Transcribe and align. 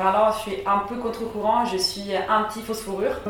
alors, 0.00 0.32
je 0.32 0.50
suis 0.50 0.62
un 0.66 0.86
peu 0.88 0.96
contre-courant, 0.96 1.64
je 1.64 1.76
suis 1.76 2.12
un 2.28 2.44
petit 2.44 2.60
fourrure. 2.60 3.20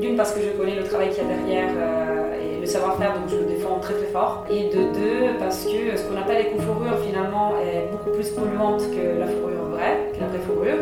D'une, 0.00 0.16
parce 0.16 0.32
que 0.32 0.40
je 0.40 0.50
connais 0.50 0.76
le 0.76 0.84
travail 0.84 1.10
qu'il 1.10 1.18
y 1.18 1.26
a 1.26 1.34
derrière 1.34 1.70
euh, 1.76 2.56
et 2.56 2.60
le 2.60 2.66
savoir-faire, 2.66 3.14
donc 3.14 3.28
je 3.28 3.36
le 3.36 3.44
défends 3.44 3.78
très 3.80 3.94
très 3.94 4.06
fort. 4.06 4.44
Et 4.50 4.68
de 4.68 4.82
deux, 4.94 5.38
parce 5.38 5.64
que 5.64 5.96
ce 5.96 6.02
qu'on 6.04 6.16
appelle 6.16 6.46
éco-fourrure 6.46 6.98
finalement 7.04 7.54
est 7.58 7.90
beaucoup 7.90 8.10
plus 8.10 8.30
polluante 8.30 8.82
que 8.90 9.18
la 9.18 9.26
fourrure 9.26 9.64
vraie, 9.70 10.12
que 10.14 10.20
la 10.20 10.26
vraie 10.28 10.38
fourrure. 10.38 10.78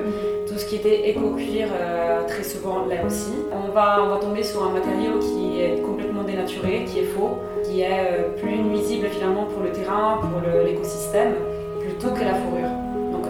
Tout 0.46 0.58
ce 0.58 0.66
qui 0.66 0.76
était 0.76 1.08
éco-cuir, 1.08 1.68
euh, 1.72 2.26
très 2.26 2.42
souvent 2.42 2.84
l'est 2.86 3.02
aussi. 3.04 3.32
On 3.52 3.72
va, 3.72 4.02
on 4.02 4.08
va 4.08 4.16
tomber 4.18 4.42
sur 4.42 4.62
un 4.64 4.70
matériau 4.70 5.18
qui 5.18 5.60
est 5.60 5.80
complètement 5.80 6.24
dénaturé, 6.24 6.84
qui 6.84 7.00
est 7.00 7.04
faux, 7.04 7.38
qui 7.64 7.80
est 7.80 7.88
euh, 7.90 8.36
plus 8.36 8.58
nuisible 8.58 9.06
finalement 9.08 9.46
pour 9.46 9.62
le 9.62 9.70
terrain, 9.70 10.18
pour 10.20 10.40
l'écosystème, 10.64 11.34
plutôt 11.80 12.10
que 12.10 12.20
la 12.20 12.34
fourrure. 12.34 12.81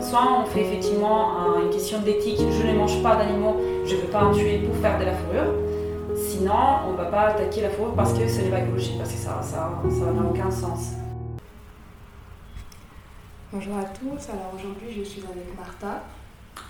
Soit 0.03 0.43
on 0.43 0.45
fait 0.45 0.63
effectivement 0.63 1.57
une 1.63 1.71
question 1.71 2.01
d'éthique, 2.01 2.41
je 2.41 2.67
ne 2.67 2.77
mange 2.77 3.03
pas 3.03 3.17
d'animaux, 3.17 3.57
je 3.87 3.95
ne 3.95 4.01
veux 4.01 4.09
pas 4.09 4.25
en 4.25 4.33
tuer 4.33 4.59
pour 4.59 4.75
faire 4.77 4.99
de 4.99 5.05
la 5.05 5.15
fourrure. 5.15 5.55
Sinon, 6.17 6.53
on 6.89 6.93
ne 6.93 6.97
va 6.97 7.05
pas 7.05 7.21
attaquer 7.29 7.63
la 7.63 7.71
fourrure 7.71 7.95
parce 7.95 8.13
que 8.13 8.27
ce 8.29 8.41
n'est 8.41 8.51
pas 8.51 8.59
écologique, 8.59 8.99
parce 8.99 9.13
que 9.13 9.19
ça 9.19 9.37
n'a 9.37 9.43
ça, 9.43 9.73
ça, 9.89 10.13
n'a 10.13 10.29
aucun 10.29 10.51
sens. 10.51 10.95
Bonjour 13.53 13.77
à 13.77 13.85
tous, 13.85 14.29
alors 14.29 14.53
aujourd'hui 14.55 14.89
je 14.97 15.03
suis 15.03 15.23
avec 15.23 15.57
Martha. 15.57 16.03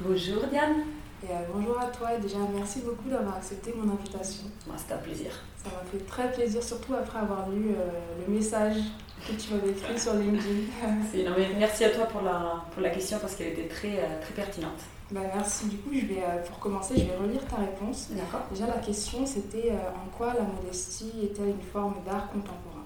Bonjour 0.00 0.42
Diane. 0.50 0.84
Et 1.24 1.30
euh, 1.30 1.34
bonjour 1.54 1.78
à 1.78 1.86
toi 1.86 2.14
et 2.14 2.20
déjà 2.20 2.38
merci 2.52 2.80
beaucoup 2.80 3.08
d'avoir 3.08 3.36
accepté 3.36 3.72
mon 3.76 3.92
invitation. 3.92 4.42
C'était 4.76 4.94
un 4.94 4.98
plaisir. 4.98 5.30
Ça 5.62 5.70
m'a 5.70 5.88
fait 5.88 6.04
très 6.04 6.32
plaisir, 6.32 6.60
surtout 6.60 6.94
après 6.94 7.20
avoir 7.20 7.48
lu 7.48 7.68
euh, 7.68 7.90
le 8.26 8.34
message 8.34 8.78
que 9.24 9.32
tu 9.40 9.54
m'avais 9.54 9.70
écrit 9.70 9.96
sur 9.96 10.14
LinkedIn. 10.14 10.62
non, 11.24 11.34
mais 11.38 11.48
merci 11.56 11.84
à 11.84 11.90
toi 11.90 12.06
pour 12.06 12.22
la, 12.22 12.64
pour 12.72 12.82
la 12.82 12.90
question 12.90 13.18
parce 13.20 13.36
qu'elle 13.36 13.52
était 13.52 13.68
très, 13.68 13.98
euh, 13.98 14.20
très 14.20 14.34
pertinente. 14.34 14.80
Bah, 15.12 15.20
merci. 15.32 15.66
Du 15.66 15.76
coup, 15.76 15.90
je 15.92 16.06
vais, 16.06 16.22
pour 16.48 16.58
commencer, 16.58 16.94
je 16.96 17.04
vais 17.04 17.16
relire 17.16 17.46
ta 17.46 17.56
réponse. 17.56 18.08
D'accord. 18.10 18.46
Déjà, 18.50 18.66
la 18.66 18.78
question, 18.78 19.24
c'était 19.24 19.70
en 19.70 20.08
quoi 20.16 20.34
la 20.34 20.42
modestie 20.42 21.12
est-elle 21.22 21.50
une 21.50 21.62
forme 21.72 21.94
d'art 22.04 22.32
contemporain? 22.32 22.82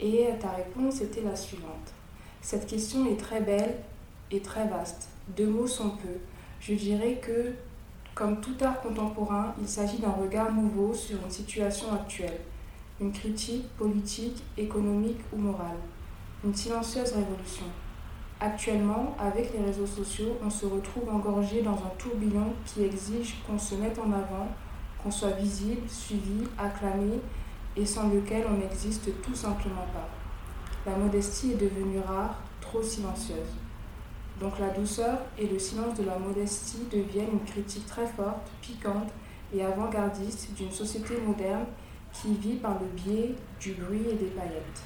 Et 0.00 0.28
ta 0.40 0.50
réponse 0.50 1.02
était 1.02 1.22
la 1.22 1.36
suivante. 1.36 1.92
Cette 2.40 2.66
question 2.66 3.04
est 3.10 3.18
très 3.18 3.40
belle 3.40 3.74
et 4.30 4.40
très 4.40 4.66
vaste. 4.68 5.08
Deux 5.36 5.48
mots 5.48 5.66
sont 5.66 5.90
peu 5.90 6.18
je 6.60 6.74
dirais 6.74 7.20
que, 7.22 7.52
comme 8.14 8.40
tout 8.40 8.56
art 8.62 8.80
contemporain, 8.80 9.54
il 9.60 9.68
s'agit 9.68 9.98
d'un 9.98 10.10
regard 10.10 10.52
nouveau 10.52 10.92
sur 10.92 11.18
une 11.24 11.30
situation 11.30 11.92
actuelle, 11.92 12.40
une 13.00 13.12
critique 13.12 13.68
politique, 13.76 14.42
économique 14.56 15.20
ou 15.32 15.38
morale, 15.38 15.78
une 16.44 16.54
silencieuse 16.54 17.12
révolution. 17.12 17.66
Actuellement, 18.40 19.16
avec 19.18 19.52
les 19.52 19.64
réseaux 19.64 19.86
sociaux, 19.86 20.36
on 20.44 20.50
se 20.50 20.66
retrouve 20.66 21.08
engorgé 21.08 21.62
dans 21.62 21.74
un 21.74 21.92
tourbillon 21.98 22.52
qui 22.64 22.84
exige 22.84 23.36
qu'on 23.46 23.58
se 23.58 23.74
mette 23.74 23.98
en 23.98 24.12
avant, 24.12 24.48
qu'on 25.02 25.10
soit 25.10 25.30
visible, 25.30 25.88
suivi, 25.88 26.44
acclamé, 26.56 27.20
et 27.76 27.86
sans 27.86 28.08
lequel 28.08 28.44
on 28.48 28.58
n'existe 28.58 29.10
tout 29.22 29.34
simplement 29.34 29.86
pas. 29.92 30.08
La 30.90 30.96
modestie 30.96 31.52
est 31.52 31.56
devenue 31.56 32.00
rare, 32.00 32.40
trop 32.60 32.82
silencieuse. 32.82 33.54
Donc 34.40 34.58
la 34.60 34.68
douceur 34.68 35.18
et 35.38 35.46
le 35.46 35.58
silence 35.58 35.98
de 35.98 36.04
la 36.04 36.18
modestie 36.18 36.86
deviennent 36.90 37.32
une 37.32 37.44
critique 37.44 37.86
très 37.86 38.06
forte, 38.06 38.48
piquante 38.60 39.10
et 39.54 39.64
avant-gardiste 39.64 40.54
d'une 40.54 40.70
société 40.70 41.14
moderne 41.26 41.66
qui 42.12 42.34
vit 42.34 42.56
par 42.56 42.74
le 42.74 42.86
biais 42.86 43.34
du 43.60 43.72
bruit 43.72 44.04
et 44.10 44.14
des 44.14 44.26
paillettes. 44.26 44.82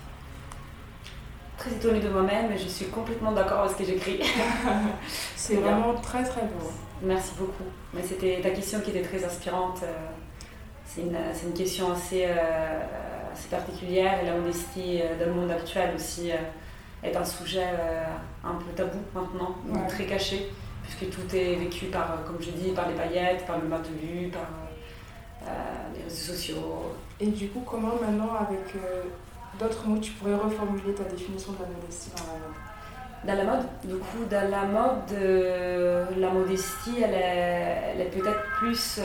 Très 1.58 1.72
étonnée 1.72 2.00
de 2.00 2.08
moi-même, 2.08 2.50
je 2.56 2.66
suis 2.66 2.86
complètement 2.86 3.32
d'accord 3.32 3.60
avec 3.60 3.72
ce 3.72 3.76
que 3.78 3.84
j'écris. 3.84 4.20
C'est 5.36 5.56
vraiment 5.56 5.94
très 5.94 6.24
très 6.24 6.42
beau. 6.42 6.70
Merci 7.02 7.32
beaucoup. 7.38 7.70
Mais 7.92 8.02
c'était 8.02 8.40
ta 8.40 8.50
question 8.50 8.80
qui 8.80 8.90
était 8.90 9.02
très 9.02 9.22
inspirante. 9.24 9.80
Euh, 9.82 10.08
c'est 10.84 11.02
une, 11.02 11.16
une, 11.16 11.54
question 11.54 11.92
assez, 11.92 12.26
euh, 12.26 13.32
assez, 13.32 13.48
particulière 13.48 14.22
et 14.22 14.26
la 14.26 14.34
modestie 14.34 15.00
euh, 15.00 15.18
dans 15.18 15.26
le 15.26 15.40
monde 15.40 15.50
actuel 15.50 15.94
aussi 15.94 16.30
est 17.02 17.16
un 17.16 17.24
sujet 17.24 17.64
euh, 17.64 18.04
un 18.44 18.54
peu 18.54 18.72
tabou 18.74 18.98
maintenant, 19.14 19.56
très 19.88 20.04
caché, 20.04 20.50
puisque 20.82 21.14
tout 21.14 21.36
est 21.36 21.56
vécu 21.56 21.86
par, 21.86 22.12
euh, 22.12 22.26
comme 22.26 22.40
je 22.40 22.50
dis, 22.50 22.70
par 22.72 22.88
les 22.88 22.94
paillettes, 22.94 23.46
par 23.46 23.58
le 23.58 23.68
matelus, 23.68 24.30
par 24.32 24.48
euh, 25.42 25.48
les 25.94 26.04
réseaux 26.04 26.32
sociaux. 26.32 26.94
Et 27.20 27.26
du 27.26 27.48
coup, 27.48 27.62
comment 27.64 27.94
maintenant, 28.00 28.34
avec 28.40 28.74
d'autres 29.58 29.86
mots, 29.86 29.98
tu 29.98 30.12
pourrais 30.12 30.34
reformuler 30.34 30.94
ta 30.94 31.04
définition 31.04 31.52
de 31.52 31.58
la 31.62 31.68
modestie 31.68 32.10
dans 32.16 32.24
la 32.32 32.38
mode? 32.38 32.56
Dans 33.24 33.36
la 33.36 33.44
mode, 33.44 33.66
du 33.84 33.96
coup, 33.96 34.24
dans 34.28 34.50
la 34.50 34.64
mode, 34.64 36.18
la 36.18 36.30
modestie, 36.30 37.02
elle 37.02 37.14
est, 37.14 37.94
elle 37.94 38.00
est 38.00 38.10
peut-être 38.10 38.42
plus 38.58 39.00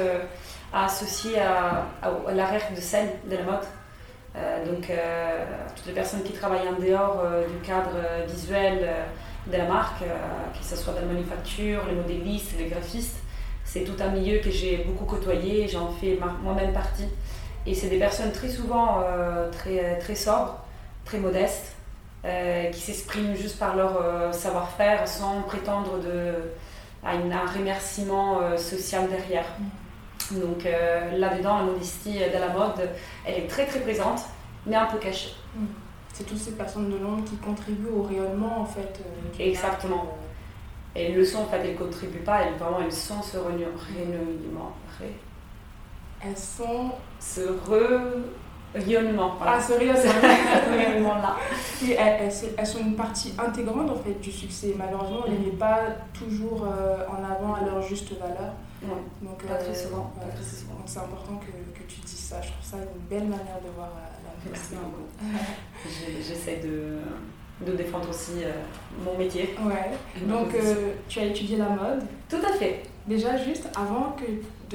associée 0.73 1.39
à, 1.39 1.85
à, 2.01 2.09
à 2.27 2.31
l'arrêt 2.33 2.61
de 2.75 2.81
scène 2.81 3.09
de 3.29 3.35
la 3.35 3.43
mode. 3.43 3.65
Euh, 4.35 4.65
donc, 4.65 4.89
euh, 4.89 5.45
toutes 5.75 5.87
les 5.87 5.93
personnes 5.93 6.23
qui 6.23 6.33
travaillent 6.33 6.67
en 6.67 6.79
dehors 6.79 7.21
euh, 7.23 7.47
du 7.47 7.57
cadre 7.65 7.95
visuel 8.27 8.87
de 9.51 9.57
la 9.57 9.65
marque, 9.65 9.99
que 9.99 10.65
ce 10.65 10.75
soit 10.75 10.93
dans 10.93 11.01
la 11.01 11.07
manufacture, 11.07 11.81
les 11.87 11.95
modélistes, 11.95 12.53
les 12.57 12.65
graphistes, 12.65 13.17
c'est 13.63 13.83
tout 13.83 14.01
un 14.01 14.09
milieu 14.09 14.39
que 14.39 14.51
j'ai 14.51 14.77
beaucoup 14.77 15.05
côtoyé, 15.05 15.67
j'en 15.67 15.91
fais 15.91 16.19
moi-même 16.43 16.73
partie. 16.73 17.07
Et 17.65 17.73
c'est 17.73 17.89
des 17.89 17.99
personnes 17.99 18.31
très 18.31 18.49
souvent 18.49 19.03
très, 19.51 19.99
très 19.99 20.15
sobres, 20.15 20.55
très 21.05 21.17
modestes, 21.17 21.75
qui 22.23 22.79
s'expriment 22.79 23.35
juste 23.35 23.59
par 23.59 23.75
leur 23.75 24.33
savoir-faire 24.33 25.07
sans 25.07 25.41
prétendre 25.41 25.99
de, 25.99 26.33
à 27.03 27.11
un 27.11 27.51
remerciement 27.53 28.57
social 28.57 29.09
derrière. 29.09 29.45
Mm. 29.59 29.65
Donc 30.31 30.65
euh, 30.65 31.17
là-dedans, 31.17 31.57
la 31.57 31.63
modestie 31.63 32.15
de 32.19 32.39
la 32.39 32.49
mode, 32.49 32.89
elle 33.25 33.43
est 33.43 33.47
très 33.47 33.65
très 33.65 33.79
présente, 33.79 34.21
mais 34.65 34.75
un 34.75 34.85
peu 34.85 34.97
cachée. 34.97 35.33
Hmm. 35.55 35.65
C'est 36.17 36.23
toutes 36.23 36.39
ces 36.39 36.53
personnes 36.53 36.89
de 36.89 36.97
l'ombre 36.97 37.23
qui 37.25 37.35
contribuent 37.35 37.91
au 37.95 38.01
rayonnement 38.01 38.61
en 38.61 38.65
fait. 38.65 39.01
Euh, 39.05 39.39
Exactement. 39.39 40.15
Euh. 40.95 40.99
Et 40.99 41.11
le 41.11 41.23
son, 41.23 41.41
en 41.41 41.45
fait, 41.45 41.57
elles 41.57 41.73
ne 41.73 41.77
contribuent 41.77 42.23
pas, 42.23 42.41
elles, 42.41 42.55
vraiment, 42.55 42.79
elles 42.83 42.91
sont 42.91 43.21
ce 43.21 43.37
rayonnement. 43.37 44.73
Elles 46.19 46.35
sont 46.35 46.89
ce 47.19 47.41
rayonnement. 48.73 49.35
Ah, 49.45 49.61
ce 49.61 49.73
rayonnement-là. 49.77 51.35
elles, 51.83 52.31
elles, 52.57 52.65
sont 52.65 52.79
une 52.79 52.95
partie 52.95 53.35
intégrante 53.37 53.91
en 53.91 53.97
fait 53.97 54.19
du 54.19 54.31
succès. 54.31 54.73
Malheureusement, 54.75 55.19
on 55.23 55.29
ne 55.29 55.35
les 55.37 55.51
met 55.51 55.57
pas 55.57 55.81
toujours 56.13 56.63
en 56.63 57.23
avant 57.23 57.53
à 57.53 57.63
leur 57.63 57.79
juste 57.83 58.11
valeur. 58.17 58.53
Donc, 59.21 59.43
pas, 59.45 59.53
très 59.53 59.75
souvent, 59.75 60.11
c'est 60.87 60.97
important 60.97 61.39
que, 61.39 61.79
que, 61.79 61.87
tu 61.87 61.99
dises 62.01 62.17
ça. 62.17 62.41
Je 62.41 62.47
trouve 62.47 62.65
ça 62.65 62.77
une 62.77 63.01
belle 63.07 63.27
manière 63.27 63.61
de 63.63 63.69
voir 63.75 63.89
Merci 64.45 64.75
J'essaie 66.27 66.61
de, 66.63 66.99
de 67.65 67.75
défendre 67.75 68.09
aussi 68.09 68.43
euh, 68.43 68.51
mon 69.03 69.17
métier. 69.17 69.55
Ouais. 69.65 69.91
Donc, 70.27 70.53
euh, 70.53 70.93
tu 71.07 71.19
as 71.19 71.25
étudié 71.25 71.57
la 71.57 71.69
mode. 71.69 72.03
Tout 72.29 72.37
à 72.47 72.53
fait. 72.53 72.83
Déjà, 73.07 73.37
juste 73.37 73.69
avant 73.75 74.15
que 74.17 74.25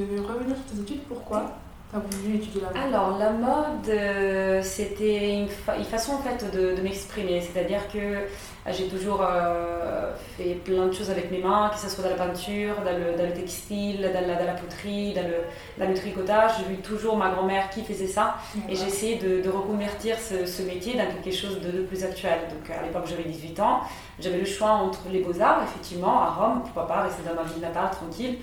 de 0.01 0.21
revenir 0.21 0.57
sur 0.57 0.65
tes 0.77 0.81
études, 0.81 1.03
pourquoi? 1.09 1.59
Voulu 1.99 2.37
étudier 2.37 2.63
la 2.63 2.69
mode 2.69 2.95
Alors, 2.95 3.19
la 3.19 3.31
mode, 3.31 4.63
c'était 4.65 5.35
une, 5.35 5.49
une, 5.79 5.85
façon 5.85 6.13
en 6.15 6.19
fait 6.19 6.45
de, 6.53 6.75
de 6.75 6.83
m'exprimer. 6.83 7.41
C'est-à-dire 7.41 7.81
que 7.93 8.27
j'ai 8.71 8.87
toujours 8.87 9.21
euh, 9.23 10.15
fait 10.37 10.55
plein 10.55 10.87
de 10.87 10.93
choses 10.93 11.11
avec 11.11 11.33
mes 11.33 11.39
mains, 11.39 11.71
que 11.75 11.81
ce 11.81 11.89
soit 11.89 12.05
dans 12.05 12.11
la 12.11 12.17
peinture, 12.17 12.77
dans 12.85 12.97
le, 12.97 13.17
dans 13.19 13.27
le 13.27 13.33
textile, 13.33 14.01
dans 14.01 14.27
la, 14.27 14.37
dans 14.37 14.47
la 14.47 14.53
poterie, 14.53 15.13
dans 15.15 15.23
le, 15.27 15.35
dans 15.79 15.89
le 15.89 15.95
tricotage. 15.95 16.53
J'ai 16.59 16.75
vu 16.75 16.81
toujours 16.81 17.17
ma 17.17 17.31
grand-mère 17.31 17.71
qui 17.71 17.83
faisait 17.83 18.07
ça 18.07 18.37
et 18.69 18.77
j'ai 18.77 18.87
essayé 18.87 19.17
de, 19.17 19.43
de, 19.43 19.51
reconvertir 19.51 20.17
ce, 20.17 20.47
ce, 20.47 20.63
métier 20.63 20.95
dans 20.95 21.07
quelque 21.07 21.35
chose 21.35 21.61
de, 21.61 21.73
de, 21.73 21.83
plus 21.83 22.05
actuel. 22.05 22.39
Donc 22.51 22.71
à 22.71 22.83
l'époque 22.83 23.07
j'avais 23.09 23.25
18 23.25 23.59
ans, 23.61 23.81
j'avais 24.21 24.39
le 24.39 24.47
choix 24.47 24.71
entre 24.71 25.09
les 25.11 25.21
beaux-arts, 25.21 25.65
effectivement, 25.65 26.23
à 26.23 26.31
Rome, 26.31 26.61
pourquoi 26.63 26.87
pas 26.87 27.03
rester 27.03 27.23
dans 27.29 27.35
ma 27.35 27.43
ville 27.43 27.61
natale 27.61 27.91
tranquille. 27.91 28.39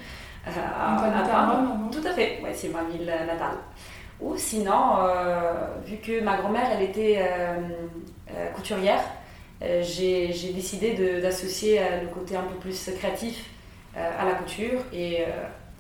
Euh, 0.48 0.52
à, 0.52 1.92
Tout 1.92 2.08
à 2.08 2.14
fait, 2.14 2.40
ouais, 2.44 2.54
c'est 2.54 2.70
ma 2.70 2.84
ville 2.84 3.06
natale. 3.06 3.58
Ou 4.22 4.36
sinon, 4.38 4.98
euh, 5.00 5.54
vu 5.86 5.98
que 5.98 6.22
ma 6.22 6.38
grand-mère 6.38 6.70
elle 6.74 6.84
était 6.84 7.26
couturière, 8.54 9.02
euh, 9.62 9.82
j'ai 9.84 10.52
décidé 10.54 11.22
d'associer 11.22 11.82
le 12.02 12.08
côté 12.08 12.36
un 12.36 12.44
peu 12.44 12.56
plus 12.56 12.90
créatif 12.98 13.50
à 13.96 14.26
la 14.26 14.34
couture 14.34 14.82
et 14.94 15.26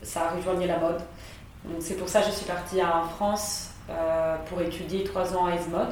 ça 0.01 0.29
a 0.29 0.35
rejoigné 0.35 0.67
la 0.67 0.77
mode. 0.77 1.01
C'est 1.79 1.95
pour 1.95 2.07
ça 2.07 2.21
que 2.21 2.27
je 2.27 2.31
suis 2.31 2.45
partie 2.45 2.81
en 2.81 3.03
France 3.03 3.71
pour 4.47 4.61
étudier 4.61 5.03
trois 5.03 5.35
ans 5.35 5.47
à 5.47 5.55
ESMOD, 5.55 5.89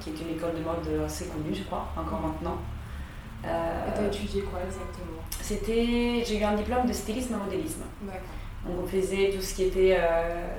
qui 0.00 0.10
est 0.10 0.20
une 0.20 0.36
école 0.36 0.54
de 0.54 0.62
mode 0.64 1.04
assez 1.04 1.26
connue, 1.26 1.54
je 1.54 1.64
crois, 1.64 1.86
encore 1.96 2.20
maintenant. 2.20 2.56
Euh, 3.46 3.88
et 3.88 3.92
tu 3.94 4.04
as 4.04 4.06
étudié 4.06 4.42
quoi 4.42 4.60
exactement? 4.66 5.22
C'était, 5.40 6.24
j'ai 6.26 6.38
eu 6.38 6.44
un 6.44 6.54
diplôme 6.54 6.86
de 6.86 6.92
stylisme 6.92 7.34
et 7.34 7.44
modélisme. 7.44 7.82
Donc 8.66 8.76
on 8.82 8.86
faisait 8.86 9.30
tout 9.30 9.42
ce 9.42 9.54
qui 9.54 9.64
était 9.64 9.98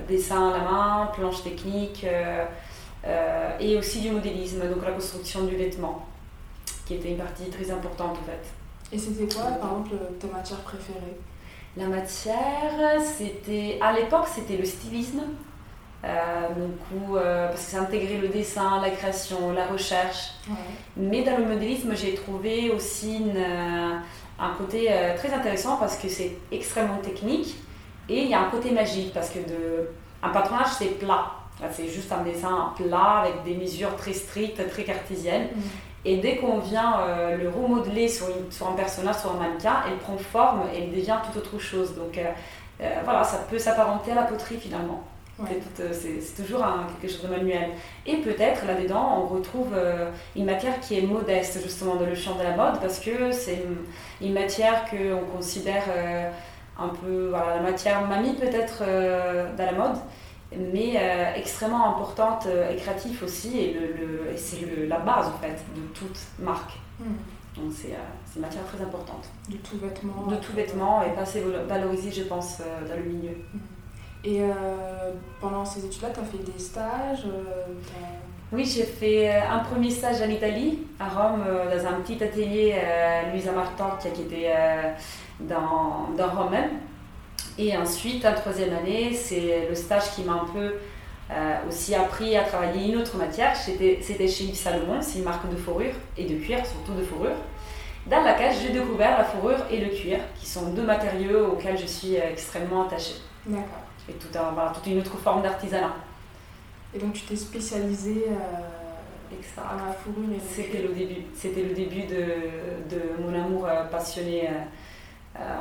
dessin 0.06 0.50
à 0.50 0.58
la 0.58 0.64
main, 0.64 1.10
planche 1.12 1.42
technique 1.42 2.06
et 3.60 3.76
aussi 3.76 4.00
du 4.00 4.10
modélisme, 4.10 4.60
donc 4.68 4.84
la 4.84 4.92
construction 4.92 5.44
du 5.44 5.56
vêtement 5.56 6.06
qui 6.86 6.94
était 6.94 7.10
une 7.10 7.16
partie 7.16 7.50
très 7.50 7.68
importante 7.68 8.16
en 8.22 8.24
fait. 8.24 8.94
Et 8.94 8.98
c'était 8.98 9.34
quoi, 9.34 9.50
par 9.50 9.70
exemple, 9.70 9.96
ta 10.20 10.28
matière 10.28 10.60
préférée? 10.60 11.16
La 11.76 11.88
matière, 11.88 13.00
c'était 13.02 13.78
à 13.80 13.92
l'époque, 13.92 14.28
c'était 14.32 14.56
le 14.56 14.64
stylisme. 14.64 15.22
Euh, 16.06 16.48
donc, 16.54 17.16
euh, 17.16 17.48
parce 17.48 17.64
que 17.64 17.70
ça 17.72 17.80
intégrait 17.80 18.18
le 18.18 18.28
dessin, 18.28 18.80
la 18.80 18.90
création, 18.90 19.52
la 19.52 19.66
recherche. 19.66 20.32
Mais 20.96 21.22
dans 21.22 21.36
le 21.36 21.44
modélisme, 21.44 21.94
j'ai 21.94 22.14
trouvé 22.14 22.70
aussi 22.70 23.22
euh, 23.34 23.92
un 24.38 24.50
côté 24.56 24.90
très 25.16 25.32
intéressant 25.32 25.76
parce 25.76 25.96
que 25.96 26.08
c'est 26.08 26.36
extrêmement 26.52 26.98
technique 26.98 27.56
et 28.08 28.22
il 28.22 28.28
y 28.28 28.34
a 28.34 28.40
un 28.40 28.50
côté 28.50 28.70
magique 28.70 29.12
parce 29.12 29.30
que 29.30 29.38
de, 29.38 29.90
un 30.22 30.28
patronage, 30.28 30.68
c'est 30.78 30.98
plat. 30.98 31.32
C'est 31.72 31.88
juste 31.88 32.12
un 32.12 32.22
dessin 32.22 32.74
plat 32.76 33.22
avec 33.22 33.42
des 33.42 33.54
mesures 33.54 33.96
très 33.96 34.12
strictes, 34.12 34.68
très 34.68 34.84
cartésiennes. 34.84 35.48
Mm. 35.54 35.60
Et 36.04 36.18
dès 36.18 36.36
qu'on 36.36 36.58
vient 36.58 37.00
le 37.36 37.48
remodeler 37.48 38.06
sur, 38.06 38.26
sur, 38.50 38.68
un 38.68 38.74
personnage, 38.74 39.16
sur 39.16 39.32
un 39.32 39.38
mannequin, 39.38 39.82
elle 39.88 39.96
prend 39.96 40.16
forme 40.16 40.60
et 40.72 40.84
elle 40.84 40.90
devient 40.90 41.16
tout 41.24 41.36
autre 41.36 41.58
chose. 41.58 41.96
Donc 41.96 42.20
voilà, 43.02 43.24
ça 43.24 43.38
peut 43.50 43.58
s'apparenter 43.58 44.12
à 44.12 44.14
la 44.14 44.22
poterie 44.22 44.58
finalement. 44.58 45.02
Euh, 45.40 45.92
c'est 45.92 46.42
toujours 46.42 46.64
quelque 47.00 47.12
chose 47.12 47.22
de 47.22 47.28
manuel. 47.28 47.70
Et 48.06 48.16
peut-être 48.18 48.64
là-dedans, 48.66 49.22
on 49.22 49.26
retrouve 49.34 49.72
euh, 49.74 50.10
une 50.34 50.46
matière 50.46 50.80
qui 50.80 50.98
est 50.98 51.02
modeste 51.02 51.60
justement 51.62 51.96
dans 51.96 52.06
le 52.06 52.14
champ 52.14 52.36
de 52.36 52.42
la 52.42 52.56
mode 52.56 52.80
parce 52.80 53.00
que 53.00 53.32
c'est 53.32 53.62
une, 54.20 54.32
matière 54.32 54.84
qu'on 54.88 55.36
considère 55.36 55.84
euh, 55.88 56.30
un 56.78 56.88
peu, 56.88 57.28
voilà, 57.30 57.56
la 57.56 57.62
matière 57.62 58.06
mamie 58.06 58.34
peut-être 58.34 58.80
dans 58.80 59.64
la 59.64 59.72
mode, 59.72 59.96
mais 60.56 60.96
extrêmement 61.34 61.96
importante 61.96 62.46
et 62.46 62.76
créative 62.76 63.22
aussi. 63.22 63.58
Et, 63.58 63.72
le, 63.74 64.36
c'est 64.36 64.86
la 64.86 64.98
base 64.98 65.28
en 65.28 65.38
fait 65.38 65.56
de 65.74 65.82
toute 65.94 66.18
marque. 66.38 66.78
Hmm. 66.98 67.14
Donc 67.56 67.72
c'est 67.74 67.96
une 68.36 68.42
matière 68.42 68.64
très 68.64 68.82
importante. 68.82 69.30
De 69.48 69.56
tout 69.56 69.78
vêtement. 69.78 70.26
De 70.26 70.36
tout 70.36 70.52
vêtement 70.52 71.02
et 71.02 71.10
pas 71.14 71.22
assez 71.22 71.42
valorisé, 71.66 72.12
je 72.12 72.24
pense, 72.24 72.58
dans 72.58 72.96
le 72.96 73.02
milieu. 73.02 73.32
Hmm. 73.54 73.58
Et 74.26 74.42
euh, 74.42 75.12
pendant 75.40 75.64
ces 75.64 75.84
études-là, 75.84 76.08
tu 76.12 76.18
as 76.18 76.24
fait 76.24 76.52
des 76.52 76.58
stages 76.58 77.26
euh, 77.26 77.64
Oui, 78.50 78.64
j'ai 78.64 78.82
fait 78.82 79.30
euh, 79.30 79.40
un 79.48 79.60
premier 79.60 79.88
stage 79.88 80.20
en 80.20 80.28
Italie, 80.28 80.80
à 80.98 81.08
Rome, 81.08 81.44
dans 81.44 81.86
un 81.86 82.00
petit 82.00 82.22
atelier 82.22 82.74
Luisa 83.32 83.52
Martin 83.52 83.96
qui 84.00 84.22
était 84.22 84.52
dans, 85.38 86.08
dans 86.16 86.28
Rome 86.28 86.50
même. 86.50 86.70
Et 87.56 87.76
ensuite, 87.76 88.26
en 88.26 88.34
troisième 88.34 88.74
année, 88.74 89.14
c'est 89.14 89.68
le 89.68 89.74
stage 89.76 90.10
qui 90.16 90.24
m'a 90.24 90.32
un 90.32 90.46
peu 90.52 90.74
aussi 91.68 91.94
appris 91.94 92.36
à 92.36 92.42
travailler 92.42 92.92
une 92.92 93.00
autre 93.00 93.16
matière. 93.16 93.54
C'était 93.54 94.28
chez 94.28 94.44
Yves 94.44 94.56
Salomon, 94.56 95.00
c'est 95.02 95.18
une 95.18 95.24
marque 95.24 95.48
de 95.48 95.56
fourrure 95.56 95.94
et 96.18 96.24
de 96.24 96.36
cuir, 96.36 96.66
surtout 96.66 96.94
de 96.98 97.04
fourrure, 97.04 97.36
dans 98.06 98.22
laquelle 98.22 98.54
j'ai 98.60 98.72
découvert 98.72 99.18
la 99.18 99.24
fourrure 99.24 99.64
et 99.70 99.78
le 99.78 99.90
cuir, 99.90 100.18
qui 100.34 100.46
sont 100.46 100.70
deux 100.70 100.84
matériaux 100.84 101.52
auxquels 101.52 101.78
je 101.78 101.86
suis 101.86 102.16
extrêmement 102.16 102.86
attachée. 102.88 103.14
D'accord 103.46 103.85
et 104.08 104.12
tout 104.12 104.38
un, 104.38 104.72
toute 104.72 104.86
une 104.86 104.98
autre 104.98 105.16
forme 105.16 105.42
d'artisanat. 105.42 105.94
Et 106.94 106.98
donc 106.98 107.12
tu 107.12 107.22
t'es 107.22 107.36
spécialisée 107.36 108.26
euh, 108.28 109.58
à 109.58 109.86
la 109.86 109.92
fourrure 109.92 110.30
et 110.34 110.40
C'était 110.40 110.82
le 110.82 110.94
début. 110.94 111.22
C'était 111.34 111.62
le 111.62 111.74
début 111.74 112.02
de, 112.02 112.94
de, 112.94 113.22
mon 113.22 113.34
amour 113.34 113.66
euh, 113.66 113.84
passionné 113.84 114.48
euh, 114.48 114.52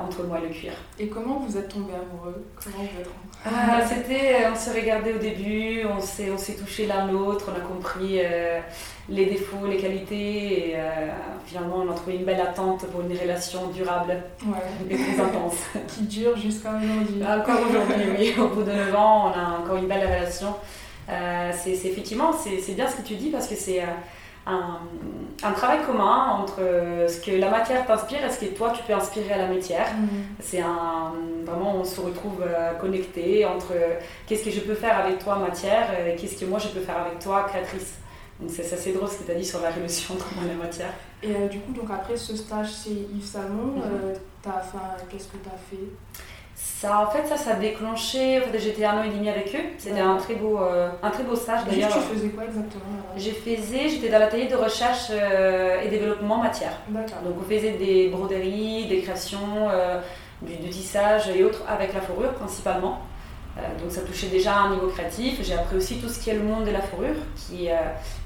entre 0.03 0.23
moi 0.23 0.39
et 0.39 0.47
le 0.47 0.53
cuir. 0.53 0.73
Et 0.99 1.07
comment 1.07 1.39
vous 1.39 1.57
êtes 1.57 1.69
tombés 1.69 1.93
amoureux? 1.93 2.45
Comment 2.63 2.83
vous 2.83 3.01
êtes 3.01 3.09
ah, 3.45 3.81
C'était, 3.87 4.47
on 4.51 4.55
se 4.55 4.69
regardait 4.75 5.13
au 5.13 5.17
début, 5.17 5.85
on 5.85 5.99
s'est, 5.99 6.31
on 6.31 6.37
s'est 6.37 6.55
touché 6.55 6.87
l'un 6.87 7.11
l'autre, 7.11 7.51
on 7.53 7.57
a 7.57 7.61
compris 7.61 8.19
les 9.09 9.25
défauts, 9.25 9.67
les 9.67 9.77
qualités, 9.77 10.69
et 10.69 10.75
finalement 11.45 11.83
on 11.85 11.91
a 11.91 11.93
trouvé 11.93 12.15
une 12.15 12.25
belle 12.25 12.41
attente 12.41 12.85
pour 12.87 13.01
une 13.01 13.17
relation 13.17 13.67
durable 13.67 14.23
ouais. 14.45 14.57
et 14.89 14.95
très 14.95 15.23
intense. 15.23 15.57
Qui 15.87 16.03
dure 16.03 16.37
jusqu'à 16.37 16.69
aujourd'hui. 16.69 17.21
Encore 17.23 17.59
aujourd'hui, 17.69 18.05
oui. 18.17 18.33
Au 18.39 18.47
bout 18.47 18.63
de 18.63 18.71
9 18.71 18.95
ans, 18.95 19.31
on 19.31 19.39
a 19.39 19.59
encore 19.59 19.77
une 19.77 19.87
belle 19.87 20.05
relation. 20.05 20.55
c'est, 21.07 21.71
effectivement, 21.71 22.31
c'est, 22.33 22.73
bien 22.73 22.87
ce 22.89 22.95
que 22.95 23.03
tu 23.03 23.15
dis 23.15 23.29
parce 23.29 23.47
que 23.47 23.55
c'est 23.55 23.83
un, 24.45 24.79
un, 25.43 25.51
travail 25.51 25.79
commun 25.85 26.39
entre 26.41 26.59
ce 26.59 27.19
que 27.19 27.31
la 27.31 27.49
matière 27.49 27.85
t'inspire 27.85 28.23
et 28.23 28.29
ce 28.29 28.39
que 28.39 28.45
toi 28.53 28.71
tu 28.75 28.83
peux 28.83 28.93
inspirer 28.93 29.33
à 29.33 29.37
la 29.37 29.47
matière. 29.47 29.87
Mm. 29.93 30.07
C'est 30.39 30.61
un 30.61 31.13
vraiment 31.45 31.75
on 31.77 31.83
se 31.83 32.01
retrouve 32.01 32.41
euh, 32.41 32.73
connecté 32.73 33.45
entre 33.45 33.73
qu'est-ce 34.27 34.45
que 34.45 34.51
je 34.51 34.59
peux 34.61 34.73
faire 34.73 34.97
avec 34.97 35.19
toi 35.19 35.37
matière 35.37 35.87
et 36.07 36.15
qu'est-ce 36.15 36.39
que 36.39 36.45
moi 36.45 36.59
je 36.59 36.67
peux 36.69 36.81
faire 36.81 36.97
avec 36.97 37.19
toi 37.19 37.45
créatrice. 37.47 37.95
Donc 38.39 38.49
c'est 38.51 38.71
assez 38.73 38.91
drôle 38.91 39.07
ce 39.07 39.19
que 39.19 39.23
tu 39.23 39.31
as 39.31 39.35
dit 39.35 39.45
sur 39.45 39.61
la 39.61 39.71
relation 39.71 40.15
entre 40.15 40.33
moi 40.35 40.43
et 40.43 40.49
la 40.49 40.55
matière. 40.55 40.93
Et 41.23 41.29
euh, 41.29 41.47
du 41.47 41.59
coup 41.59 41.71
donc 41.71 41.89
après 41.89 42.17
ce 42.17 42.35
stage 42.35 42.83
chez 42.83 43.07
Yves 43.13 43.25
Salmon, 43.25 43.79
mm-hmm. 43.79 44.47
euh, 44.47 44.49
qu'est-ce 45.09 45.27
que 45.27 45.37
tu 45.37 45.49
as 45.49 45.57
fait? 45.69 46.23
Ça, 46.65 46.99
en 47.07 47.11
fait, 47.11 47.27
ça, 47.27 47.37
ça 47.37 47.51
a 47.51 47.55
déclenché. 47.55 48.39
En 48.39 48.51
fait, 48.51 48.59
j'étais 48.59 48.85
un 48.85 48.97
an 48.97 49.03
et 49.03 49.09
demi 49.09 49.29
avec 49.29 49.53
eux. 49.55 49.63
C'était 49.77 49.99
un 49.99 50.17
très 50.17 50.33
beau, 50.33 50.59
euh, 50.59 50.89
un 51.03 51.09
très 51.11 51.23
beau 51.23 51.35
stage 51.35 51.61
d'ailleurs. 51.65 51.93
Tu 51.93 52.15
faisais 52.15 52.29
quoi 52.29 52.43
exactement 52.43 52.83
J'ai 53.15 53.31
faisais, 53.31 53.87
j'étais 53.87 54.09
dans 54.09 54.17
l'atelier 54.17 54.47
de 54.47 54.55
recherche 54.55 55.07
euh, 55.11 55.81
et 55.81 55.89
développement 55.89 56.37
matière. 56.37 56.73
Donc, 56.89 57.35
on 57.39 57.43
faisait 57.43 57.73
des 57.73 58.09
broderies, 58.09 58.87
des 58.87 59.01
créations, 59.01 59.69
euh, 59.71 60.01
du, 60.41 60.69
tissage 60.69 61.29
et 61.29 61.43
autres 61.43 61.61
avec 61.69 61.93
la 61.93 62.01
fourrure 62.01 62.33
principalement. 62.33 62.99
donc, 63.79 63.91
ça 63.91 64.01
touchait 64.01 64.27
déjà 64.27 64.55
à 64.55 64.59
un 64.61 64.71
niveau 64.71 64.87
créatif. 64.87 65.39
J'ai 65.43 65.53
appris 65.53 65.77
aussi 65.77 65.99
tout 65.99 66.09
ce 66.09 66.19
qui 66.19 66.31
est 66.31 66.35
le 66.35 66.43
monde 66.43 66.65
de 66.65 66.71
la 66.71 66.81
fourrure, 66.81 67.15
qui, 67.37 67.69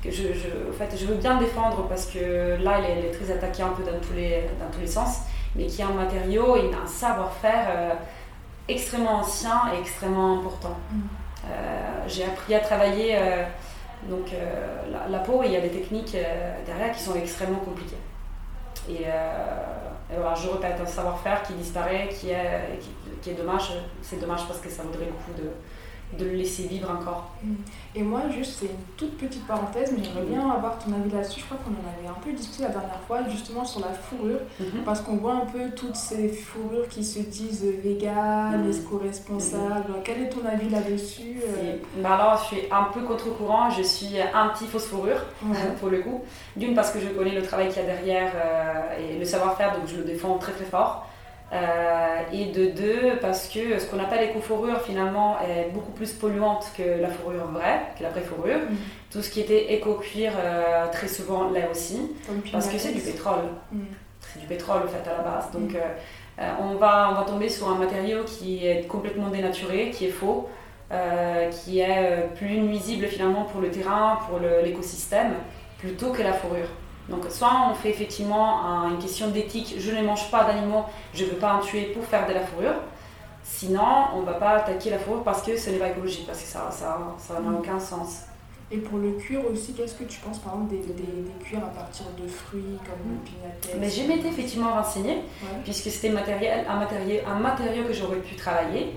que 0.01 0.11
je, 0.11 0.23
je, 0.33 0.69
en 0.69 0.73
fait, 0.73 0.97
je 0.97 1.05
veux 1.05 1.15
bien 1.15 1.37
défendre 1.37 1.85
parce 1.89 2.07
que 2.07 2.55
là, 2.63 2.79
elle 2.79 3.05
est, 3.05 3.11
très 3.11 3.31
attaquée 3.31 3.63
un 3.63 3.73
peu 3.77 3.83
dans 3.83 3.99
tous 3.99 4.13
les, 4.15 4.45
dans 4.59 4.73
tous 4.73 4.81
les 4.81 4.87
sens, 4.87 5.19
mais 5.55 5.67
qui 5.67 5.81
est 5.81 5.85
un 5.85 5.89
matériau 5.89 6.55
et 6.55 6.71
un 6.73 6.87
savoir-faire 6.87 7.97
extrêmement 8.69 9.19
ancien 9.19 9.61
et 9.73 9.79
extrêmement 9.79 10.39
important. 10.39 10.77
Mm. 10.91 10.99
Euh, 11.49 12.03
j'ai 12.07 12.25
appris 12.25 12.53
à 12.53 12.59
travailler 12.59 13.15
euh, 13.15 13.43
donc, 14.09 14.33
euh, 14.33 15.07
la, 15.09 15.19
peau 15.19 15.43
et 15.43 15.47
il 15.47 15.51
y 15.53 15.57
a 15.57 15.61
des 15.61 15.69
techniques 15.69 16.15
derrière 16.65 16.95
qui 16.95 17.01
sont 17.01 17.15
extrêmement 17.15 17.59
compliquées. 17.59 17.97
Et, 18.89 19.05
voilà, 20.11 20.33
je 20.33 20.49
répète, 20.49 20.79
un 20.81 20.85
savoir-faire 20.85 21.43
qui 21.43 21.53
disparaît, 21.53 22.09
qui 22.09 22.31
est, 22.31 22.79
qui 23.21 23.29
est 23.29 23.33
dommage. 23.33 23.73
C'est 24.01 24.19
dommage 24.19 24.47
parce 24.47 24.59
que 24.59 24.69
ça 24.69 24.81
vaudrait 24.81 25.05
le 25.05 25.11
coup 25.11 25.31
de, 25.37 25.51
de 26.17 26.25
le 26.25 26.31
laisser 26.31 26.63
vivre 26.63 26.89
encore. 26.89 27.31
Mm. 27.43 27.53
Et 27.95 28.03
moi, 28.03 28.21
juste, 28.35 28.59
c'est 28.59 28.65
une 28.65 28.83
toute 28.97 29.17
petite 29.17 29.45
parenthèse, 29.47 29.93
mais 29.95 30.03
j'aimerais 30.03 30.25
bien 30.25 30.49
avoir 30.49 30.77
ton 30.79 30.93
avis 30.93 31.09
là-dessus. 31.09 31.39
Je 31.41 31.45
crois 31.45 31.57
qu'on 31.57 31.71
en 31.71 31.89
avait 31.97 32.07
un 32.07 32.19
peu 32.21 32.31
discuté 32.31 32.63
la 32.63 32.69
dernière 32.69 32.99
fois, 33.07 33.19
justement 33.29 33.65
sur 33.65 33.81
la 33.81 33.93
fourrure, 33.93 34.39
mhm. 34.59 34.83
parce 34.85 35.01
qu'on 35.01 35.17
voit 35.17 35.33
un 35.33 35.45
peu 35.45 35.71
toutes 35.75 35.95
ces 35.95 36.29
fourrures 36.29 36.87
qui 36.87 37.03
se 37.03 37.19
disent 37.19 37.65
véganes, 37.83 38.63
mhm. 38.63 38.71
éco-responsables. 38.71 39.89
Mhm. 39.89 40.03
Quel 40.03 40.21
est 40.21 40.29
ton 40.29 40.45
avis 40.45 40.69
là-dessus 40.69 41.41
bah 41.97 42.13
Alors, 42.13 42.37
je 42.37 42.55
suis 42.55 42.65
un 42.71 42.85
peu 42.93 43.01
contre-courant, 43.01 43.69
je 43.69 43.83
suis 43.83 44.15
anti-fausse 44.33 44.85
fourrure, 44.85 45.21
pour 45.79 45.89
le 45.89 45.99
coup. 45.99 46.23
D'une, 46.55 46.75
parce 46.75 46.91
que 46.91 46.99
je 46.99 47.07
connais 47.09 47.35
le 47.35 47.41
travail 47.41 47.69
qu'il 47.69 47.81
y 47.81 47.85
a 47.85 47.87
derrière 47.87 48.31
euh, 48.35 49.13
et 49.13 49.17
le 49.17 49.25
savoir-faire, 49.25 49.73
donc 49.73 49.87
je 49.87 49.97
le 49.97 50.03
défends 50.03 50.37
très 50.37 50.51
très 50.51 50.65
fort. 50.65 51.08
Euh, 51.51 52.21
et 52.31 52.45
de 52.45 52.67
deux, 52.67 53.17
parce 53.21 53.47
que 53.47 53.79
ce 53.79 53.85
qu'on 53.87 53.99
appelle 53.99 54.29
éco-fourrure 54.29 54.81
finalement 54.81 55.37
est 55.41 55.71
beaucoup 55.73 55.91
plus 55.91 56.11
polluante 56.13 56.71
que 56.77 57.01
la 57.01 57.07
fourrure 57.07 57.47
vraie, 57.47 57.81
que 57.97 58.03
la 58.03 58.09
vraie 58.09 58.21
fourrure. 58.21 58.59
Mm. 58.59 58.75
Tout 59.11 59.21
ce 59.23 59.31
qui 59.31 59.39
était 59.41 59.73
éco-cuir, 59.73 60.33
euh, 60.37 60.85
très 60.91 61.07
souvent 61.07 61.49
l'est 61.49 61.67
aussi, 61.67 62.11
parce 62.51 62.67
que 62.67 62.77
c'est 62.77 62.91
du 62.91 63.01
pétrole. 63.01 63.45
Mm. 63.71 63.79
C'est 64.21 64.39
du 64.41 64.45
pétrole 64.45 64.83
fait 64.89 65.09
à 65.09 65.17
la 65.17 65.23
base. 65.23 65.51
Donc 65.51 65.71
mm. 65.71 65.77
euh, 66.39 66.51
on, 66.61 66.75
va, 66.75 67.09
on 67.11 67.15
va 67.15 67.23
tomber 67.23 67.49
sur 67.49 67.67
un 67.67 67.75
matériau 67.75 68.23
qui 68.25 68.67
est 68.67 68.85
complètement 68.87 69.29
dénaturé, 69.29 69.89
qui 69.89 70.05
est 70.05 70.11
faux, 70.11 70.49
qui 71.51 71.79
est 71.79 72.29
plus 72.35 72.59
nuisible 72.59 73.05
finalement 73.07 73.45
pour 73.45 73.61
le 73.61 73.69
terrain, 73.69 74.19
pour 74.27 74.39
l'écosystème, 74.39 75.33
plutôt 75.79 76.11
que 76.11 76.21
la 76.21 76.33
fourrure. 76.33 76.69
Donc 77.09 77.25
soit 77.29 77.51
on 77.69 77.73
fait 77.73 77.89
effectivement 77.89 78.87
une 78.87 78.99
question 78.99 79.29
d'éthique, 79.29 79.75
je 79.79 79.91
ne 79.91 80.01
mange 80.03 80.29
pas 80.29 80.43
d'animaux, 80.43 80.85
je 81.13 81.25
ne 81.25 81.31
veux 81.31 81.37
pas 81.37 81.53
en 81.55 81.59
tuer 81.59 81.85
pour 81.85 82.03
faire 82.05 82.27
de 82.27 82.33
la 82.33 82.41
fourrure. 82.41 82.75
Sinon, 83.43 83.81
on 84.13 84.21
ne 84.21 84.25
va 84.25 84.33
pas 84.33 84.51
attaquer 84.51 84.91
la 84.91 84.99
fourrure 84.99 85.23
parce 85.23 85.41
que 85.41 85.57
ce 85.57 85.71
n'est 85.71 85.79
pas 85.79 85.89
écologique, 85.89 86.27
parce 86.27 86.39
que 86.41 86.47
ça 86.47 86.69
n'a 87.33 87.51
aucun 87.57 87.79
sens. 87.79 88.28
Et 88.71 88.77
pour 88.77 88.99
le 88.99 89.13
cuir 89.13 89.39
aussi, 89.51 89.73
qu'est-ce 89.73 89.95
que 89.95 90.03
tu 90.03 90.19
penses 90.19 90.37
par 90.37 90.53
exemple 90.53 90.69
des, 90.69 90.77
des, 90.77 90.93
des 90.93 91.43
cuirs 91.43 91.63
à 91.63 91.73
partir 91.75 92.05
de 92.21 92.27
fruits 92.27 92.77
comme 92.85 93.13
le 93.13 93.19
pinatel 93.25 93.79
Mais 93.79 93.89
j'ai 93.89 94.05
m'étais 94.07 94.27
effectivement 94.27 94.73
renseignée, 94.73 95.23
puisque 95.63 95.89
c'était 95.89 96.09
un 96.09 96.13
matériau, 96.13 97.19
un 97.27 97.39
matériau 97.39 97.83
que 97.85 97.93
j'aurais 97.93 98.17
pu 98.17 98.35
travailler. 98.35 98.93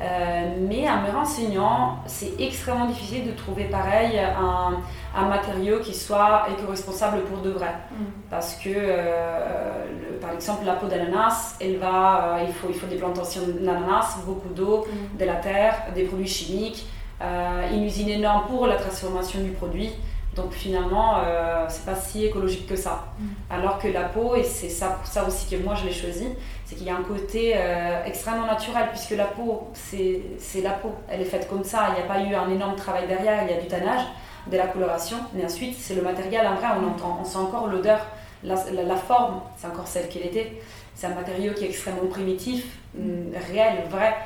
Euh, 0.00 0.56
mais 0.68 0.88
en 0.90 1.02
me 1.02 1.10
renseignant, 1.10 1.98
c'est 2.06 2.32
extrêmement 2.40 2.86
difficile 2.86 3.24
de 3.26 3.32
trouver 3.32 3.64
pareil 3.64 4.18
un, 4.18 4.78
un 5.14 5.28
matériau 5.28 5.78
qui 5.78 5.94
soit 5.94 6.46
éco-responsable 6.50 7.22
pour 7.22 7.38
de 7.42 7.50
vrai. 7.50 7.74
Mm. 7.92 8.04
Parce 8.28 8.56
que, 8.56 8.70
euh, 8.74 9.84
par 10.20 10.32
exemple, 10.32 10.64
la 10.64 10.74
peau 10.74 10.88
d'ananas, 10.88 11.56
elle 11.60 11.76
va, 11.76 12.38
euh, 12.38 12.44
il, 12.46 12.52
faut, 12.52 12.66
il 12.68 12.74
faut 12.74 12.86
des 12.88 12.96
plantations 12.96 13.42
d'ananas, 13.46 14.18
beaucoup 14.26 14.52
d'eau, 14.52 14.84
mm. 14.86 15.18
de 15.18 15.24
la 15.24 15.36
terre, 15.36 15.74
des 15.94 16.04
produits 16.04 16.26
chimiques. 16.26 16.86
Euh, 17.22 17.70
une 17.72 17.84
usine 17.84 18.08
énorme 18.08 18.46
pour 18.48 18.66
la 18.66 18.76
transformation 18.76 19.40
du 19.40 19.50
produit. 19.50 19.90
Donc 20.34 20.52
finalement, 20.52 21.18
euh, 21.18 21.66
c'est 21.68 21.84
pas 21.84 21.94
si 21.94 22.24
écologique 22.24 22.66
que 22.66 22.74
ça. 22.74 23.04
Mm. 23.18 23.24
Alors 23.50 23.78
que 23.78 23.88
la 23.88 24.04
peau, 24.04 24.34
et 24.34 24.42
c'est 24.42 24.70
ça, 24.70 24.98
ça 25.04 25.24
aussi 25.26 25.46
que 25.54 25.62
moi 25.62 25.74
je 25.74 25.84
l'ai 25.84 25.92
choisi, 25.92 26.26
c'est 26.64 26.74
qu'il 26.74 26.86
y 26.86 26.90
a 26.90 26.96
un 26.96 27.02
côté 27.02 27.52
euh, 27.54 28.02
extrêmement 28.06 28.46
naturel, 28.46 28.86
puisque 28.90 29.10
la 29.10 29.26
peau, 29.26 29.68
c'est 29.74 30.22
la 30.62 30.70
peau. 30.70 30.94
Elle 31.08 31.20
est 31.20 31.26
faite 31.26 31.48
comme 31.50 31.64
ça, 31.64 31.88
il 31.90 31.94
n'y 31.96 32.00
a 32.00 32.12
pas 32.12 32.20
eu 32.22 32.34
un 32.34 32.48
énorme 32.50 32.76
travail 32.76 33.06
derrière, 33.06 33.42
il 33.44 33.54
y 33.54 33.58
a 33.58 33.60
du 33.60 33.68
tannage, 33.68 34.04
de 34.50 34.56
la 34.56 34.66
coloration, 34.66 35.18
mais 35.34 35.44
ensuite 35.44 35.76
c'est 35.78 35.94
le 35.94 36.02
matériel, 36.02 36.46
en 36.46 36.54
vrai, 36.54 36.68
on 36.82 36.88
entend, 36.88 37.18
on 37.20 37.24
sent 37.24 37.38
encore 37.38 37.66
l'odeur, 37.68 38.00
la, 38.42 38.54
la- 38.72 38.82
la 38.84 38.96
forme, 38.96 39.40
c'est 39.58 39.66
encore 39.68 39.86
celle 39.86 40.08
qu'elle 40.08 40.26
était. 40.26 40.60
C'est 40.94 41.06
un 41.06 41.14
matériau 41.14 41.52
qui 41.52 41.64
est 41.64 41.68
extrêmement 41.68 42.06
primitif, 42.10 42.64
mm, 42.96 43.36
réel, 43.52 43.84
vrai, 43.90 44.16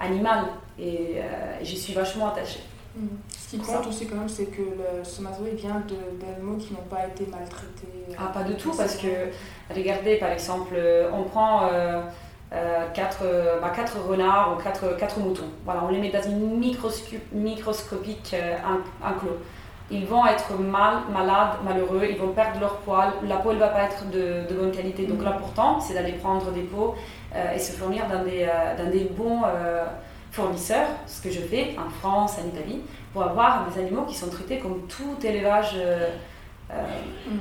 animal, 0.00 0.44
et 0.78 1.16
euh, 1.16 1.58
j'y 1.62 1.76
suis 1.78 1.92
vachement 1.94 2.28
attachée. 2.28 2.62
Mm. 2.96 3.06
Ce 3.30 3.50
qui 3.50 3.58
compte 3.58 3.82
ça. 3.82 3.88
aussi 3.88 4.06
quand 4.06 4.16
même, 4.16 4.28
c'est 4.28 4.46
que 4.46 4.62
le, 4.62 5.04
ce 5.04 5.20
matériau 5.22 5.48
il 5.52 5.56
vient 5.58 5.82
d'animaux 6.20 6.56
qui 6.56 6.72
n'ont 6.72 6.88
pas 6.90 7.06
été 7.06 7.26
maltraités. 7.30 7.88
Ah, 8.18 8.30
pas 8.32 8.42
du 8.42 8.54
tout, 8.54 8.72
parce 8.76 8.96
que. 8.96 9.06
Regardez, 9.74 10.16
par 10.16 10.30
exemple, 10.30 10.74
euh, 10.76 11.10
on 11.12 11.24
prend 11.24 11.64
euh, 11.64 12.00
euh, 12.52 12.86
quatre, 12.94 13.20
euh, 13.22 13.60
bah, 13.60 13.70
quatre 13.74 13.98
renards 14.00 14.56
ou 14.56 14.62
quatre, 14.62 14.96
quatre 14.96 15.18
moutons. 15.18 15.50
Voilà, 15.64 15.84
on 15.84 15.88
les 15.90 15.98
met 15.98 16.10
dans 16.10 16.22
une 16.22 16.58
microscopique 17.32 18.34
enclos. 19.04 19.38
Ils 19.90 20.06
vont 20.06 20.26
être 20.26 20.58
mal, 20.58 20.94
malades, 21.12 21.58
malheureux, 21.64 22.06
ils 22.10 22.16
vont 22.18 22.32
perdre 22.32 22.58
leur 22.58 22.76
poil, 22.78 23.10
la 23.22 23.36
peau 23.36 23.52
ne 23.52 23.58
va 23.58 23.68
pas 23.68 23.82
être 23.84 24.08
de, 24.10 24.48
de 24.48 24.54
bonne 24.58 24.72
qualité. 24.72 25.06
Donc 25.06 25.18
Mhm. 25.18 25.24
l'important, 25.26 25.78
c'est 25.80 25.94
d'aller 25.94 26.12
prendre 26.12 26.50
des 26.50 26.62
peaux 26.62 26.96
euh, 27.34 27.54
et 27.54 27.58
se 27.58 27.70
fournir 27.72 28.04
dans 28.08 28.24
des, 28.24 28.48
dans 28.78 28.90
des 28.90 29.04
bons 29.04 29.42
fournisseurs, 30.36 30.88
ce 31.06 31.22
que 31.22 31.30
je 31.30 31.40
fais 31.40 31.74
en 31.78 31.90
France, 31.98 32.36
en 32.42 32.46
Italie, 32.48 32.80
pour 33.12 33.22
avoir 33.22 33.66
des 33.68 33.80
animaux 33.80 34.02
qui 34.02 34.14
sont 34.14 34.28
traités 34.28 34.58
comme 34.58 34.82
tout 34.86 35.16
élevage 35.24 35.72
euh, 35.76 36.10
euh, 36.70 36.74
Mm. 37.28 37.38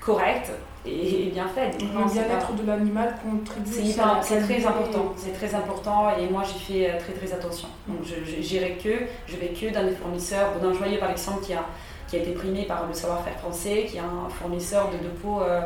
correct 0.00 0.50
et, 0.86 1.26
et 1.26 1.30
bien 1.30 1.48
fait. 1.48 1.70
Donc, 1.70 2.06
Le 2.06 2.12
bien-être 2.12 2.52
de 2.54 2.66
l'animal 2.66 3.14
contribue 3.22 3.92
c'est 4.22 4.40
très 4.40 4.64
important, 4.66 5.12
c'est 5.16 5.32
très 5.32 5.54
important 5.54 6.16
et 6.18 6.28
moi 6.30 6.42
j'y 6.44 6.58
fais 6.58 6.90
euh, 6.90 6.98
très 6.98 7.12
très 7.12 7.32
attention. 7.32 7.68
Donc 7.86 8.00
j'irai 8.40 8.72
que, 8.84 8.94
je 9.26 9.36
vais 9.36 9.48
que 9.48 9.74
dans 9.74 9.84
des 9.84 9.94
fournisseurs, 9.94 10.48
d'un 10.62 10.72
joaillier 10.72 10.98
par 10.98 11.10
exemple 11.10 11.44
qui 11.44 11.52
a, 11.52 11.64
qui 12.08 12.16
a 12.16 12.20
été 12.20 12.32
primé 12.32 12.64
par 12.64 12.86
le 12.86 12.94
savoir-faire 12.94 13.38
français, 13.38 13.86
qui 13.88 13.96
est 13.96 14.00
un 14.00 14.28
fournisseur 14.30 14.88
de, 14.90 15.08
peau 15.20 15.40
euh, 15.42 15.60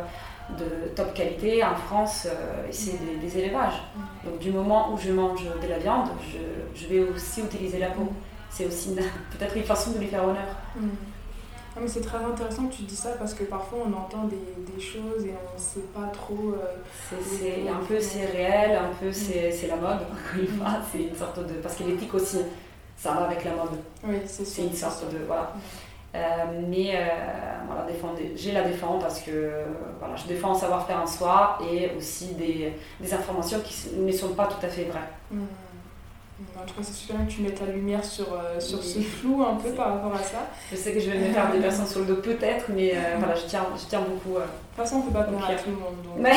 de 0.58 0.88
top 0.94 1.14
qualité 1.14 1.64
en 1.64 1.74
France 1.74 2.26
euh, 2.26 2.66
c'est 2.70 2.98
des, 3.00 3.16
des 3.16 3.38
élevages. 3.38 3.82
Mm. 3.96 4.28
Donc 4.30 4.38
du 4.38 4.50
moment 4.50 4.92
où 4.92 4.98
je 4.98 5.10
mange 5.12 5.42
de 5.62 5.68
la 5.68 5.78
viande, 5.78 6.08
je, 6.30 6.80
je 6.80 6.86
vais 6.88 7.00
aussi 7.00 7.40
utiliser 7.42 7.78
la 7.78 7.88
peau. 7.90 8.08
C'est 8.50 8.66
aussi 8.66 8.94
peut-être 9.38 9.56
une 9.56 9.62
façon 9.64 9.92
de 9.92 9.98
lui 9.98 10.06
faire 10.08 10.24
honneur. 10.24 10.48
Mm. 10.76 10.88
Ah, 11.74 11.78
mais 11.80 11.88
c'est 11.88 12.02
très 12.02 12.18
intéressant 12.22 12.66
que 12.66 12.74
tu 12.74 12.82
dis 12.82 12.94
ça 12.96 13.12
parce 13.18 13.32
que 13.32 13.44
parfois 13.44 13.78
on 13.86 13.92
entend 13.96 14.24
des, 14.24 14.36
des 14.74 14.78
choses 14.78 15.24
et 15.24 15.30
on 15.30 15.54
ne 15.56 15.58
sait 15.58 15.80
pas 15.94 16.06
trop. 16.12 16.52
euh, 16.54 17.16
C'est- 17.38 17.66
un 17.66 17.82
peu 17.88 17.98
c'est 17.98 18.26
réel, 18.26 18.76
un 18.76 18.92
peu 19.00 19.10
c'est 19.10 19.50
c'est 19.50 19.68
la 19.68 19.76
mode, 19.76 20.00
encore 20.02 20.38
une 20.38 20.48
fois, 20.48 20.68
c'est 20.92 20.98
une 21.04 21.16
sorte 21.16 21.38
de... 21.38 21.54
Parce 21.54 21.76
que 21.76 21.84
l'éthique 21.84 22.12
aussi, 22.12 22.40
ça 22.98 23.12
va 23.12 23.20
avec 23.24 23.42
la 23.44 23.52
mode, 23.52 23.70
Oui, 24.04 24.16
c'est 24.26 24.62
une 24.62 24.74
sorte 24.74 25.10
de... 25.10 25.18
Voilà. 25.26 25.54
Mais 26.14 26.90
euh, 26.94 27.08
voilà, 27.66 27.86
j'ai 28.36 28.52
la 28.52 28.62
défends 28.62 28.98
parce 28.98 29.20
que 29.20 29.30
euh, 29.30 29.64
voilà, 29.98 30.14
je 30.16 30.26
défends 30.26 30.52
un 30.52 30.58
savoir-faire 30.58 31.00
en 31.00 31.06
soi 31.06 31.58
et 31.72 31.90
aussi 31.96 32.34
des, 32.34 32.72
des 33.00 33.14
informations 33.14 33.60
qui 33.60 33.74
ne 33.96 34.12
sont 34.12 34.34
pas 34.34 34.46
tout 34.46 34.64
à 34.64 34.68
fait 34.68 34.84
vraies. 34.84 35.00
Mm. 35.30 35.38
Mm. 35.40 35.46
En 36.60 36.66
tout 36.66 36.74
cas, 36.74 36.82
c'est 36.82 36.92
super 36.92 37.16
que 37.24 37.30
tu 37.30 37.42
mettes 37.42 37.60
la 37.60 37.72
lumière 37.72 38.04
sur, 38.04 38.26
euh, 38.32 38.58
sur 38.60 38.78
Oui. 38.80 38.84
ce 38.84 39.00
flou 39.00 39.42
un 39.42 39.54
peu 39.54 39.70
par 39.70 39.94
rapport 39.94 40.12
à 40.14 40.18
ça. 40.22 40.48
Je 40.70 40.76
sais 40.76 40.92
que 40.92 41.00
je 41.00 41.10
vais 41.10 41.18
me 41.18 41.32
faire 41.32 41.50
des 41.52 41.58
personnes 41.66 41.86
sur 41.86 42.00
le 42.00 42.06
dos 42.06 42.16
peut-être, 42.16 42.66
mais 42.68 42.92
euh, 42.94 43.16
voilà, 43.18 43.34
je 43.34 43.46
tiens, 43.46 43.64
je 43.76 43.86
tiens 43.88 44.00
beaucoup. 44.00 44.36
euh, 44.36 44.40
De 44.40 44.46
toute 44.46 44.76
façon, 44.84 44.96
on 44.96 44.98
ne 45.00 45.04
peut 45.06 45.12
pas 45.12 45.22
plaire 45.24 45.44
à 45.46 45.54
tout 45.54 45.70
le 45.70 45.76
monde. 45.76 46.26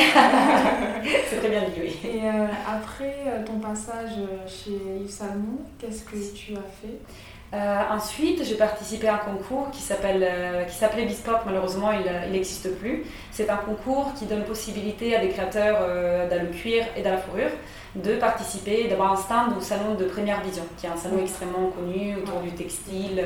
c'est 1.28 1.36
très 1.36 1.48
bien 1.48 1.60
dit, 1.62 1.80
oui. 1.80 1.98
Et 2.04 2.22
euh, 2.24 2.46
après 2.66 3.16
euh, 3.26 3.44
ton 3.44 3.58
passage 3.58 4.12
chez 4.46 4.78
Yves 5.02 5.10
Salmon, 5.10 5.58
qu'est-ce 5.78 6.02
que 6.04 6.16
tu 6.34 6.52
as 6.54 6.68
fait? 6.80 6.98
Euh, 7.54 7.82
ensuite, 7.90 8.44
j'ai 8.44 8.56
participé 8.56 9.06
à 9.06 9.14
un 9.14 9.18
concours 9.18 9.70
qui 9.70 9.80
s'appelle, 9.80 10.26
euh, 10.28 10.64
qui 10.64 10.74
s'appelait 10.74 11.04
Bispop. 11.04 11.42
Malheureusement, 11.46 11.92
il 11.92 12.06
euh, 12.06 12.28
n'existe 12.30 12.74
plus. 12.76 13.04
C'est 13.30 13.48
un 13.48 13.56
concours 13.56 14.12
qui 14.14 14.26
donne 14.26 14.42
possibilité 14.42 15.14
à 15.14 15.20
des 15.20 15.28
créateurs 15.28 15.78
euh, 15.80 16.28
dans 16.28 16.42
le 16.42 16.48
cuir 16.48 16.84
et 16.96 17.02
dans 17.02 17.12
la 17.12 17.18
fourrure 17.18 17.50
de 17.94 18.16
participer, 18.16 18.88
d'avoir 18.88 19.12
un 19.12 19.16
stand 19.16 19.56
au 19.56 19.60
salon 19.60 19.94
de 19.94 20.04
Première 20.04 20.42
Vision, 20.42 20.64
qui 20.76 20.86
est 20.86 20.90
un 20.90 20.96
salon 20.96 21.18
extrêmement 21.22 21.68
connu 21.70 22.16
autour 22.16 22.40
du 22.40 22.50
textile, 22.50 23.24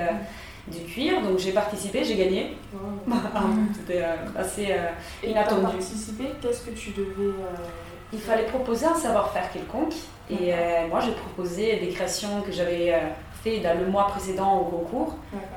du 0.68 0.84
cuir. 0.84 1.22
Donc 1.22 1.38
j'ai 1.38 1.52
participé, 1.52 2.04
j'ai 2.04 2.16
gagné. 2.16 2.56
C'était 3.74 4.02
euh, 4.02 4.14
assez 4.38 4.76
Et 5.24 5.30
Inattendu. 5.30 5.62
pour 5.62 5.70
participer, 5.72 6.24
qu'est-ce 6.40 6.60
que 6.60 6.70
tu 6.70 6.90
devais. 6.90 7.32
Il 8.12 8.20
fallait 8.20 8.44
proposer 8.44 8.86
un 8.86 8.94
savoir-faire 8.94 9.50
quelconque. 9.52 9.94
Et 10.30 10.52
euh, 10.54 10.86
moi, 10.88 11.00
j'ai 11.00 11.12
proposé 11.12 11.76
des 11.76 11.88
créations 11.88 12.40
que 12.42 12.52
j'avais 12.52 12.92
euh, 12.94 12.98
fait 13.42 13.58
dans 13.60 13.78
le 13.78 13.86
mois 13.86 14.06
précédent 14.08 14.58
au 14.58 14.64
concours 14.64 15.14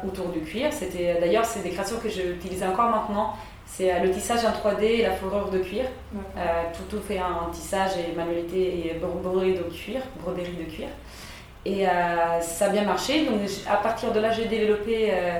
autour 0.08 0.28
du 0.30 0.40
cuir. 0.42 0.72
C'était 0.72 1.18
d'ailleurs 1.20 1.46
c'est 1.46 1.62
des 1.63 1.70
créations 1.72 1.98
que 2.02 2.10
j'utilise 2.10 2.63
encore 2.63 2.90
maintenant. 2.90 3.34
C'est 3.66 3.92
euh, 3.92 4.00
le 4.00 4.12
tissage 4.12 4.42
en 4.46 4.52
3D 4.52 4.84
et 4.84 5.02
la 5.02 5.12
fourrure 5.12 5.50
de 5.50 5.60
cuir. 5.60 5.86
Euh, 6.38 6.63
tout, 6.75 6.84
tout 6.96 7.02
fait 7.02 7.20
en 7.20 7.50
tissage 7.52 7.92
et 7.98 8.16
manualité 8.16 8.88
et 8.88 9.00
bro- 9.00 9.20
broderie 9.24 9.54
de 9.56 9.63
cuir, 9.63 10.02
broderie 10.22 10.56
de 10.58 10.70
cuir. 10.72 10.88
Et 11.66 11.88
euh, 11.88 12.40
ça 12.42 12.66
a 12.66 12.70
bien 12.70 12.84
marché. 12.84 13.25
Donc 13.25 13.40
à 13.70 13.78
partir 13.78 14.12
de 14.12 14.20
là, 14.20 14.32
j'ai 14.32 14.46
développé 14.46 15.10
euh, 15.12 15.40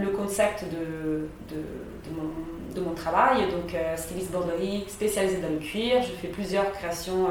le 0.00 0.08
concept 0.10 0.64
de, 0.64 1.28
de, 1.54 1.56
de 1.60 2.10
mon, 2.16 2.74
de 2.74 2.80
mon 2.80 2.94
travail. 2.94 3.40
Donc 3.50 3.74
styliste 3.96 4.30
broderie 4.30 4.84
spécialisée 4.88 5.38
dans 5.38 5.48
le 5.50 5.58
cuir. 5.58 6.02
Je 6.02 6.12
fais 6.12 6.28
plusieurs 6.28 6.70
créations 6.72 7.28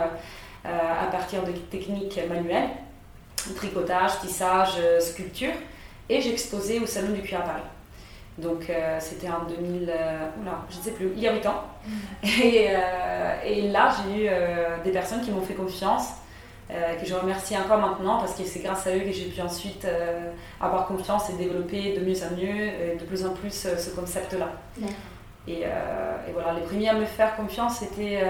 à 0.66 1.06
partir 1.12 1.42
de 1.44 1.51
techniques 1.51 2.20
manuelles, 2.30 2.70
tricotage, 3.55 4.19
tissage, 4.19 4.74
euh, 4.79 5.00
sculpture. 5.00 5.53
Et 6.10 6.17
exposé 6.27 6.79
au 6.79 6.86
Salon 6.86 7.13
du 7.13 7.21
cuir 7.21 7.39
à 7.39 7.43
Paris. 7.43 7.62
Donc 8.38 8.69
euh, 8.69 8.98
c'était 9.00 9.29
en 9.29 9.45
2000, 9.45 9.89
euh, 9.89 10.27
oula, 10.41 10.65
je 10.69 10.77
ne 10.77 10.83
sais 10.83 10.91
plus, 10.91 11.12
il 11.15 11.21
y 11.21 11.27
a 11.27 11.33
8 11.33 11.45
ans. 11.45 11.63
Et, 12.24 12.67
euh, 12.69 13.36
et 13.45 13.69
là, 13.69 13.89
j'ai 13.98 14.25
eu 14.25 14.29
des 14.83 14.91
personnes 14.91 15.21
qui 15.21 15.31
m'ont 15.31 15.41
fait 15.41 15.53
confiance, 15.53 16.10
que 16.69 17.05
je 17.05 17.13
remercie 17.13 17.57
encore 17.57 17.79
maintenant 17.79 18.19
parce 18.19 18.33
que 18.33 18.43
c'est 18.45 18.60
grâce 18.60 18.88
à 18.88 18.95
eux 18.95 19.01
que 19.01 19.12
j'ai 19.12 19.25
pu 19.25 19.41
ensuite 19.41 19.86
avoir 20.60 20.88
confiance 20.88 21.29
et 21.29 21.33
développer 21.33 21.98
de 21.98 22.05
mieux 22.05 22.15
en 22.24 22.36
mieux, 22.36 22.67
et 22.67 22.98
de 22.98 23.03
plus 23.03 23.25
en 23.25 23.31
plus 23.31 23.51
ce 23.51 23.89
concept-là. 23.89 24.50
Et, 25.48 25.62
et 25.62 26.31
voilà, 26.33 26.53
les 26.53 26.62
premiers 26.62 26.89
à 26.89 26.93
me 26.93 27.05
faire 27.05 27.36
confiance, 27.36 27.79
c'était 27.79 28.21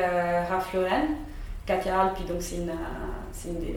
Raph 0.50 0.74
Lauren, 0.74 1.08
Katia 1.68 2.02
Alpi, 2.02 2.24
donc 2.24 2.42
c'est 2.42 2.56
une, 2.56 2.74
c'est 3.32 3.50
une 3.50 3.60
des, 3.60 3.76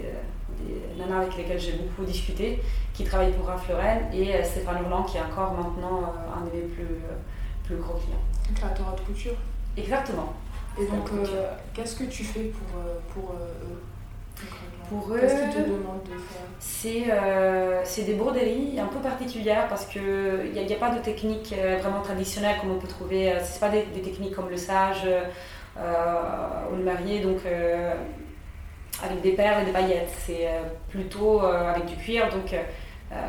des 0.60 1.02
nanas 1.02 1.22
avec 1.22 1.36
lesquelles 1.36 1.60
j'ai 1.60 1.72
beaucoup 1.72 2.04
discuté, 2.04 2.60
qui 2.92 3.04
travaille 3.04 3.32
pour 3.32 3.46
Raph 3.46 3.68
Lauren, 3.68 4.00
et 4.12 4.34
euh, 4.34 4.42
Stéphane 4.44 4.82
Roland, 4.84 5.02
qui 5.04 5.16
est 5.16 5.20
encore 5.20 5.52
maintenant 5.52 6.02
euh, 6.02 6.38
un 6.38 6.44
de 6.46 6.50
mes 6.56 6.62
plus, 6.62 6.84
euh, 6.84 7.16
plus 7.64 7.76
gros 7.76 7.94
clients. 7.94 8.22
Créateur 8.54 8.94
de 8.94 9.00
couture. 9.00 9.34
Exactement. 9.76 10.32
Et 10.78 10.86
donc, 10.86 11.08
euh, 11.12 11.50
qu'est-ce 11.72 11.96
que 11.96 12.04
tu 12.04 12.24
fais 12.24 12.44
pour, 12.44 12.80
pour 13.12 13.32
eux 13.32 13.78
Pour 14.88 15.14
eux, 15.14 15.18
Qu'est-ce 15.20 15.34
qu'ils 15.34 15.64
te 15.64 15.68
demandent 15.68 16.02
de 16.04 16.10
faire 16.10 16.42
c'est 16.58 17.04
euh, 17.10 17.80
c'est 17.84 18.02
des 18.02 18.14
broderies 18.14 18.78
un 18.80 18.86
peu 18.86 18.98
particulières 18.98 19.68
parce 19.68 19.86
qu'il 19.86 20.02
n'y 20.52 20.58
a, 20.58 20.62
y 20.62 20.72
a 20.72 20.76
pas 20.76 20.90
de 20.90 20.98
technique 21.00 21.54
vraiment 21.80 22.00
traditionnelle 22.00 22.56
comme 22.60 22.72
on 22.72 22.78
peut 22.78 22.88
trouver. 22.88 23.32
C'est 23.42 23.60
pas 23.60 23.68
des, 23.68 23.84
des 23.94 24.02
techniques 24.02 24.34
comme 24.34 24.48
le 24.50 24.56
sage 24.56 25.06
euh, 25.76 26.72
ou 26.72 26.76
le 26.76 26.82
marié, 26.84 27.20
donc 27.20 27.40
avec 29.02 29.20
des 29.22 29.32
perles 29.32 29.62
et 29.62 29.66
des 29.66 29.72
paillettes. 29.72 30.12
C'est 30.26 30.46
euh, 30.46 30.62
plutôt 30.88 31.42
euh, 31.42 31.70
avec 31.72 31.86
du 31.86 31.96
cuir, 31.96 32.28
donc 32.30 32.52
euh, 32.52 32.62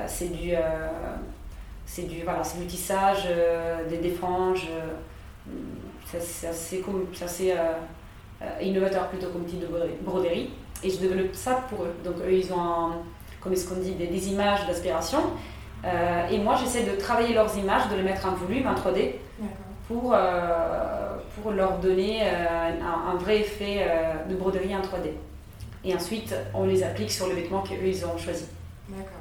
c'est 0.07 0.31
du, 0.31 0.51
c'est 1.85 2.03
du, 2.07 2.23
voilà, 2.23 2.41
du 2.59 2.65
tissage, 2.65 3.27
des, 3.89 3.97
des 3.97 4.09
franges. 4.11 4.67
c'est 6.07 6.47
assez, 6.47 6.83
innovateur 8.61 9.07
plutôt 9.09 9.27
comme 9.29 9.45
type 9.45 9.59
de 9.59 9.67
broderie-. 10.01 10.49
Et 10.83 10.89
je 10.89 10.97
développe 10.97 11.33
ça 11.33 11.61
pour 11.69 11.83
eux. 11.83 11.93
Donc 12.03 12.15
eux, 12.25 12.31
ils 12.33 12.51
ont, 12.53 12.59
un- 12.59 12.95
comme 13.39 13.53
est-ce 13.53 13.67
qu'on 13.69 13.79
dit, 13.79 13.91
des, 13.93 14.07
des 14.07 14.29
images 14.29 14.65
d'inspiration. 14.67 15.19
Euh, 15.85 16.27
et 16.29 16.37
moi, 16.39 16.55
j'essaie 16.55 16.83
de 16.83 16.95
travailler 16.99 17.33
leurs 17.35 17.55
images, 17.57 17.87
de 17.89 17.95
les 17.95 18.01
mettre 18.03 18.27
en 18.27 18.31
volume, 18.31 18.67
en 18.67 18.73
3D, 18.73 19.13
D'accord. 19.39 19.55
pour, 19.87 20.13
euh, 20.15 21.17
pour 21.41 21.51
leur 21.51 21.77
donner 21.77 22.21
euh, 22.23 22.69
un, 22.81 23.11
un 23.11 23.15
vrai 23.17 23.39
effet 23.41 23.85
de 24.29 24.35
broderie 24.35 24.75
en 24.75 24.81
3D. 24.81 25.11
Et 25.85 25.93
ensuite, 25.93 26.33
on 26.53 26.65
les 26.65 26.83
applique 26.83 27.11
sur 27.11 27.27
le 27.27 27.35
vêtement 27.35 27.61
qu'eux, 27.61 27.75
ils 27.85 28.05
ont 28.05 28.17
choisi. 28.17 28.45
D'accord. 28.89 29.11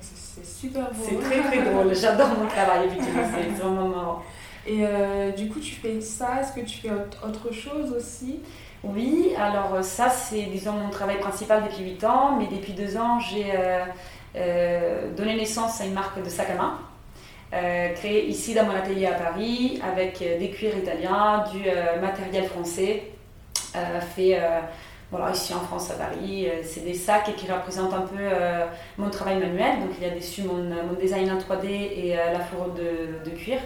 C'est 0.00 0.44
super 0.46 0.90
beau. 0.90 1.04
C'est 1.08 1.20
très 1.20 1.40
très 1.42 1.62
drôle. 1.62 1.94
J'adore 1.94 2.28
mon 2.38 2.46
travail, 2.46 2.86
effectivement. 2.86 3.22
C'est 3.34 3.62
vraiment 3.62 3.88
marrant. 3.88 4.22
Et 4.66 4.78
euh, 4.86 5.30
du 5.32 5.48
coup, 5.48 5.60
tu 5.60 5.74
fais 5.74 6.00
ça. 6.00 6.40
Est-ce 6.40 6.52
que 6.52 6.66
tu 6.66 6.78
fais 6.78 6.90
autre- 6.90 7.52
chose 7.52 7.92
aussi? 7.92 8.40
Oui, 8.84 9.32
alors 9.38 9.74
euh, 9.74 9.82
ça 9.82 10.08
c'est 10.10 10.42
disons 10.42 10.72
mon 10.72 10.90
travail 10.90 11.18
principal 11.20 11.62
depuis 11.62 11.84
8 11.84 12.02
ans, 12.04 12.36
mais 12.36 12.46
depuis 12.48 12.72
2 12.72 12.96
ans 12.96 13.20
j'ai 13.20 13.52
euh, 13.54 13.84
euh, 14.34 15.12
donné 15.14 15.36
naissance 15.36 15.80
à 15.80 15.84
une 15.84 15.92
marque 15.92 16.20
de 16.20 16.28
sac 16.28 16.50
à 16.50 16.54
main 16.54 16.78
créé 17.94 18.26
ici 18.26 18.54
dans 18.54 18.64
mon 18.64 18.74
atelier 18.74 19.06
à 19.06 19.12
Paris 19.12 19.80
avec 19.86 20.18
des 20.18 20.50
cuirs 20.50 20.76
italiens, 20.76 21.44
du 21.52 21.60
matériel 22.00 22.46
français 22.46 23.04
fait 24.16 24.40
voilà, 25.12 25.30
ici 25.30 25.54
en 25.54 25.60
France 25.60 25.92
à 25.92 25.94
Paris. 25.94 26.48
c'est 26.64 26.80
des 26.80 26.94
sacs 26.94 27.36
qui 27.36 27.50
représentent 27.50 27.94
un 27.94 28.00
peu 28.00 28.24
mon 28.98 29.10
travail 29.10 29.38
manuel. 29.38 29.80
Donc 29.80 29.90
il 29.98 30.08
y 30.08 30.10
a 30.10 30.14
dessus 30.14 30.42
mon, 30.42 30.56
mon 30.56 30.94
design 30.98 31.30
en 31.30 31.38
3D 31.38 31.66
et 31.66 32.16
la 32.16 32.40
fourrure 32.40 32.72
de, 32.72 33.30
de 33.30 33.36
cuir. 33.36 33.58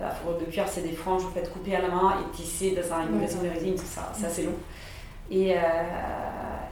La 0.00 0.10
fourrure 0.10 0.38
de 0.38 0.44
cuir, 0.44 0.64
c'est 0.68 0.82
des 0.82 0.92
franges 0.92 1.22
vous 1.22 1.30
faites 1.30 1.52
couper 1.52 1.74
à 1.76 1.82
la 1.82 1.88
main 1.88 2.16
et 2.20 2.36
tisser 2.36 2.72
dans 2.72 3.00
une 3.02 3.18
maison 3.18 3.42
de 3.42 3.48
résine, 3.48 3.76
ça, 3.76 4.12
c'est 4.14 4.26
assez 4.26 4.42
long. 4.44 4.54
Et, 5.30 5.56
euh, 5.56 5.60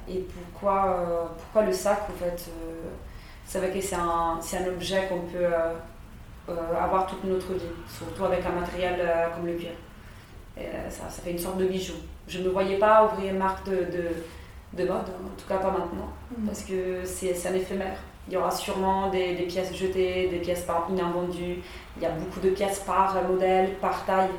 et 0.08 0.18
pourquoi, 0.18 0.98
euh, 0.98 1.26
pourquoi 1.36 1.62
le 1.62 1.72
sac, 1.72 2.02
en 2.08 2.12
fait 2.12 2.48
euh, 2.48 2.90
C'est 3.46 3.58
vrai 3.58 3.70
que 3.70 3.80
c'est 3.80 3.96
un, 3.96 4.38
un, 4.38 4.68
objet 4.68 5.08
qu'on 5.08 5.20
peut 5.20 5.46
avoir 6.78 7.06
toute 7.06 7.24
notre 7.24 7.54
vie, 7.54 7.60
surtout 7.88 8.24
avec 8.24 8.44
un 8.44 8.50
matériel 8.50 9.00
comme 9.34 9.46
le 9.46 9.54
cuir. 9.54 9.72
ça, 10.56 11.08
ça, 11.08 11.22
fait 11.22 11.32
une 11.32 11.38
sorte 11.38 11.56
de 11.56 11.66
bijou. 11.66 11.94
Je 12.26 12.38
ne 12.38 12.44
me 12.44 12.50
voyais 12.50 12.78
pas 12.78 13.04
ouvrir 13.06 13.32
une 13.32 13.38
marque 13.38 13.66
de, 13.68 13.76
de, 13.76 14.08
de 14.72 14.88
mode, 14.88 15.02
en 15.02 15.36
tout 15.36 15.48
cas 15.48 15.58
pas 15.58 15.70
maintenant, 15.70 16.10
mm. 16.36 16.46
parce 16.46 16.62
que 16.62 17.04
c'est 17.04 17.46
un 17.46 17.54
éphémère. 17.54 17.98
Il 18.26 18.34
y 18.34 18.36
aura 18.36 18.50
sûrement 18.50 19.10
des, 19.10 19.34
des, 19.34 19.44
pièces 19.44 19.74
jetées, 19.74 20.28
des 20.28 20.38
pièces 20.38 20.62
par 20.62 20.88
invendues. 20.90 21.58
Il 21.96 22.02
y 22.02 22.06
a 22.06 22.10
beaucoup 22.10 22.40
de 22.40 22.50
pièces 22.50 22.80
par 22.80 23.22
modèle, 23.28 23.74
par 23.80 24.04
taille. 24.06 24.30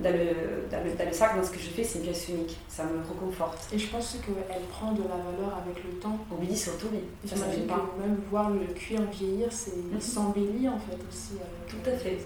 Dans 0.00 0.10
le, 0.10 0.66
dans, 0.70 0.82
le, 0.82 0.90
dans 0.96 1.04
le, 1.06 1.12
sac, 1.12 1.36
dans 1.36 1.44
ce 1.44 1.50
que 1.50 1.58
je 1.58 1.68
fais, 1.68 1.84
c'est 1.84 1.98
une 1.98 2.04
pièce 2.06 2.28
unique. 2.28 2.58
Ça 2.68 2.82
me 2.84 2.98
reconforte. 3.08 3.68
Et 3.72 3.78
je 3.78 3.88
pense 3.88 4.16
qu'elle 4.24 4.62
prend 4.64 4.92
de 4.92 5.02
la 5.02 5.16
valeur 5.16 5.62
avec 5.64 5.82
le 5.84 5.90
temps. 5.98 6.18
Dit 6.40 6.56
surtout, 6.56 6.88
oui. 6.92 7.04
Ça, 7.24 7.36
ça 7.36 7.46
que 7.46 8.00
même 8.00 8.20
voir 8.30 8.50
le 8.50 8.66
cuir 8.74 9.00
vieillir, 9.12 9.48
c'est 9.50 9.76
mm 9.76 10.00
s'embellit 10.00 10.68
en 10.68 10.78
fait 10.78 10.98
aussi. 11.08 11.34
Tout 11.68 11.88
à 11.88 11.92
fait. 11.92 12.18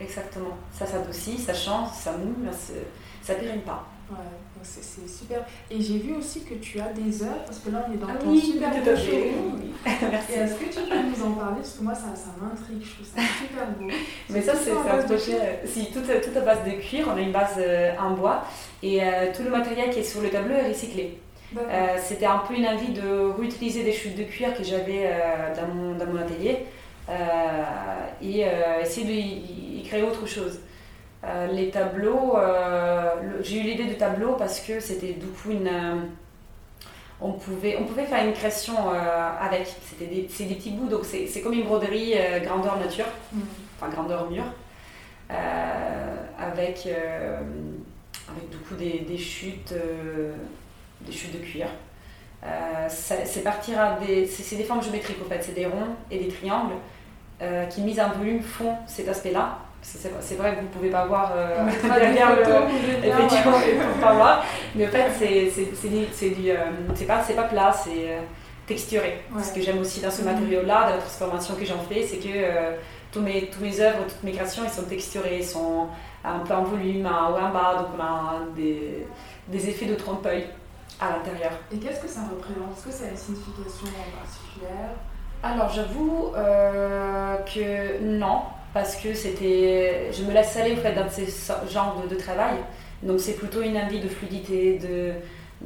Exactement. 0.00 0.56
Ça 0.72 0.86
s'adoucit, 0.86 1.38
ça 1.38 1.54
change, 1.54 1.90
ça 1.92 2.12
moule, 2.12 2.50
ça 3.22 3.34
ne 3.34 3.38
périme 3.38 3.60
pas. 3.60 3.86
Ouais, 4.10 4.16
c'est 4.62 5.08
super. 5.08 5.44
Et 5.70 5.80
j'ai 5.80 5.98
vu 5.98 6.14
aussi 6.16 6.42
que 6.44 6.54
tu 6.54 6.80
as 6.80 6.92
des 6.92 7.22
œuvres, 7.22 7.44
parce 7.46 7.60
que 7.60 7.70
là 7.70 7.86
on 7.88 7.92
est 7.94 7.96
dans 7.96 8.08
ah 8.10 8.16
ton 8.18 8.30
oui, 8.30 8.40
super 8.40 8.70
beau 8.70 8.76
showroom. 8.96 9.60
Merci. 9.84 10.32
Est-ce 10.32 10.54
que 10.54 10.64
tu 10.64 10.80
peux 10.88 10.96
nous 10.96 11.26
en 11.26 11.32
parler? 11.32 11.56
Parce 11.60 11.72
que 11.74 11.82
moi 11.84 11.94
ça, 11.94 12.14
ça 12.16 12.30
m'intrigue, 12.40 12.82
je 12.82 12.94
trouve 12.94 13.06
ça 13.06 13.22
super 13.38 13.66
beau. 13.78 13.86
Mais 14.30 14.42
ça 14.42 14.54
c'est 14.56 14.72
un 14.72 15.02
projet, 15.04 15.60
si, 15.64 15.86
tout, 15.92 16.00
tout 16.00 16.38
à 16.38 16.40
base 16.40 16.64
de 16.66 16.72
cuir, 16.72 17.08
on 17.12 17.16
a 17.16 17.20
une 17.20 17.32
base 17.32 17.54
euh, 17.58 17.92
en 18.00 18.10
bois 18.14 18.44
et 18.82 19.02
euh, 19.02 19.32
tout 19.34 19.44
le 19.44 19.50
matériel 19.50 19.90
qui 19.90 20.00
est 20.00 20.04
sur 20.04 20.20
le 20.20 20.28
tableau 20.28 20.54
est 20.54 20.68
recyclé. 20.68 21.18
Euh, 21.56 21.96
C'était 22.02 22.26
un 22.26 22.38
peu 22.38 22.54
une 22.54 22.66
envie 22.66 22.92
de 22.92 23.32
réutiliser 23.38 23.82
des 23.84 23.92
chutes 23.92 24.16
de 24.16 24.24
cuir 24.24 24.54
que 24.56 24.62
j'avais 24.64 25.06
euh, 25.06 25.54
dans, 25.54 25.72
mon, 25.72 25.94
dans 25.94 26.06
mon 26.06 26.18
atelier 26.18 26.58
et 28.22 28.44
essayer 28.82 29.06
de 29.82 29.88
créer 29.88 30.02
autre 30.02 30.26
chose. 30.26 30.60
Euh, 31.22 31.48
les 31.48 31.70
tableaux, 31.70 32.36
euh, 32.36 33.40
j'ai 33.42 33.60
eu 33.60 33.62
l'idée 33.62 33.84
de 33.84 33.94
tableau 33.94 34.34
parce 34.34 34.60
que 34.60 34.80
c'était 34.80 35.12
du 35.12 35.26
coup 35.26 35.50
une. 35.50 35.68
Euh, 35.68 35.96
on, 37.20 37.32
pouvait, 37.32 37.76
on 37.78 37.84
pouvait 37.84 38.06
faire 38.06 38.24
une 38.24 38.32
création 38.32 38.74
avec. 38.90 39.66
C'était 39.66 40.06
des, 40.06 40.26
c'est 40.30 40.44
des 40.44 40.54
petits 40.54 40.70
bouts, 40.70 40.88
donc 40.88 41.04
c'est, 41.04 41.42
comme 41.42 41.52
une 41.52 41.64
broderie 41.64 42.14
grandeur 42.42 42.78
nature, 42.78 43.04
mm. 43.32 43.40
enfin 43.76 43.90
grandeur 43.90 44.30
mur, 44.30 44.44
avec, 45.28 46.88
avec 46.88 48.50
du 48.50 48.56
coup 48.66 48.74
des, 48.76 49.00
des 49.00 49.18
chutes, 49.18 49.74
des 51.02 51.12
chutes 51.12 51.38
de 51.38 51.44
cuir. 51.44 51.66
c'est 52.88 53.44
partir 53.44 53.98
des. 53.98 54.24
C'est, 54.24 54.56
des 54.56 54.64
formes 54.64 54.82
géométriques 54.82 55.18
en 55.22 55.28
fait, 55.28 55.42
c'est 55.42 55.54
des 55.54 55.66
ronds 55.66 55.94
et 56.10 56.18
des 56.20 56.28
triangles 56.28 56.76
qui, 57.68 57.82
mis 57.82 58.00
en 58.00 58.08
volume, 58.12 58.40
font 58.40 58.76
cet 58.86 59.08
aspect-là. 59.08 59.58
C'est 59.82 60.34
vrai 60.36 60.52
que 60.52 60.56
vous 60.56 60.66
ne 60.66 60.72
pouvez 60.72 60.90
pas 60.90 61.06
voir 61.06 61.32
euh, 61.34 61.66
derrière 61.82 62.36
le. 62.36 63.06
Effectivement, 63.06 63.56
ouais. 63.56 63.78
pas 64.00 64.12
voir. 64.12 64.44
Mais 64.74 64.86
en 64.86 64.90
fait, 64.90 65.10
c'est 65.74 66.28
du. 66.28 66.50
Euh, 66.50 66.56
c'est 66.94 67.06
pas, 67.06 67.18
pas 67.18 67.42
plat, 67.44 67.72
c'est 67.72 68.10
euh, 68.10 68.20
texturé. 68.66 69.22
Ce 69.42 69.52
que 69.52 69.60
j'aime 69.62 69.78
aussi 69.78 70.00
dans 70.00 70.10
ce 70.10 70.22
matériau-là, 70.22 70.82
dans 70.84 70.96
la 70.96 70.98
transformation 70.98 71.54
que 71.54 71.64
j'en 71.64 71.80
fais, 71.80 72.06
c'est 72.06 72.18
que 72.18 72.28
euh, 72.28 72.76
tous, 73.10 73.20
mes, 73.20 73.48
tous 73.48 73.60
mes 73.60 73.80
œuvres, 73.80 74.04
toutes 74.06 74.22
mes 74.22 74.32
créations, 74.32 74.62
ils 74.64 74.70
sont 74.70 74.84
texturées, 74.84 75.38
ils 75.38 75.44
sont 75.44 75.88
un 76.24 76.40
peu 76.40 76.54
en 76.54 76.64
volume, 76.64 77.06
en 77.06 77.32
haut, 77.32 77.38
en 77.38 77.50
bas, 77.50 77.76
donc 77.78 77.88
on 77.98 78.02
a 78.02 78.40
des, 78.54 79.06
des 79.48 79.68
effets 79.68 79.86
de 79.86 79.94
trompe-l'œil 79.94 80.46
à 81.00 81.10
l'intérieur. 81.10 81.52
Et 81.72 81.78
qu'est-ce 81.78 82.00
que 82.00 82.08
ça 82.08 82.20
représente? 82.30 82.76
Est-ce 82.76 82.86
que 82.86 82.92
ça 82.92 83.04
a 83.06 83.08
une 83.08 83.16
signification 83.16 83.86
particulière? 84.20 84.90
Alors, 85.42 85.70
j'avoue 85.70 86.32
que 86.34 88.02
non 88.02 88.42
parce 88.72 88.96
que 88.96 89.14
c'était, 89.14 90.12
je 90.12 90.22
me 90.22 90.32
laisse 90.32 90.56
aller 90.56 90.72
au 90.72 90.76
fait 90.76 90.92
dans 90.92 91.08
ces 91.08 91.26
genres 91.70 92.02
de, 92.08 92.14
travail. 92.14 92.56
Donc 93.02 93.20
c'est 93.20 93.34
plutôt 93.34 93.62
une 93.62 93.76
envie 93.76 94.00
de 94.00 94.08
fluidité, 94.08 94.78
de, 94.78 95.12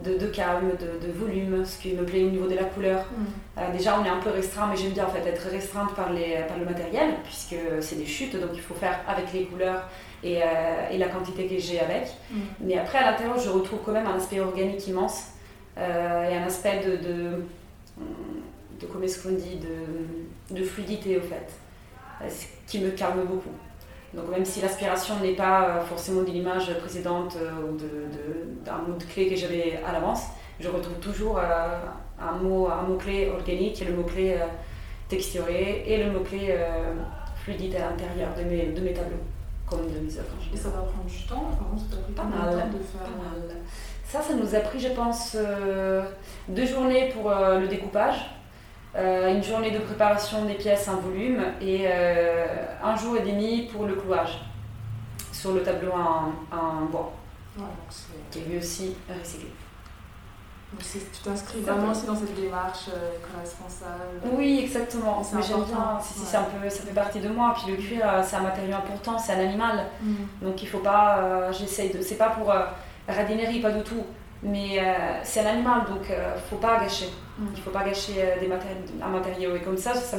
de, 0.02 0.18
de 0.18 0.26
calme, 0.28 0.70
de, 0.80 1.06
de, 1.06 1.12
volume, 1.12 1.64
ce 1.66 1.78
qui 1.78 1.92
me 1.92 2.04
plaît 2.04 2.24
au 2.24 2.30
niveau 2.30 2.46
de 2.46 2.54
la 2.54 2.64
couleur. 2.64 3.00
Mm. 3.00 3.24
Euh, 3.58 3.72
déjà 3.72 3.98
on 4.00 4.04
est 4.04 4.08
un 4.08 4.18
peu 4.18 4.30
restreint, 4.30 4.68
mais 4.70 4.76
j'aime 4.76 4.92
bien 4.92 5.06
en 5.06 5.10
fait 5.10 5.26
être 5.28 5.48
restreinte 5.50 5.94
par, 5.94 6.12
les, 6.12 6.44
par 6.48 6.58
le 6.58 6.64
matériel, 6.64 7.14
puisque 7.24 7.56
c'est 7.80 7.96
des 7.96 8.06
chutes, 8.06 8.40
donc 8.40 8.50
il 8.54 8.60
faut 8.60 8.74
faire 8.74 9.00
avec 9.06 9.32
les 9.32 9.44
couleurs 9.44 9.88
et, 10.22 10.42
euh, 10.42 10.46
et 10.90 10.98
la 10.98 11.08
quantité 11.08 11.46
que 11.46 11.58
j'ai 11.58 11.80
avec. 11.80 12.06
Mm. 12.30 12.38
Mais 12.60 12.78
après 12.78 12.98
à 12.98 13.10
l'intérieur 13.10 13.38
je 13.38 13.50
retrouve 13.50 13.80
quand 13.84 13.92
même 13.92 14.06
un 14.06 14.16
aspect 14.16 14.40
organique 14.40 14.86
immense 14.86 15.24
euh, 15.76 16.30
et 16.30 16.36
un 16.36 16.44
aspect 16.44 16.80
de, 16.86 16.96
de, 16.96 17.44
de 18.80 18.86
comment 18.86 19.04
est-ce 19.04 19.22
qu'on 19.22 19.34
dit, 19.34 19.58
de, 19.58 20.54
de 20.56 20.64
fluidité 20.64 21.18
au 21.18 21.20
fait 21.20 21.63
ce 22.28 22.46
qui 22.66 22.80
me 22.80 22.90
calme 22.90 23.24
beaucoup. 23.26 23.50
Donc 24.14 24.28
même 24.28 24.44
si 24.44 24.60
l'aspiration 24.60 25.18
n'est 25.20 25.32
pas 25.32 25.68
euh, 25.68 25.80
forcément 25.80 26.22
de 26.22 26.30
l'image 26.30 26.72
précédente 26.78 27.36
euh, 27.36 27.50
ou 27.68 27.76
d'un 28.64 28.78
mot 28.78 28.96
clé 29.12 29.28
que 29.28 29.36
j'avais 29.36 29.80
à 29.86 29.92
l'avance, 29.92 30.22
je 30.60 30.68
retrouve 30.68 30.98
toujours 31.00 31.38
euh, 31.38 31.78
un 32.20 32.32
mot, 32.32 32.68
un 32.68 32.82
mot 32.82 32.96
clé 32.96 33.28
organique 33.28 33.82
et 33.82 33.86
le 33.86 33.94
mot 33.94 34.04
clé 34.04 34.36
texturé 35.08 35.84
et 35.86 36.02
le 36.02 36.12
mot 36.12 36.20
clé 36.20 36.56
fluidité 37.36 37.76
à 37.76 37.90
l'intérieur 37.90 38.30
de 38.38 38.44
mes, 38.44 38.66
de 38.66 38.80
mes 38.80 38.92
tableaux, 38.92 39.18
comme 39.68 39.80
de 39.80 39.98
mes 39.98 40.16
œuvres. 40.16 40.36
Et 40.52 40.56
ça 40.56 40.68
va 40.68 40.78
prendre 40.78 41.04
du 41.06 41.22
temps 41.26 41.50
Par 41.58 41.78
ça 41.78 41.96
t'a 41.96 42.02
pris 42.02 42.12
pas 42.12 42.22
mal, 42.22 42.70
de 42.70 42.78
faire 42.78 43.00
pas 43.00 43.18
mal. 43.18 43.56
Ça, 44.06 44.22
ça 44.22 44.34
nous 44.34 44.54
a 44.54 44.60
pris, 44.60 44.78
je 44.78 44.88
pense, 44.88 45.36
deux 46.48 46.66
journées 46.66 47.08
pour 47.08 47.30
le 47.30 47.66
découpage 47.66 48.16
euh, 48.16 48.43
une 48.96 49.42
journée 49.42 49.72
de 49.72 49.78
préparation 49.78 50.44
des 50.44 50.54
pièces 50.54 50.88
en 50.88 50.96
volume 50.96 51.42
et 51.60 51.86
euh, 51.86 52.46
un 52.82 52.96
jour 52.96 53.16
et 53.16 53.22
demi 53.22 53.68
pour 53.72 53.86
le 53.86 53.94
clouage 53.94 54.40
sur 55.32 55.52
le 55.52 55.62
tableau 55.62 55.92
en, 55.92 56.84
bois, 56.86 57.12
qui 58.30 58.38
est 58.38 58.42
lui 58.42 58.58
aussi 58.58 58.94
recyclé. 59.08 59.48
tu 60.78 61.22
t'inscris 61.24 61.60
vraiment 61.60 61.90
aussi 61.90 62.06
dans 62.06 62.14
cette 62.14 62.34
démarche 62.36 62.88
euh, 62.88 63.10
responsable 63.40 64.32
Oui, 64.32 64.60
exactement. 64.62 65.22
Mais 65.34 65.42
j'aime 65.42 65.64
bien, 65.64 65.98
si, 66.00 66.36
un 66.36 66.42
peu, 66.44 66.70
ça 66.70 66.82
fait 66.84 66.94
partie 66.94 67.20
de 67.20 67.28
moi. 67.28 67.54
Puis 67.56 67.72
le 67.72 67.76
cuir, 67.76 68.06
c'est 68.22 68.36
un 68.36 68.42
matériau 68.42 68.76
important, 68.76 69.18
c'est 69.18 69.32
un 69.32 69.40
animal. 69.40 69.86
Mm. 70.00 70.14
Donc 70.42 70.62
il 70.62 70.68
faut 70.68 70.78
pas, 70.78 71.50
j'essaye 71.50 71.92
de, 71.92 72.00
c'est 72.00 72.16
pas 72.16 72.30
pour 72.30 72.54
radinerie, 73.08 73.60
pas 73.60 73.72
du 73.72 73.82
tout. 73.82 74.04
Mais 74.44 74.80
c'est 75.24 75.40
un 75.40 75.50
animal, 75.50 75.80
donc 75.88 76.06
il 76.08 76.14
ne 76.14 76.40
faut 76.48 76.56
pas 76.56 76.78
gâcher. 76.78 77.08
Il 77.38 77.50
ne 77.50 77.56
faut 77.56 77.70
pas 77.70 77.84
gâcher 77.84 78.14
euh, 78.18 78.58
un 79.02 79.08
matériau. 79.08 79.56
Et 79.56 79.60
comme 79.60 79.76
ça, 79.76 79.94
ça 79.94 80.16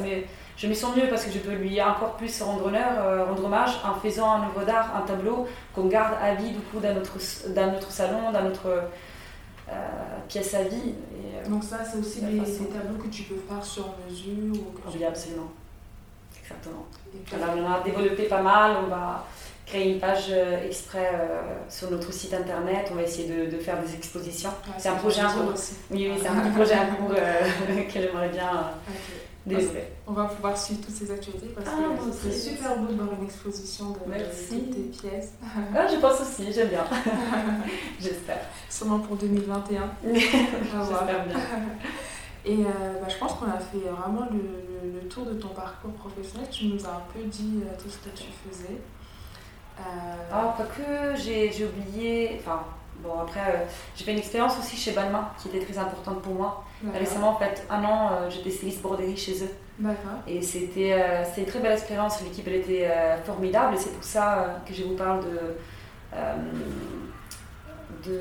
je 0.56 0.66
me 0.66 0.74
sens 0.74 0.96
mieux 0.96 1.08
parce 1.08 1.24
que 1.24 1.32
je 1.32 1.38
peux 1.38 1.52
lui 1.52 1.80
encore 1.82 2.16
plus 2.16 2.42
rendre 2.42 2.66
honneur, 2.66 2.92
euh, 2.98 3.24
rendre 3.24 3.44
hommage 3.44 3.72
en 3.84 3.94
faisant 4.00 4.30
un 4.32 4.46
œuvre 4.46 4.64
d'art, 4.64 4.94
un 4.96 5.06
tableau 5.06 5.46
qu'on 5.74 5.86
garde 5.86 6.14
à 6.22 6.34
vie 6.34 6.50
du 6.50 6.60
coup 6.60 6.80
dans 6.80 6.94
notre, 6.94 7.18
dans 7.54 7.72
notre 7.72 7.90
salon, 7.90 8.32
dans 8.32 8.42
notre 8.42 8.66
euh, 8.66 9.72
pièce 10.28 10.54
à 10.54 10.62
vie. 10.64 10.94
Donc 11.48 11.64
ça, 11.64 11.78
c'est 11.84 11.98
aussi 11.98 12.20
des, 12.20 12.38
tableaux 12.38 13.02
que 13.02 13.08
tu 13.08 13.24
peux 13.24 13.36
faire 13.48 13.64
sur 13.64 13.94
mesure 14.08 14.54
ou 14.54 14.90
Oui, 14.92 15.04
absolument. 15.04 15.50
Exactement. 16.42 16.86
On 17.32 17.72
a 17.72 17.80
développé 17.80 18.24
pas 18.24 18.42
mal, 18.42 18.76
on 18.84 18.88
va 18.88 19.26
créer 19.66 19.92
une 19.92 19.98
page 19.98 20.26
euh, 20.30 20.64
exprès 20.64 21.10
euh, 21.12 21.42
sur 21.68 21.90
notre 21.90 22.12
site 22.12 22.32
internet. 22.32 22.88
On 22.92 22.94
va 22.94 23.02
essayer 23.02 23.28
de, 23.28 23.50
de 23.50 23.58
faire 23.58 23.82
des 23.82 23.94
expositions. 23.94 24.50
c'est 24.78 24.88
un 24.88 24.94
projet 24.94 25.22
en 25.22 25.32
cours. 25.32 25.54
Oui, 25.90 26.08
oui, 26.10 26.18
c'est 26.20 26.28
un 26.28 26.50
projet 26.54 26.74
en 26.74 26.94
cours 26.94 27.14
que 27.92 27.92
j'aimerais 27.92 28.28
bien 28.28 28.48
euh, 28.48 28.92
développer. 29.44 29.84
On 30.06 30.12
va 30.12 30.26
pouvoir 30.26 30.56
suivre 30.56 30.80
toutes 30.86 30.94
ces 30.94 31.10
actualités 31.10 31.48
parce 31.48 31.66
ah, 31.68 31.98
que 31.98 32.12
c'est 32.12 32.32
super 32.32 32.76
beau 32.78 32.86
de 32.86 32.94
voir 32.94 33.08
une 33.18 33.24
exposition 33.26 33.90
de, 33.90 33.94
toutes 33.98 34.70
tes 34.70 35.08
pièces. 35.08 35.32
Ah, 35.74 35.86
je 35.92 35.96
pense 35.96 36.20
aussi, 36.20 36.52
j'aime 36.52 36.68
bien. 36.68 36.84
J'espère. 38.00 38.46
Sûrement 38.70 39.00
pour 39.00 39.16
2021. 39.16 39.82
J'espère 40.14 41.26
bien. 41.26 41.36
Et 42.44 42.58
bah, 42.58 43.08
je 43.08 43.16
pense 43.16 43.32
qu'on 43.32 43.46
a 43.46 43.58
fait 43.58 43.78
vraiment 43.78 44.28
le, 44.30 44.92
le, 44.92 45.08
tour 45.08 45.26
de 45.26 45.34
ton 45.34 45.48
parcours 45.48 45.90
professionnel. 45.94 46.46
Tu 46.52 46.66
nous 46.66 46.84
as 46.86 46.90
un 46.90 47.02
peu 47.12 47.24
dit 47.24 47.62
tout 47.82 47.90
ce 47.90 47.96
que 47.96 48.16
tu 48.16 48.26
faisais. 48.48 48.76
Euh... 49.78 49.82
Ah, 50.32 50.56
que 50.58 51.16
j'ai 51.16 51.64
oublié, 51.64 52.40
enfin, 52.40 52.62
Bon, 53.02 53.20
après, 53.20 53.66
j'ai 53.94 54.04
fait 54.04 54.12
une 54.12 54.18
expérience 54.18 54.58
aussi 54.58 54.74
chez 54.74 54.92
Balmain 54.92 55.28
qui 55.38 55.48
était 55.48 55.60
très 55.60 55.76
importante 55.76 56.22
pour 56.22 56.34
moi. 56.34 56.64
Récemment, 56.94 57.30
en 57.32 57.38
fait, 57.38 57.66
un 57.68 57.84
an, 57.84 58.10
j'étais 58.30 58.50
styliste 58.50 58.80
broderie 58.80 59.16
chez 59.16 59.44
eux. 59.44 59.50
Et 60.26 60.40
c'était 60.40 60.96
une 61.36 61.44
très 61.44 61.60
belle 61.60 61.72
expérience. 61.72 62.22
L'équipe, 62.22 62.48
elle 62.48 62.54
était 62.54 62.88
formidable. 63.26 63.74
Et 63.74 63.78
c'est 63.78 63.92
pour 63.92 64.02
ça 64.02 64.62
que 64.66 64.72
je 64.72 64.84
vous 64.84 64.96
parle 64.96 65.20
de. 65.24 65.38
de 68.10 68.20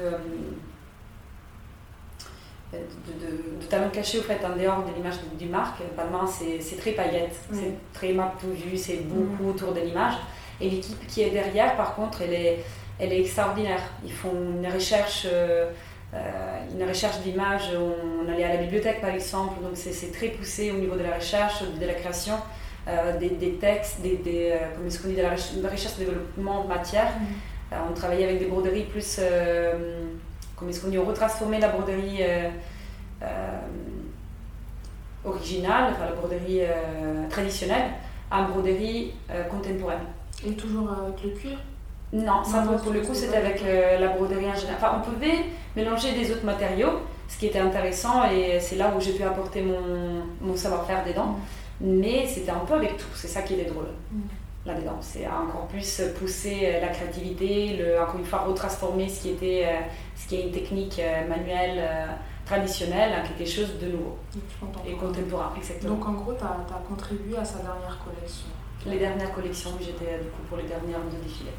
de, 2.73 2.77
de, 2.77 3.61
de, 3.61 3.65
talons 3.67 3.89
cachés 3.89 4.19
au 4.19 4.21
fait 4.21 4.39
en 4.43 4.55
dehors 4.55 4.83
de 4.83 4.93
l'image 4.93 5.15
du 5.37 5.45
marque. 5.47 5.81
Balmain, 5.95 6.25
c'est 6.27 6.77
très 6.77 6.91
paillette, 6.91 7.35
c'est 7.51 7.75
très 7.93 8.13
map 8.13 8.33
vu, 8.43 8.77
c'est 8.77 9.07
beaucoup 9.07 9.49
autour 9.49 9.73
de 9.73 9.81
l'image. 9.81 10.15
Et 10.61 10.69
l'équipe 10.69 11.05
qui 11.07 11.21
est 11.21 11.31
derrière, 11.31 11.75
par 11.75 11.95
contre, 11.95 12.21
elle 12.21 12.33
est, 12.33 12.63
elle 12.99 13.11
est 13.11 13.21
extraordinaire. 13.21 13.81
Ils 14.03 14.11
font 14.11 14.31
une 14.31 14.71
recherche, 14.71 15.27
euh, 15.31 15.69
euh, 16.13 16.59
une 16.73 16.87
recherche 16.87 17.19
d'image. 17.19 17.71
On, 17.75 18.31
allait 18.31 18.43
à 18.43 18.53
la 18.53 18.57
bibliothèque, 18.57 19.01
par 19.01 19.11
exemple, 19.11 19.61
donc 19.61 19.73
c'est 19.75 20.11
très 20.11 20.29
poussé 20.29 20.71
au 20.71 20.77
niveau 20.77 20.95
de 20.95 21.03
la 21.03 21.15
recherche, 21.15 21.61
de 21.79 21.85
la 21.85 21.93
création. 21.93 22.35
Euh, 22.87 23.17
des, 23.17 23.29
des, 23.29 23.53
textes, 23.53 24.01
des, 24.01 24.17
des 24.17 24.53
comme 24.75 24.89
ce 24.89 25.01
qu'on 25.01 25.09
dit, 25.09 25.15
de 25.15 25.21
la 25.23 25.31
recherche, 25.31 25.95
de 25.97 26.05
développement 26.05 26.63
de 26.63 26.67
matière. 26.67 27.11
on 27.71 27.93
travaillait 27.93 28.25
avec 28.25 28.39
des 28.39 28.45
broderies 28.45 28.83
plus 28.83 29.19
comme 30.55 30.69
est-ce 30.69 30.81
qu'on 30.81 30.89
dit, 30.89 30.97
on 30.97 31.05
retransformait 31.05 31.59
la 31.59 31.69
broderie 31.69 32.17
euh, 32.21 32.49
euh, 33.23 33.59
originale, 35.25 35.93
enfin 35.93 36.05
la 36.05 36.13
broderie 36.13 36.61
euh, 36.61 37.27
traditionnelle, 37.29 37.91
en 38.31 38.45
broderie 38.45 39.13
contemporaine. 39.49 39.99
Et 40.45 40.53
toujours 40.53 40.89
avec 40.91 41.23
le 41.23 41.29
cuir 41.31 41.57
Non, 42.13 42.43
ça 42.43 42.61
pour, 42.61 42.93
le 42.93 43.01
coup 43.01 43.13
c'était 43.13 43.37
avec 43.37 43.61
la 43.63 44.07
broderie 44.09 44.45
en 44.45 44.55
général. 44.55 44.77
Enfin, 44.77 45.01
on 45.01 45.11
pouvait 45.11 45.45
mélanger 45.75 46.13
des 46.13 46.31
autres 46.31 46.45
matériaux, 46.45 46.99
ce 47.27 47.37
qui 47.37 47.47
était 47.47 47.59
intéressant 47.59 48.29
et 48.29 48.59
c'est 48.59 48.75
là 48.75 48.93
où 48.95 49.01
j'ai 49.01 49.13
pu 49.13 49.23
apporter 49.23 49.61
mon, 49.61 50.23
mon 50.41 50.55
savoir-faire 50.55 51.03
dedans. 51.05 51.37
Mm. 51.81 51.99
Mais 51.99 52.27
c'était 52.27 52.51
un 52.51 52.65
peu 52.65 52.75
avec 52.75 52.97
tout, 52.97 53.07
c'est 53.15 53.27
ça 53.27 53.41
qui 53.41 53.55
est 53.55 53.65
drôle. 53.65 53.89
Mm 54.11 54.19
là-dedans. 54.65 54.97
C'est 55.01 55.27
encore 55.27 55.67
plus 55.67 56.01
pousser 56.19 56.61
euh, 56.63 56.81
la 56.81 56.87
créativité, 56.87 57.77
le, 57.77 58.01
encore 58.01 58.19
une 58.19 58.25
fois 58.25 58.39
retransformer 58.39 59.07
ce 59.07 59.21
qui, 59.21 59.29
était, 59.29 59.63
euh, 59.65 59.79
ce 60.15 60.27
qui 60.27 60.35
est 60.35 60.43
une 60.43 60.51
technique 60.51 60.99
euh, 60.99 61.27
manuelle 61.27 61.81
traditionnelle 62.45 63.13
en 63.19 63.27
quelque 63.27 63.49
chose 63.49 63.79
de 63.79 63.87
nouveau 63.87 64.17
et 64.87 64.93
contemporain. 64.93 65.53
Exactement. 65.57 65.95
Donc 65.95 66.07
en 66.07 66.13
gros, 66.13 66.33
tu 66.33 66.43
as, 66.43 66.87
contribué 66.87 67.37
à 67.37 67.45
sa 67.45 67.59
dernière 67.59 67.99
collection 68.03 68.47
Les 68.85 68.99
dernières 68.99 69.33
collections, 69.33 69.71
j'étais 69.79 70.19
du 70.19 70.29
coup 70.29 70.43
pour 70.47 70.57
les 70.57 70.65
dernières 70.65 70.99
de 70.99 71.23
défilé. 71.23 71.51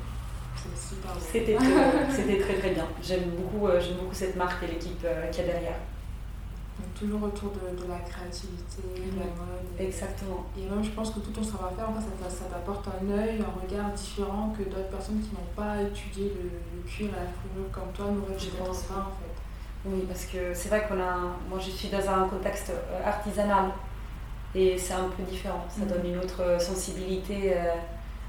C'était 1.20 1.56
C'était 2.10 2.38
très 2.38 2.54
très 2.54 2.70
bien. 2.70 2.86
J'aime 3.02 3.30
beaucoup, 3.30 3.68
j'aime 3.80 3.96
beaucoup 3.96 4.14
cette 4.14 4.36
marque 4.36 4.62
et 4.64 4.68
l'équipe 4.68 5.06
qu'il 5.30 5.44
y 5.44 5.48
a 5.48 5.52
derrière. 5.52 5.78
Donc, 6.78 6.92
toujours 6.94 7.22
autour 7.22 7.52
de, 7.52 7.72
de, 7.72 7.88
la 7.88 7.98
créativité, 8.00 8.82
de 8.84 9.18
la 9.18 9.24
mode. 9.24 9.64
Exactement. 9.78 10.44
Et 10.58 10.68
même, 10.68 10.84
je 10.84 10.90
pense 10.90 11.10
que 11.10 11.20
tout 11.20 11.30
ton 11.30 11.42
savoir-faire, 11.42 11.88
en 11.88 11.94
fait, 11.94 12.28
ça, 12.28 12.44
t'apporte 12.44 12.86
un 12.88 13.10
œil, 13.16 13.40
un 13.40 13.60
regard 13.60 13.92
différent 13.92 14.54
que 14.56 14.62
d'autres 14.64 14.90
personnes 14.90 15.20
qui 15.20 15.30
n'ont 15.32 15.54
pas 15.56 15.80
étudié 15.80 16.32
le, 16.36 16.82
cuir 16.86 17.08
et 17.08 17.12
la 17.12 17.32
fourrure 17.32 17.70
comme 17.72 17.92
toi 17.94 18.06
n'auraient 18.12 18.36
pense 18.58 18.82
pas, 18.82 19.08
en 19.08 19.16
fait. 19.16 19.36
Oui, 19.86 20.04
parce 20.06 20.26
que 20.26 20.52
c'est 20.52 20.68
vrai 20.68 20.84
qu'on 20.86 21.00
a. 21.00 21.16
Moi, 21.48 21.58
je 21.58 21.70
suis 21.70 21.88
dans 21.88 22.10
un 22.10 22.28
contexte 22.28 22.70
euh, 22.70 23.08
artisanal 23.08 23.70
et 24.56 24.78
c'est 24.78 24.94
un 24.94 25.08
peu 25.16 25.22
différent. 25.22 25.64
Ça 25.68 25.84
mm. 25.84 25.88
donne 25.88 26.06
une 26.06 26.18
autre 26.18 26.60
sensibilité 26.60 27.52
euh, 27.52 27.74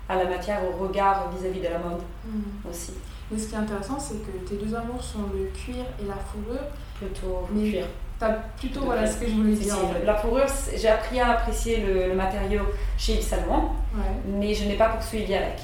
à 0.10 0.16
la 0.16 0.26
matière, 0.26 0.60
au 0.63 0.84
regard 0.84 1.32
vis-à-vis 1.32 1.62
de 1.62 1.70
la 1.70 1.80
mode 1.80 2.02
mm. 2.26 2.70
aussi. 2.70 2.94
Mais 3.32 3.40
ce 3.40 3.48
qui 3.48 3.56
est 3.56 3.58
intéressant, 3.58 4.00
c'est 4.00 4.26
que 4.26 4.48
tes 4.48 4.56
deux 4.56 4.76
amours 4.76 5.04
sont 5.04 5.24
le 5.34 5.46
cuir 5.48 5.86
et 6.02 6.06
la 6.06 6.16
fourrure. 6.16 6.68
Plutôt 7.00 7.48
le 7.54 7.72
cuir 7.72 7.86
plutôt 8.58 8.82
voilà 8.82 9.06
ce 9.06 9.20
que 9.20 9.28
je 9.28 9.32
voulais 9.34 9.54
dire. 9.54 9.76
la 10.06 10.16
fourrure, 10.16 10.48
j'ai 10.76 10.88
appris 10.88 11.20
à 11.20 11.32
apprécier 11.32 11.84
le, 11.86 12.16
matériau 12.16 12.62
chez 12.98 13.13
Yves 13.13 13.22
Saint 13.22 13.38
mais 14.26 14.54
je 14.54 14.66
n'ai 14.66 14.76
pas 14.76 14.90
poursuivi 14.90 15.34
avec. 15.34 15.60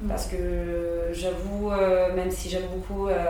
Mm. 0.00 0.08
Parce 0.08 0.26
que 0.26 1.10
j'avoue, 1.12 1.70
euh, 1.70 2.14
même 2.14 2.30
si 2.30 2.48
j'aime 2.48 2.66
beaucoup 2.74 3.08
euh, 3.08 3.26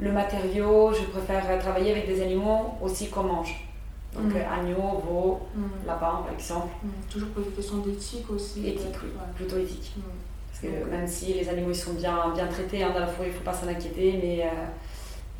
le 0.00 0.12
matériau, 0.12 0.92
je 0.92 1.04
préfère 1.04 1.58
travailler 1.58 1.92
avec 1.92 2.06
des 2.06 2.22
animaux 2.22 2.74
aussi 2.82 3.08
qu'on 3.08 3.22
mange. 3.22 3.65
Donc 4.16 4.32
mm. 4.32 4.36
euh, 4.36 4.60
agneau, 4.60 5.02
veau, 5.04 5.40
mm. 5.54 5.86
lapin 5.86 6.22
par 6.24 6.32
exemple. 6.32 6.74
Toujours 7.10 7.28
pour 7.30 7.42
des 7.42 7.50
questions 7.50 7.78
d'éthique 7.78 8.30
aussi. 8.30 8.66
Éthique, 8.66 8.96
oui, 9.02 9.10
plutôt 9.34 9.58
éthique. 9.58 9.94
Parce 10.50 10.72
que 10.72 10.90
même 10.90 11.06
si 11.06 11.34
les 11.34 11.48
animaux 11.48 11.70
ils 11.70 11.76
sont 11.76 11.92
bien, 11.94 12.32
bien 12.34 12.46
traités 12.46 12.82
hein, 12.82 12.90
dans 12.94 13.00
la 13.00 13.06
forêt, 13.06 13.28
il 13.28 13.32
ne 13.32 13.36
faut 13.36 13.44
pas 13.44 13.52
s'en 13.52 13.68
inquiéter, 13.68 14.18
mais 14.22 14.50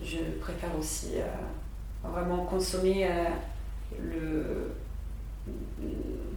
je 0.04 0.18
préfère 0.40 0.70
aussi 0.78 1.12
vraiment 2.12 2.44
consommer 2.44 3.06
euh, 3.06 3.24
le 4.02 4.72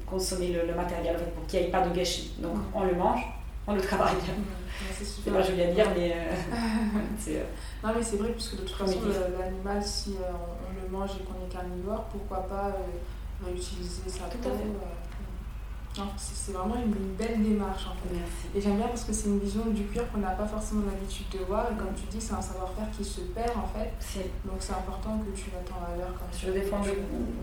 consommer 0.05 0.51
le, 0.51 0.73
matériel 0.73 1.17
pour 1.35 1.45
qu'il 1.47 1.59
n'y 1.59 1.67
ait 1.67 1.71
pas 1.71 1.81
de 1.81 1.95
gâchis. 1.95 2.33
Donc 2.39 2.55
mm. 2.55 2.63
on 2.73 2.83
le 2.83 2.95
mange, 2.95 3.21
on 3.67 3.73
le 3.75 3.81
travaille. 3.81 4.15
Mm. 4.15 5.01
C'est 5.01 5.31
pas 5.31 5.41
joli 5.41 5.63
à 5.63 5.73
dire, 5.73 5.85
mais 5.95 6.13
euh, 6.15 6.31
c'est. 7.19 7.37
Euh, 7.37 7.43
non, 7.83 7.91
mais 7.95 8.03
c'est 8.03 8.17
vrai, 8.17 8.31
puisque 8.31 8.55
de 8.55 8.61
toute 8.61 8.75
façon, 8.75 8.99
l'animal, 9.37 9.83
si 9.83 10.15
on, 10.17 10.81
le 10.81 10.89
mange 10.89 11.11
et 11.11 11.23
qu'on 11.23 11.45
est 11.45 11.51
carnivore, 11.51 12.05
pourquoi 12.05 12.47
pas 12.47 12.75
réutiliser 13.45 14.09
sa 14.09 14.25
peau 14.25 14.49
c'est 16.17 16.51
vraiment 16.53 16.75
une, 16.75 17.15
belle 17.17 17.41
démarche 17.41 17.85
en 17.87 17.95
fait. 17.95 18.57
Et 18.57 18.61
j'aime 18.61 18.77
bien 18.77 18.87
parce 18.87 19.03
que 19.03 19.13
c'est 19.13 19.27
une 19.27 19.39
vision 19.39 19.65
du 19.67 19.83
cuir 19.85 20.09
qu'on 20.11 20.19
n'a 20.19 20.31
pas 20.31 20.45
forcément 20.45 20.83
l'habitude 20.85 21.25
de 21.31 21.39
voir. 21.45 21.67
Et 21.71 21.75
comme 21.75 21.93
tu 21.95 22.05
dis, 22.09 22.21
c'est 22.21 22.33
un 22.33 22.41
savoir-faire 22.41 22.89
qui 22.95 23.03
se 23.03 23.21
perd 23.21 23.51
en 23.57 23.67
fait. 23.67 23.91
Donc 24.45 24.57
c'est 24.59 24.73
important 24.73 25.19
que 25.19 25.37
tu 25.37 25.49
mettes 25.51 25.69
en 25.71 25.91
valeur. 25.91 26.13
Comme 26.13 26.39
je 26.39 26.47
le 26.47 26.53
défends 26.53 26.81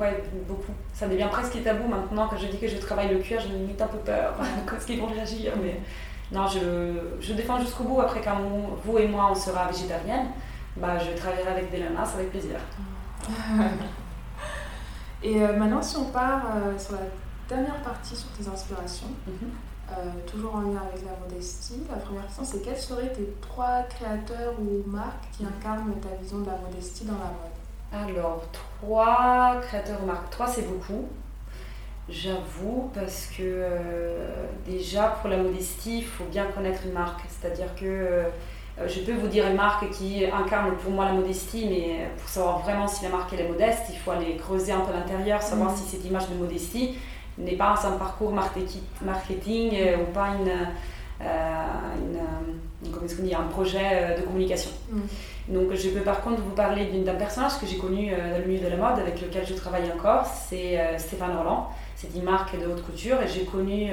ouais, 0.00 0.22
beaucoup. 0.48 0.72
Ça 0.94 1.08
devient 1.08 1.28
presque 1.30 1.62
tabou 1.62 1.88
maintenant. 1.88 2.28
Quand 2.28 2.36
je 2.36 2.46
dis 2.46 2.58
que 2.58 2.68
je 2.68 2.76
travaille 2.76 3.12
le 3.12 3.18
cuir, 3.18 3.40
j'ai 3.40 3.48
limite 3.48 3.80
un 3.80 3.88
peu 3.88 3.98
peur. 3.98 4.34
ce 4.80 4.86
qu'ils 4.86 5.00
vont 5.00 5.06
réagir. 5.06 5.52
Mais 5.62 5.80
non, 6.32 6.46
je, 6.48 6.60
je 7.20 7.32
défends 7.34 7.60
jusqu'au 7.60 7.84
bout. 7.84 8.00
Après, 8.00 8.20
quand 8.20 8.36
vous 8.84 8.98
et 8.98 9.06
moi 9.06 9.28
on 9.30 9.34
sera 9.34 9.66
végétarienne, 9.66 10.26
bah, 10.76 10.98
je 10.98 11.16
travaillerai 11.16 11.50
avec 11.50 11.70
des 11.70 11.78
lamas 11.78 12.12
avec 12.14 12.30
plaisir. 12.30 12.58
et 15.22 15.42
euh, 15.42 15.56
maintenant, 15.56 15.82
si 15.82 15.96
on 15.96 16.06
part 16.06 16.42
euh, 16.54 16.78
sur 16.78 16.94
la 16.94 17.02
dernière 17.48 17.80
partie 17.82 18.16
sur 18.16 18.28
tes 18.30 18.48
inspirations, 18.48 19.08
mhm. 19.26 19.50
euh, 19.92 19.94
toujours 20.26 20.56
en 20.56 20.60
lien 20.62 20.82
avec 20.92 21.04
la 21.04 21.12
modestie. 21.22 21.82
La 21.88 21.98
première 21.98 22.26
question, 22.26 22.44
c'est 22.44 22.62
quels 22.62 22.76
seraient 22.76 23.12
tes 23.12 23.34
trois 23.40 23.82
créateurs 23.88 24.54
ou 24.58 24.88
marques 24.90 25.30
qui 25.32 25.44
incarnent 25.44 25.94
ta 26.00 26.14
vision 26.20 26.40
de 26.40 26.46
la 26.46 26.56
modestie 26.58 27.04
dans 27.04 27.14
la 27.14 27.30
mode? 27.30 27.56
Alors, 27.92 28.42
trois 28.80 29.60
créateurs 29.62 30.02
ou 30.02 30.06
marques. 30.06 30.30
Trois, 30.30 30.48
c'est 30.48 30.68
beaucoup. 30.68 31.06
J'avoue, 32.08 32.90
parce 32.94 33.26
que 33.36 33.42
euh, 33.42 34.28
déjà, 34.64 35.08
pour 35.20 35.28
la 35.28 35.38
modestie, 35.38 35.98
il 35.98 36.04
faut 36.04 36.24
bien 36.24 36.46
connaître 36.46 36.82
une 36.86 36.92
marque. 36.92 37.20
C'est-à-dire 37.28 37.74
que 37.74 37.84
euh, 37.84 38.28
je 38.86 39.00
peux 39.00 39.12
vous 39.12 39.26
dire 39.26 39.46
une 39.48 39.56
marque 39.56 39.90
qui 39.90 40.24
incarne 40.24 40.76
pour 40.76 40.92
moi 40.92 41.06
la 41.06 41.12
modestie, 41.12 41.66
mais 41.68 42.08
pour 42.18 42.28
savoir 42.28 42.60
vraiment 42.60 42.86
si 42.86 43.02
la 43.02 43.10
marque 43.10 43.32
elle 43.32 43.40
est 43.40 43.48
modeste, 43.48 43.84
il 43.90 43.98
faut 43.98 44.12
aller 44.12 44.36
creuser 44.36 44.70
un 44.70 44.80
peu 44.80 44.92
l'intérieur, 44.92 45.42
savoir 45.42 45.70
mhm. 45.70 45.76
si 45.76 45.82
cette 45.84 46.04
image 46.04 46.28
de 46.28 46.34
modestie, 46.34 46.96
n'est 47.38 47.56
pas 47.56 47.74
un 47.84 47.92
parcours 47.92 48.32
marketing 48.32 49.72
euh, 49.74 49.96
ou 49.98 50.12
pas 50.12 50.28
une, 50.38 50.52
une, 51.20 52.90
comment 52.92 53.06
est-ce 53.06 53.16
qu'on 53.16 53.22
dit, 53.22 53.34
un 53.34 53.44
projet 53.44 53.88
euh, 53.92 54.16
de 54.16 54.22
communication. 54.22 54.70
Mm. 54.90 55.54
Donc 55.54 55.74
je 55.74 55.88
peux 55.90 56.00
par 56.00 56.22
contre 56.22 56.42
vous 56.42 56.54
parler 56.54 56.86
d'un 56.86 57.14
personnage 57.14 57.58
que 57.60 57.66
j'ai 57.66 57.78
connu 57.78 58.10
dans 58.10 58.38
le 58.38 58.44
milieu 58.44 58.64
de 58.64 58.68
la 58.68 58.76
mode 58.76 58.98
avec 58.98 59.20
lequel 59.20 59.46
je 59.46 59.54
travaille 59.54 59.90
encore, 59.92 60.26
c'est 60.26 60.98
Stéphane 60.98 61.36
Roland. 61.36 61.70
C'est 61.94 62.08
une 62.16 62.24
marque 62.24 62.60
de 62.60 62.66
haute 62.66 62.82
couture 62.84 63.22
et 63.22 63.28
j'ai 63.28 63.44
connu 63.44 63.92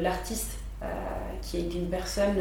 l'artiste 0.00 0.58
qui 1.42 1.58
est 1.58 1.74
une 1.74 1.90
personne 1.90 2.40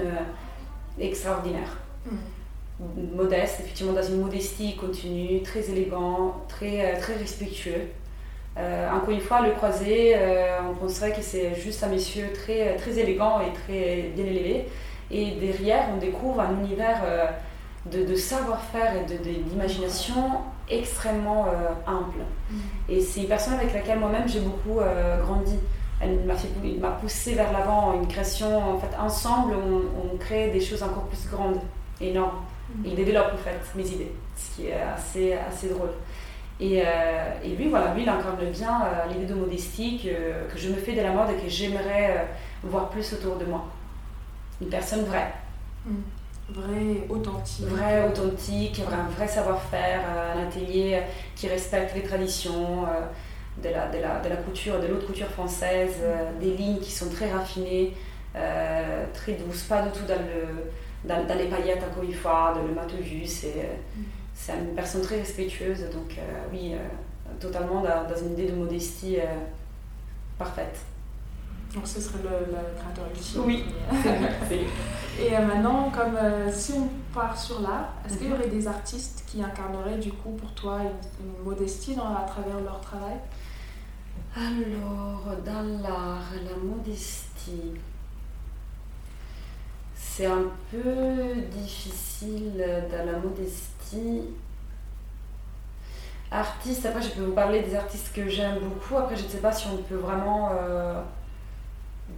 extraordinaire. 0.97 1.77
Mm. 2.05 3.17
Modeste, 3.17 3.59
effectivement 3.59 3.91
dans 3.91 4.07
une 4.07 4.21
modestie 4.21 4.77
continue, 4.77 5.41
très 5.43 5.69
élégant, 5.69 6.45
très, 6.47 6.97
très 6.99 7.15
respectueux. 7.15 7.89
Euh, 8.57 8.89
encore 8.91 9.11
une 9.11 9.21
fois, 9.21 9.41
le 9.41 9.51
croisé, 9.51 10.13
euh, 10.15 10.59
on 10.69 10.73
penserait 10.75 11.13
que 11.13 11.21
c'est 11.21 11.55
juste 11.55 11.83
un 11.83 11.87
monsieur 11.87 12.31
très, 12.33 12.75
très 12.75 12.97
élégant 12.97 13.39
et 13.41 13.53
très 13.53 14.11
bien 14.15 14.25
élevé. 14.25 14.67
Et 15.11 15.31
derrière, 15.31 15.85
on 15.93 15.97
découvre 15.97 16.41
un 16.41 16.53
univers 16.59 17.01
euh, 17.05 17.25
de, 17.85 18.15
savoir-faire 18.15 18.95
et 18.95 19.17
d'imagination 19.17 20.41
extrêmement 20.69 21.47
humble. 21.87 22.25
Mm. 22.51 22.55
Et 22.89 23.01
c'est 23.01 23.21
une 23.21 23.27
personne 23.27 23.55
avec 23.55 23.73
laquelle 23.73 23.99
moi-même 23.99 24.27
j'ai 24.27 24.41
beaucoup 24.41 24.81
grandi. 25.23 25.55
Elle 26.01 26.19
m'a 26.79 26.91
poussé 26.91 27.33
vers 27.33 27.51
l'avant, 27.51 27.93
une 27.93 28.07
création, 28.07 28.75
en 28.75 28.77
fait, 28.77 28.95
ensemble, 28.97 29.53
on, 29.55 30.17
crée 30.17 30.49
des 30.51 30.61
choses 30.61 30.83
encore 30.83 31.03
plus 31.03 31.27
grandes, 31.31 31.59
énormes. 32.01 32.41
Mm. 32.75 32.85
Et 32.85 32.89
il 32.89 32.95
développe 32.95 33.31
en 33.33 33.37
fait 33.37 33.59
mes 33.75 33.87
idées, 33.87 34.11
ce 34.35 34.55
qui 34.55 34.67
est 34.67 34.81
assez, 34.95 35.33
assez 35.33 35.69
drôle. 35.69 35.89
Et, 36.59 36.81
euh, 36.81 37.31
et, 37.43 37.55
lui, 37.55 37.69
voilà, 37.69 37.93
lui, 37.93 38.03
il 38.03 38.09
incarne 38.09 38.43
bien 38.51 38.81
euh, 38.81 39.13
l'idée 39.13 39.25
de 39.25 39.33
modestie 39.33 39.97
que, 39.97 40.51
que, 40.51 40.59
je 40.59 40.69
me 40.69 40.75
fais 40.75 40.93
de 40.93 41.01
la 41.01 41.11
mode 41.11 41.29
et 41.29 41.41
que 41.41 41.47
j'aimerais 41.47 42.17
euh, 42.17 42.23
voir 42.63 42.89
plus 42.89 43.13
autour 43.13 43.37
de 43.37 43.45
moi. 43.45 43.65
Une 44.61 44.67
personne 44.67 45.05
vraie. 45.05 45.31
Mm. 45.85 45.93
vrai, 46.49 47.07
authentique. 47.07 47.65
Vrai, 47.65 48.05
authentique, 48.05 48.81
un 48.91 49.09
vrai 49.09 49.25
savoir-faire, 49.25 50.01
un 50.35 50.47
atelier 50.47 51.01
qui 51.33 51.47
respecte 51.47 51.95
les 51.95 52.03
traditions 52.03 52.85
de, 53.63 53.69
la, 53.69 53.87
de, 53.87 53.99
la, 53.99 54.19
de 54.19 54.27
la 54.27 54.35
couture, 54.35 54.81
de 54.81 54.87
l'autre 54.87 55.07
couture 55.07 55.29
française, 55.29 56.03
des 56.41 56.51
lignes 56.57 56.79
qui 56.79 56.91
sont 56.91 57.09
très 57.09 57.31
raffinées, 57.31 57.93
très 59.13 59.31
douces, 59.33 59.63
pas 59.63 59.83
du 59.83 59.91
tout 59.97 60.05
dans, 60.05 60.15
le, 60.15 60.67
dans, 61.05 61.25
dans 61.25 61.37
les 61.37 61.45
paillettes 61.47 61.83
une 62.03 62.13
fois, 62.13 62.53
de 62.61 62.67
le 62.67 62.73
matovu. 62.73 63.25
C'est 63.25 63.69
c'est 64.41 64.53
une 64.53 64.73
personne 64.73 65.01
très 65.01 65.17
respectueuse, 65.17 65.81
donc 65.91 66.17
oui, 66.51 66.73
totalement 67.39 67.81
dans, 67.81 68.15
une 68.23 68.33
idée 68.33 68.47
de 68.47 68.55
modestie 68.55 69.17
parfaite. 70.37 70.79
Donc 71.73 71.85
ce 71.85 72.01
serait 72.01 72.19
le, 72.23 72.51
le 72.51 72.79
créateur 72.79 73.05
ultime. 73.13 73.43
Oui. 73.45 73.65
Et 75.19 75.35
euh, 75.35 75.45
maintenant, 75.45 75.91
comme 75.91 76.15
euh, 76.15 76.49
si 76.51 76.73
on 76.73 76.87
part 77.13 77.37
sur 77.37 77.59
l'art, 77.61 77.93
est-ce 78.05 78.17
qu'il 78.17 78.29
y 78.29 78.31
aurait 78.31 78.47
des 78.47 78.67
artistes 78.67 79.23
qui 79.27 79.43
incarneraient 79.43 79.97
du 79.97 80.13
coup 80.13 80.31
pour 80.31 80.51
toi 80.53 80.79
une, 80.81 81.43
modestie 81.43 81.95
dans, 81.95 82.15
à 82.15 82.21
travers 82.21 82.59
leur 82.61 82.79
travail? 82.79 83.17
Alors, 84.35 85.35
dans 85.45 85.81
l'art, 85.81 86.31
la 86.33 86.55
modestie, 86.63 87.73
c'est 89.95 90.27
un 90.27 90.45
peu 90.71 91.41
difficile 91.51 92.63
dans 92.89 93.05
la 93.11 93.19
modestie. 93.19 93.78
Artiste, 96.31 96.85
après 96.85 97.01
je 97.01 97.09
peux 97.09 97.23
vous 97.23 97.33
parler 97.33 97.61
des 97.61 97.75
artistes 97.75 98.13
que 98.13 98.29
j'aime 98.29 98.59
beaucoup, 98.59 98.97
après 98.97 99.15
je 99.15 99.23
ne 99.23 99.29
sais 99.29 99.39
pas 99.39 99.51
si 99.51 99.67
on 99.67 99.77
peut 99.77 99.95
vraiment... 99.95 100.51
Euh, 100.53 101.01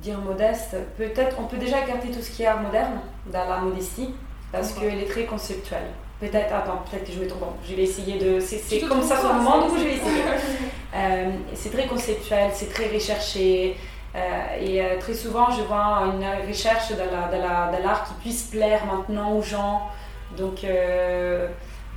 dire 0.02 0.18
modeste, 0.20 0.76
peut-être 0.98 1.36
on 1.40 1.44
peut 1.44 1.58
déjà 1.58 1.82
écarter 1.82 2.10
tout 2.10 2.22
ce 2.22 2.32
qui 2.32 2.44
est 2.44 2.48
art 2.48 2.62
moderne 2.62 3.00
dans 3.28 3.48
la 3.48 3.58
modestie 3.58 4.10
parce 4.52 4.74
qu'elle 4.74 5.00
est 5.00 5.10
très 5.10 5.26
conceptuelle. 5.26 5.88
Peut-être, 6.20 6.54
attends, 6.54 6.84
peut-être 6.90 7.06
que 7.06 7.14
je 7.14 7.20
me 7.20 7.28
trompe. 7.28 7.56
Je 7.68 7.74
vais 7.74 7.84
essayer 7.84 8.20
de. 8.20 8.40
C'est 8.40 8.80
comme 8.82 9.02
ça 9.02 9.20
sur 9.20 9.30
le 9.30 9.40
moment, 9.40 9.64
du 9.64 9.72
coup 9.72 9.78
je 9.78 9.84
vais 9.84 9.96
essayer? 9.96 10.24
euh, 10.96 11.32
c'est 11.56 11.72
très 11.72 11.88
conceptuel, 11.88 12.52
c'est 12.54 12.72
très 12.72 12.88
recherché. 12.90 13.76
Euh, 14.14 14.20
et 14.60 14.82
euh, 14.82 15.00
très 15.00 15.14
souvent, 15.14 15.50
je 15.50 15.62
vois 15.64 16.04
une 16.14 16.48
recherche 16.48 16.92
de 16.92 16.98
l'art 16.98 17.32
la, 17.32 17.78
de 17.78 17.84
la, 17.84 18.04
qui 18.06 18.14
puisse 18.22 18.44
plaire 18.44 18.86
maintenant 18.86 19.32
aux 19.32 19.42
gens. 19.42 19.90
Donc, 20.38 20.64
euh, 20.64 21.48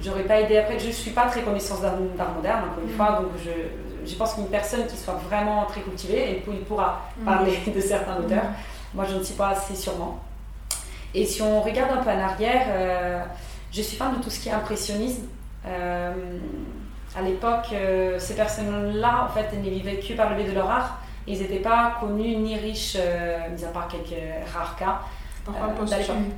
j'aurais 0.02 0.24
pas 0.24 0.40
aidé. 0.40 0.58
Après, 0.58 0.78
je 0.78 0.90
suis 0.90 1.12
pas 1.12 1.26
très 1.26 1.42
connaissance 1.42 1.80
d'art 1.80 1.96
moderne, 2.34 2.64
encore 2.70 2.84
une 2.84 2.92
mm. 2.92 2.96
fois, 2.96 3.20
donc 3.20 3.30
je, 3.44 3.50
je 4.08 4.14
pense 4.16 4.34
qu'une 4.34 4.48
personne 4.48 4.86
qui 4.86 4.96
soit 4.96 5.20
vraiment 5.28 5.64
très 5.66 5.80
cultivée, 5.80 6.42
il 6.46 6.60
pourra 6.60 7.02
mm. 7.18 7.24
parler 7.24 7.58
de 7.74 7.80
certains 7.80 8.18
auteurs. 8.18 8.44
Mm. 8.44 8.94
Moi, 8.94 9.04
je 9.10 9.16
ne 9.16 9.22
suis 9.22 9.34
pas 9.34 9.48
assez 9.48 9.74
sûrement. 9.74 10.20
Et 11.14 11.24
si 11.24 11.42
on 11.42 11.60
regarde 11.60 11.92
un 11.92 12.02
peu 12.02 12.10
en 12.10 12.18
arrière, 12.18 12.66
euh, 12.68 13.22
je 13.72 13.82
suis 13.82 13.96
fan 13.96 14.16
de 14.16 14.22
tout 14.22 14.30
ce 14.30 14.40
qui 14.40 14.48
est 14.48 14.52
impressionnisme. 14.52 15.26
Euh, 15.66 16.12
à 17.16 17.22
l'époque, 17.22 17.66
euh, 17.72 18.18
ces 18.18 18.34
personnes-là, 18.34 19.28
en 19.28 19.32
fait, 19.32 19.46
elles 19.52 19.62
ne 19.62 19.70
vivaient 19.70 20.00
que 20.00 20.12
par 20.14 20.30
le 20.30 20.36
biais 20.36 20.48
de 20.48 20.54
leur 20.54 20.68
art. 20.68 20.98
Ils 21.26 21.38
n'étaient 21.40 21.60
pas 21.60 21.96
connus 22.00 22.36
ni 22.36 22.56
riches, 22.56 22.98
mis 23.56 23.64
à 23.64 23.68
part 23.68 23.88
quelques 23.88 24.20
rares 24.52 24.76
cas. 24.76 25.00
Parfois, 25.44 25.68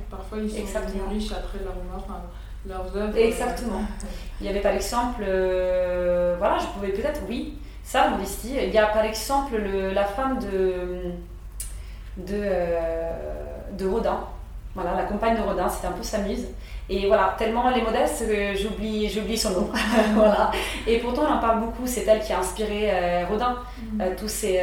parfois 0.09 0.37
ils 0.39 0.49
sont 0.49 1.09
riches 1.09 1.31
après 1.31 1.59
leur 1.63 1.75
mort. 1.75 2.07
leurs 2.67 2.97
œuvres. 2.97 3.17
Exactement. 3.17 3.81
Il 4.41 4.47
y 4.47 4.49
avait 4.49 4.61
par 4.61 4.73
exemple, 4.73 5.23
voilà, 5.23 6.57
je 6.59 6.67
pouvais 6.67 6.89
peut-être, 6.89 7.21
oui, 7.27 7.57
ça, 7.87 8.09
modestie. 8.09 8.55
Il 8.61 8.73
y 8.73 8.77
a 8.77 8.87
par 8.87 9.05
exemple 9.05 9.55
le, 9.55 9.93
la 9.93 10.03
femme 10.03 10.39
de, 10.39 11.13
de, 12.17 12.33
euh, 12.33 13.11
de 13.71 13.87
Rodin. 13.87 14.19
Voilà, 14.75 14.93
la 14.93 15.03
compagne 15.03 15.37
de 15.37 15.41
Rodin, 15.41 15.69
c'était 15.69 15.87
un 15.87 15.93
peu 15.93 16.03
sa 16.03 16.17
muse. 16.19 16.47
Et 16.89 17.07
voilà, 17.07 17.35
tellement 17.37 17.69
elle 17.69 17.79
est 17.79 17.83
modeste 17.83 18.27
que 18.27 18.55
j'oublie, 18.55 19.09
j'oublie 19.09 19.37
son 19.37 19.51
nom. 19.51 19.69
voilà. 20.13 20.51
Et 20.85 20.99
pourtant, 20.99 21.23
on 21.29 21.33
en 21.33 21.39
parle 21.39 21.59
beaucoup. 21.59 21.85
C'est 21.85 22.05
elle 22.07 22.21
qui 22.21 22.31
a 22.31 22.39
inspiré 22.39 22.89
euh, 22.91 23.25
Rodin. 23.29 23.57
Mm. 23.81 24.01
Euh, 24.01 24.09
tous, 24.17 24.29
ses, 24.29 24.61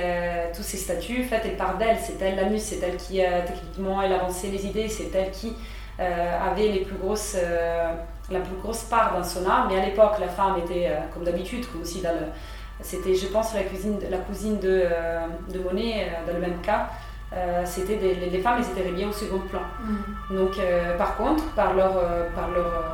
tous 0.56 0.62
ses 0.62 0.78
statuts, 0.78 1.22
en 1.24 1.28
fait, 1.28 1.42
elle 1.44 1.56
part 1.56 1.76
d'elle. 1.76 1.98
C'est 2.00 2.20
elle 2.22 2.37
la 2.37 2.44
muse. 2.44 2.62
C'est 2.62 2.82
elle 2.82 2.96
qui, 2.96 3.20
techniquement, 3.46 4.00
elle 4.02 4.12
avançait 4.12 4.48
les 4.48 4.66
idées. 4.66 4.88
C'est 4.88 5.14
elle 5.14 5.30
qui 5.30 5.52
avait 5.98 6.68
les 6.68 6.80
plus 6.80 6.96
grosses, 6.96 7.37
la 8.30 8.40
plus 8.40 8.56
grosse 8.62 8.84
part 8.84 9.14
dans 9.16 9.24
son 9.24 9.48
art. 9.48 9.68
Mais 9.68 9.78
à 9.78 9.84
l'époque, 9.84 10.14
la 10.18 10.28
femme 10.28 10.56
était, 10.64 10.90
comme 11.12 11.24
d'habitude, 11.24 11.64
aussi 11.80 12.00
dans 12.00 12.12
le 12.12 12.26
c'était, 12.80 13.14
je 13.14 13.26
pense, 13.26 13.54
la, 13.54 13.62
cuisine, 13.62 13.98
la 14.10 14.18
cousine 14.18 14.58
de, 14.58 14.82
euh, 14.84 15.26
de 15.52 15.58
Monet, 15.58 16.06
euh, 16.06 16.26
dans 16.26 16.34
le 16.34 16.40
même 16.40 16.60
cas. 16.60 16.88
Euh, 17.32 17.62
c'était 17.64 17.96
les 17.96 18.38
femmes, 18.40 18.58
elles 18.58 18.80
étaient 18.80 18.92
bien 18.92 19.08
au 19.08 19.12
second 19.12 19.40
plan. 19.40 19.62
Mm. 19.82 20.37
Donc, 20.37 20.52
par 20.98 21.16
contre, 21.16 21.44
par 21.54 21.74
leur, 21.74 21.92
par 22.34 22.50
leur, 22.50 22.84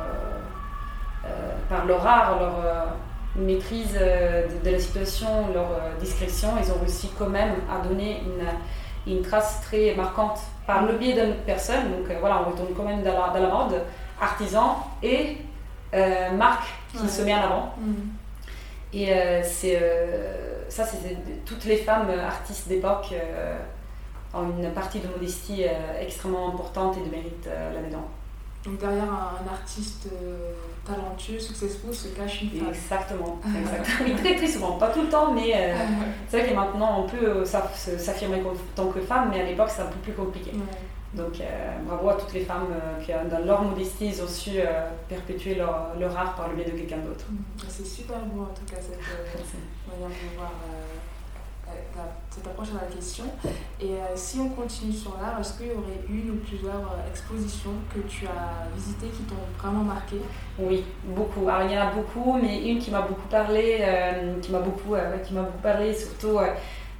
par 1.69 1.85
leur 1.85 2.07
art, 2.07 2.39
leur 2.39 2.95
maîtrise 3.35 3.93
de, 3.93 4.71
la 4.71 4.79
situation, 4.79 5.53
leur 5.53 5.67
discrétion, 5.99 6.49
ils 6.59 6.71
ont 6.71 6.79
réussi 6.79 7.11
quand 7.17 7.29
même 7.29 7.53
à 7.69 7.87
donner 7.87 8.23
une, 8.25 9.13
une 9.13 9.21
trace 9.21 9.61
très 9.61 9.93
marquante 9.95 10.39
par 10.65 10.85
le 10.85 10.93
biais 10.93 11.13
d'une 11.13 11.35
personne. 11.45 11.91
Donc 11.91 12.17
voilà, 12.19 12.41
on 12.45 12.51
retourne 12.51 12.73
quand 12.75 12.83
même 12.83 13.03
dans 13.03 13.13
la, 13.13 13.27
dans 13.27 13.47
la 13.47 13.53
mode, 13.53 13.81
artisan 14.19 14.77
et 15.03 15.37
marque 16.35 16.67
qui 16.93 17.07
se 17.07 17.21
met 17.21 17.35
en 17.35 17.41
avant. 17.41 17.73
Mm. 17.77 17.93
Et 18.93 19.13
euh, 19.13 19.41
c'est 19.43 19.79
euh, 19.81 20.69
ça, 20.69 20.85
c'est 20.85 21.17
toutes 21.45 21.65
les 21.65 21.77
femmes 21.77 22.09
artistes 22.09 22.67
d'époque 22.67 23.09
euh, 23.13 23.57
ont 24.33 24.49
une 24.57 24.71
partie 24.71 24.99
de 24.99 25.07
modestie 25.07 25.63
extrêmement 25.99 26.49
importante 26.49 26.97
et 26.97 27.05
de 27.05 27.09
mérite 27.09 27.45
là-dedans. 27.45 28.07
Donc 28.63 28.77
derrière 28.77 29.11
un, 29.11 29.51
artiste 29.51 30.07
talentueux, 30.85 31.39
successful, 31.39 31.93
se 31.93 32.09
cache 32.09 32.43
une 32.43 32.49
femme. 32.51 32.69
Exactement, 32.69 33.39
exactement. 33.59 34.05
oui, 34.05 34.15
très 34.15 34.35
très 34.35 34.47
souvent, 34.47 34.73
pas 34.73 34.89
tout 34.89 35.01
le 35.01 35.09
temps, 35.09 35.33
mais 35.33 35.75
c'est 36.29 36.39
vrai 36.39 36.49
que 36.49 36.55
maintenant 36.55 37.03
on 37.03 37.09
peut 37.09 37.43
s'affirmer 37.43 38.41
en 38.41 38.53
tant 38.75 38.87
que 38.87 39.01
femme, 39.01 39.29
mais 39.31 39.41
à 39.41 39.45
l'époque 39.45 39.69
c'est 39.69 39.81
un 39.81 39.87
peu 39.87 39.99
plus 39.99 40.13
compliqué. 40.13 40.51
Donc 41.13 41.41
euh, 41.41 41.77
bravo 41.85 42.09
à 42.09 42.13
toutes 42.13 42.33
les 42.33 42.45
femmes 42.45 42.67
euh, 42.71 43.03
qui, 43.03 43.11
dans 43.29 43.39
leur 43.39 43.61
modestie, 43.63 44.07
ils 44.07 44.21
ont 44.21 44.27
su 44.27 44.51
euh, 44.55 44.87
perpétuer 45.09 45.55
leur, 45.55 45.89
leur, 45.99 46.17
art 46.17 46.35
par 46.35 46.47
le 46.47 46.55
biais 46.55 46.65
de 46.65 46.71
quelqu'un 46.71 46.99
d'autre. 46.99 47.25
C'est 47.67 47.85
super 47.85 48.19
beau 48.19 48.43
en 48.43 48.53
tout 48.53 48.63
cas 48.65 48.79
cette 48.79 48.97
manière 49.91 50.07
de 50.07 50.37
voir 50.37 50.51
cette 52.29 52.47
approche 52.47 52.69
à 52.69 52.85
la 52.85 52.91
question. 52.91 53.25
Et 53.81 53.91
si 54.15 54.39
on 54.39 54.49
continue 54.49 54.93
sur 54.93 55.17
l'art, 55.21 55.39
est-ce 55.39 55.57
qu'il 55.57 55.67
y 55.67 55.71
aurait 55.71 56.01
une 56.09 56.31
ou 56.31 56.35
plusieurs 56.35 56.95
expositions 57.09 57.73
que 57.93 57.99
tu 58.07 58.25
as 58.25 58.67
visitées 58.75 59.07
qui 59.07 59.23
t'ont 59.23 59.35
vraiment 59.61 59.83
marqué? 59.83 60.17
Oui, 60.57 60.83
beaucoup. 61.03 61.47
Alors 61.49 61.63
il 61.69 61.73
y 61.73 61.77
en 61.77 61.81
a 61.81 61.91
beaucoup, 61.91 62.37
mais 62.41 62.69
une 62.69 62.79
qui 62.79 62.91
m'a 62.91 63.01
beaucoup 63.01 63.27
parlé, 63.29 63.85
qui 64.41 64.51
m'a 64.51 64.59
beaucoup, 64.59 64.95
beaucoup 64.95 65.61
parlé, 65.61 65.93
surtout 65.93 66.39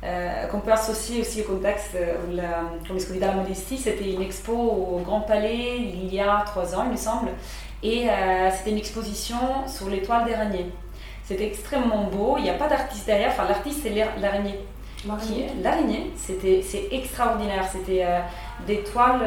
euh, 0.03 0.47
qu'on 0.47 0.61
peut 0.61 0.71
associer 0.71 1.21
aussi 1.21 1.41
au 1.41 1.43
contexte 1.43 1.93
euh, 1.93 2.15
où 2.27 2.35
la, 2.35 2.63
comme 2.87 2.97
la 3.19 3.33
modestie, 3.33 3.77
c'était 3.77 4.11
une 4.11 4.23
expo 4.23 4.51
au 4.51 4.97
Grand 5.05 5.21
Palais 5.21 5.77
il 5.77 6.11
y 6.11 6.19
a 6.19 6.43
trois 6.43 6.75
ans, 6.75 6.85
il 6.85 6.91
me 6.93 6.97
semble, 6.97 7.29
et 7.83 8.09
euh, 8.09 8.49
c'était 8.49 8.71
une 8.71 8.79
exposition 8.79 9.37
sur 9.67 9.89
l'étoile 9.89 10.27
d'araignée. 10.27 10.71
C'était 11.31 11.47
extrêmement 11.47 12.03
beau, 12.03 12.35
il 12.37 12.43
n'y 12.43 12.49
a 12.49 12.55
pas 12.55 12.67
d'artiste 12.67 13.05
derrière, 13.05 13.29
enfin 13.29 13.45
l'artiste 13.47 13.81
c'est 13.83 13.95
l'araignée. 14.19 14.59
L'araignée, 15.63 16.11
c'était 16.17 16.61
c'est 16.61 16.89
extraordinaire, 16.91 17.65
c'était 17.71 18.05
des 18.67 18.83
toiles 18.83 19.21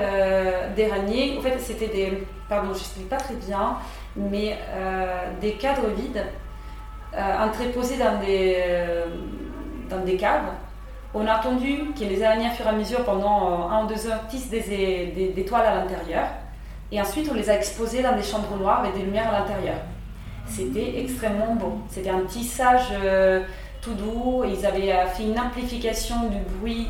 d'araignée, 0.76 1.38
en 1.38 1.40
fait 1.40 1.58
c'était 1.58 1.88
des, 1.88 2.26
pardon 2.46 2.74
je 2.74 2.80
ne 2.80 3.04
sais 3.04 3.08
pas 3.08 3.16
très 3.16 3.36
bien, 3.36 3.78
mais 4.16 4.58
des 5.40 5.52
cadres 5.52 5.88
vides 5.96 6.26
entreposés 7.16 7.96
dans 7.96 8.20
des, 8.20 8.62
dans 9.88 10.04
des 10.04 10.16
caves 10.16 10.52
on 11.14 11.26
a 11.26 11.34
attendu 11.34 11.92
que 11.96 12.04
les 12.04 12.22
araignées, 12.22 12.48
au 12.48 12.54
fur 12.54 12.66
et 12.66 12.70
à 12.70 12.72
mesure, 12.72 13.04
pendant 13.04 13.46
euh, 13.46 13.68
un 13.70 13.84
ou 13.84 13.86
deux 13.86 14.06
heures, 14.08 14.26
tissent 14.28 14.50
des, 14.50 15.32
des, 15.34 15.44
toiles 15.44 15.64
à 15.64 15.76
l'intérieur. 15.76 16.26
Et 16.90 17.00
ensuite, 17.00 17.28
on 17.30 17.34
les 17.34 17.48
a 17.48 17.54
exposées 17.54 18.02
dans 18.02 18.16
des 18.16 18.22
chambres 18.22 18.56
noires 18.56 18.80
avec 18.80 18.94
des 18.94 19.02
lumières 19.02 19.32
à 19.32 19.38
l'intérieur. 19.38 19.76
C'était 20.48 21.00
extrêmement 21.00 21.54
beau. 21.54 21.78
C'était 21.88 22.10
un 22.10 22.24
tissage 22.24 22.88
euh, 22.92 23.42
tout 23.80 23.94
doux. 23.94 24.44
Ils 24.46 24.64
avaient 24.64 24.92
euh, 24.92 25.06
fait 25.06 25.24
une 25.24 25.38
amplification 25.38 26.28
du 26.28 26.38
bruit 26.58 26.88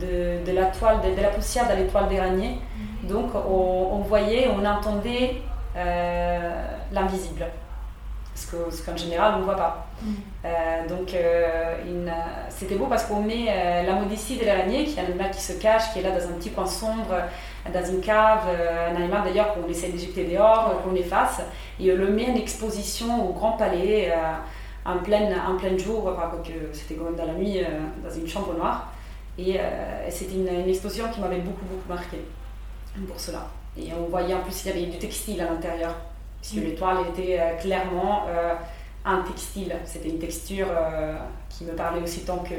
de, 0.00 0.52
la 0.52 0.66
toile, 0.66 0.98
de, 1.00 1.20
la 1.20 1.28
poussière 1.28 1.68
dans 1.68 1.76
les 1.76 1.86
toiles 1.86 2.08
d'araignée. 2.08 2.58
Donc, 3.04 3.30
on, 3.34 3.98
voyait, 4.00 4.48
on 4.48 4.64
entendait 4.64 5.42
l'invisible 6.92 7.46
ce 8.36 8.84
qu'en 8.84 8.96
général 8.96 9.34
on 9.36 9.38
ne 9.40 9.44
voit 9.44 9.56
pas. 9.56 9.86
Euh, 10.44 10.88
donc 10.88 11.14
euh, 11.14 11.76
c'était 12.48 12.76
beau 12.76 12.86
parce 12.86 13.04
qu'on 13.04 13.22
met 13.22 13.46
euh, 13.48 13.82
la 13.84 13.94
modestie 13.94 14.36
de 14.36 14.44
l'araignée, 14.44 14.84
qui 14.84 14.98
est 14.98 15.02
un 15.02 15.06
animal 15.06 15.30
qui 15.30 15.40
se 15.40 15.54
cache, 15.54 15.92
qui 15.92 16.00
est 16.00 16.02
là 16.02 16.10
dans 16.10 16.26
un 16.26 16.32
petit 16.32 16.50
coin 16.50 16.66
sombre, 16.66 17.14
dans 17.72 17.84
une 17.84 18.00
cave, 18.00 18.48
un 18.48 18.96
animal 18.96 19.22
d'ailleurs 19.24 19.54
qu'on 19.54 19.68
essaie 19.68 19.88
d'éjecter 19.88 20.24
dehors, 20.24 20.82
qu'on 20.82 20.94
efface, 20.94 21.40
et 21.80 21.92
on 21.92 21.96
le 21.96 22.08
met 22.10 22.30
en 22.30 22.34
exposition 22.34 23.28
au 23.28 23.32
Grand 23.32 23.52
Palais 23.52 24.12
en, 24.84 24.98
plein, 24.98 25.28
en 25.46 25.56
plein 25.56 25.76
jour, 25.76 26.08
enfin, 26.08 26.30
c'était 26.72 26.94
quand 26.94 27.04
même 27.04 27.16
dans 27.16 27.26
la 27.26 27.34
nuit, 27.34 27.60
dans 28.04 28.14
une 28.14 28.26
chambre 28.26 28.54
noire. 28.56 28.92
Et 29.38 29.58
c'était 30.08 30.34
une, 30.34 30.48
une, 30.48 30.68
exposition 30.68 31.08
qui 31.12 31.20
m'avait 31.20 31.40
beaucoup, 31.40 31.64
beaucoup 31.64 31.88
marqué 31.88 32.18
pour 33.06 33.20
cela. 33.20 33.46
Et 33.78 33.88
on 33.92 34.08
voyait 34.08 34.34
en 34.34 34.40
plus 34.40 34.62
qu'il 34.62 34.70
y 34.70 34.74
avait 34.74 34.90
du 34.90 34.98
textile 34.98 35.40
à 35.40 35.44
l'intérieur, 35.44 35.94
puisque 36.40 36.56
Mm. 36.56 36.68
les 36.68 36.74
toiles 36.74 36.98
étaient 37.10 37.38
euh, 37.38 37.56
clairement 37.56 38.24
euh, 38.28 38.54
un 39.04 39.22
textile. 39.22 39.74
C'était 39.84 40.08
une 40.08 40.18
texture 40.18 40.66
euh, 40.70 41.16
qui 41.50 41.64
me 41.64 41.72
parlait 41.72 42.00
aussi 42.02 42.20
tant 42.20 42.38
que. 42.38 42.54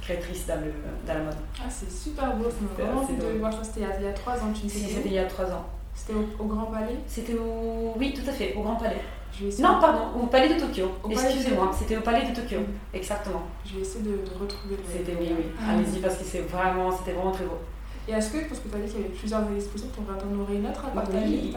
Créatrice 0.00 0.46
dans, 0.46 0.56
le, 0.56 0.72
dans 1.06 1.14
la 1.14 1.24
mode. 1.24 1.34
Ah, 1.58 1.68
c'est 1.68 1.90
super 1.90 2.34
beau, 2.36 2.44
ça 2.44 2.56
m'a 2.60 2.68
C'est 2.76 2.82
vraiment 2.82 3.00
envie 3.02 3.14
de 3.16 3.38
voir. 3.38 3.52
C'était 3.62 3.80
il, 4.00 4.04
y 4.04 4.08
a- 4.08 4.12
trois 4.12 4.34
ans, 4.34 4.52
tu 4.54 4.64
me 4.64 4.68
disais 4.70 4.86
C'était 4.94 5.08
il 5.08 5.14
y 5.14 5.18
a 5.18 5.24
trois 5.24 5.46
ans. 5.46 5.66
C'était 5.94 6.14
au, 6.14 6.42
au 6.42 6.46
Grand 6.46 6.66
Palais 6.66 6.96
C'était 7.06 7.34
au... 7.34 7.94
Oui, 7.98 8.14
tout 8.14 8.28
à 8.28 8.32
fait, 8.32 8.54
au 8.56 8.62
Grand 8.62 8.76
Palais. 8.76 9.00
Je 9.32 9.42
vais 9.44 9.48
essayer 9.48 9.62
Non, 9.64 9.76
de- 9.76 9.80
pardon, 9.80 10.02
au 10.22 10.26
Palais 10.26 10.54
de 10.54 10.60
Tokyo. 10.60 10.90
Excusez-moi, 11.08 11.70
c'était 11.78 11.96
au 11.96 12.00
Palais 12.00 12.28
de 12.30 12.34
Tokyo. 12.34 12.58
Mm. 12.60 12.96
Exactement. 12.96 13.42
Je 13.66 13.74
vais 13.76 13.80
essayer 13.82 14.04
de, 14.04 14.10
de 14.10 14.30
retrouver 14.40 14.76
le. 14.76 14.82
C'était 14.90 15.16
oui, 15.20 15.34
oui. 15.36 15.44
Ah. 15.60 15.72
Allez-y 15.74 15.98
parce 16.00 16.16
que 16.16 16.24
c'est 16.24 16.40
vraiment, 16.40 16.90
c'était 16.90 17.12
vraiment 17.12 17.30
très 17.32 17.44
beau. 17.44 17.58
Et 18.08 18.12
est-ce 18.12 18.30
que, 18.32 18.38
parce 18.48 18.60
que 18.60 18.68
tu 18.68 18.74
as 18.74 18.78
dit 18.78 18.90
qu'il 18.90 19.00
y 19.02 19.04
avait 19.04 19.12
plusieurs 19.14 19.42
expositions, 19.54 19.90
tu 19.94 20.00
pourrais 20.00 20.18
en 20.18 20.40
aurais 20.42 20.54
une 20.56 20.66
autre 20.66 20.84
à 20.84 20.88
partager 20.88 21.26
Oui. 21.26 21.56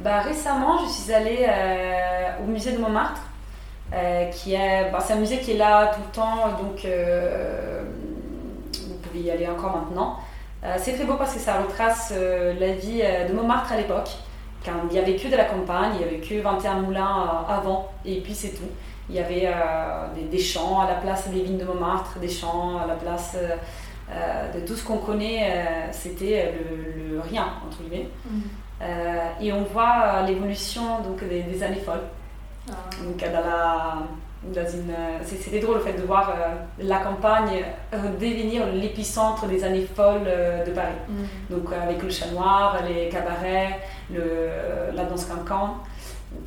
Bah, 0.00 0.20
récemment, 0.20 0.78
je 0.84 0.90
suis 0.90 1.12
allée 1.12 1.46
euh, 1.48 2.42
au 2.42 2.46
musée 2.46 2.72
de 2.72 2.78
Montmartre, 2.78 3.20
euh, 3.92 4.24
qui 4.30 4.54
est, 4.54 4.90
bah, 4.90 5.00
c'est 5.06 5.12
un 5.12 5.18
musée 5.18 5.38
qui 5.38 5.50
est 5.50 5.56
là 5.58 5.92
tout 5.94 6.00
le 6.00 6.14
temps, 6.14 6.48
donc 6.62 6.82
euh, 6.86 7.82
vous 8.72 8.94
pouvez 9.02 9.20
y 9.20 9.30
aller 9.30 9.46
encore 9.46 9.76
maintenant. 9.76 10.16
Euh, 10.64 10.76
c'est 10.78 10.94
très 10.94 11.04
beau 11.04 11.16
parce 11.16 11.34
que 11.34 11.40
ça 11.40 11.60
retrace 11.60 12.12
la 12.12 12.72
vie 12.72 13.02
de 13.28 13.34
Montmartre 13.34 13.72
à 13.72 13.76
l'époque, 13.76 14.08
quand 14.64 14.72
il 14.88 14.94
n'y 14.94 14.98
avait 14.98 15.16
que 15.16 15.28
de 15.28 15.36
la 15.36 15.44
campagne, 15.44 15.90
il 15.94 15.98
n'y 15.98 16.04
avait 16.04 16.26
que 16.26 16.40
21 16.40 16.80
moulins 16.80 17.44
avant, 17.48 17.90
et 18.06 18.20
puis 18.20 18.34
c'est 18.34 18.50
tout. 18.50 18.70
Il 19.10 19.16
y 19.16 19.18
avait 19.18 19.52
des, 20.14 20.22
des 20.22 20.38
champs 20.38 20.80
à 20.80 20.86
la 20.86 20.94
place 20.94 21.28
des 21.28 21.42
vignes 21.42 21.58
de 21.58 21.64
Montmartre, 21.64 22.18
des 22.18 22.30
champs 22.30 22.78
à 22.78 22.86
la 22.86 22.94
place 22.94 23.36
de 24.54 24.60
tout 24.60 24.76
ce 24.76 24.84
qu'on 24.84 24.98
connaît, 24.98 25.66
c'était 25.90 26.54
le, 26.54 27.16
le 27.16 27.20
rien, 27.20 27.48
entre 27.66 27.82
guillemets. 27.82 28.08
Mm. 28.24 29.42
Et 29.42 29.52
on 29.52 29.64
voit 29.64 30.22
l'évolution 30.26 31.00
donc 31.02 31.28
des, 31.28 31.42
des 31.42 31.62
années 31.62 31.82
folles. 31.84 32.04
Ah. 32.68 32.74
Donc 33.02 33.22
euh, 33.22 33.32
dans 33.32 33.40
la, 33.40 33.98
dans 34.44 34.70
une, 34.70 34.90
euh, 34.90 35.18
c'était 35.24 35.60
drôle 35.60 35.76
le 35.76 35.80
fait 35.82 35.94
de 35.94 36.02
voir 36.02 36.30
euh, 36.30 36.54
la 36.78 36.98
campagne 36.98 37.64
euh, 37.92 37.96
devenir 38.20 38.66
l'épicentre 38.66 39.46
des 39.46 39.64
années 39.64 39.86
folles 39.96 40.26
euh, 40.26 40.64
de 40.64 40.70
Paris. 40.70 40.92
Mm. 41.08 41.54
Donc 41.54 41.72
euh, 41.72 41.82
avec 41.82 42.02
le 42.02 42.10
chat 42.10 42.30
noir, 42.30 42.78
les 42.88 43.08
cabarets, 43.08 43.80
le, 44.12 44.94
la 44.94 45.04
danse 45.04 45.24
cancan. 45.24 45.76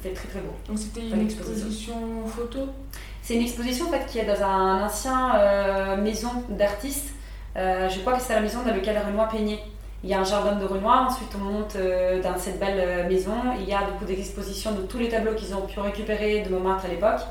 C'est 0.01 0.13
très 0.13 0.28
très 0.28 0.39
beau. 0.39 0.56
Donc 0.67 0.80
c'était 0.80 1.08
une 1.08 1.21
exposition 1.21 2.25
photo? 2.25 2.69
C'est 3.21 3.36
une 3.36 3.41
exposition 3.41 3.88
en 3.88 3.91
fait, 3.91 4.06
qui 4.08 4.19
est 4.19 4.25
dans 4.25 4.43
un 4.43 4.84
ancien 4.84 5.36
euh, 5.36 5.97
maison 5.97 6.32
d'artistes. 6.49 7.10
Euh, 7.56 7.88
je 7.89 7.99
crois 7.99 8.13
que 8.13 8.21
c'est 8.21 8.34
la 8.36 8.41
maison 8.41 8.60
dans 8.65 8.73
laquelle 8.73 8.97
Renoir 8.97 9.30
peignait. 9.30 9.60
Il 10.06 10.12
y 10.12 10.13
a 10.13 10.20
un 10.20 10.24
jardin 10.24 10.56
de 10.56 10.65
Renoir, 10.65 11.08
ensuite 11.10 11.32
on 11.36 11.44
monte 11.44 11.76
euh, 11.78 12.22
dans 12.22 12.38
cette 12.38 12.60
belle 12.60 12.78
euh, 12.80 13.10
maison. 13.10 13.34
Il 13.60 13.68
y 13.68 13.74
a 13.74 13.82
beaucoup 13.89 14.06
d'expositions 14.06 14.72
de 14.74 14.84
tous 14.84 15.00
les 15.00 15.10
tableaux 15.10 15.34
qu'ils 15.34 15.56
ont 15.56 15.65
pu 15.65 15.80
récupérer 15.80 16.44
de 16.44 16.50
Montmartre 16.54 16.86
à 16.86 16.89
l'époque. 16.89 17.22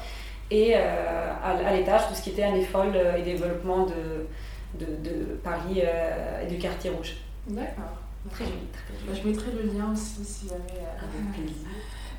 Et 0.51 0.73
euh, 0.75 1.33
à, 1.45 1.73
l'étage, 1.73 2.09
tout 2.09 2.15
ce 2.15 2.23
qui 2.23 2.31
était 2.31 2.43
année 2.43 2.65
folle 2.65 2.99
et 3.17 3.23
développement 3.23 3.87
de, 3.87 4.27
de, 4.85 4.87
de 5.09 5.15
Paris 5.45 5.83
et 6.43 6.47
du 6.49 6.59
quartier 6.59 6.91
rouge. 6.91 7.15
D'accord. 7.47 7.95
Très 8.33 8.45
joli, 8.45 8.57
très 8.73 9.07
Bah, 9.07 9.13
joli. 9.15 9.23
je 9.23 9.29
mettrai 9.29 9.51
le 9.53 9.73
lien 9.73 9.93
aussi 9.93 10.25
si 10.25 10.49
jamais. 10.49 10.83
Avec 10.99 11.33
plaisir. 11.33 11.69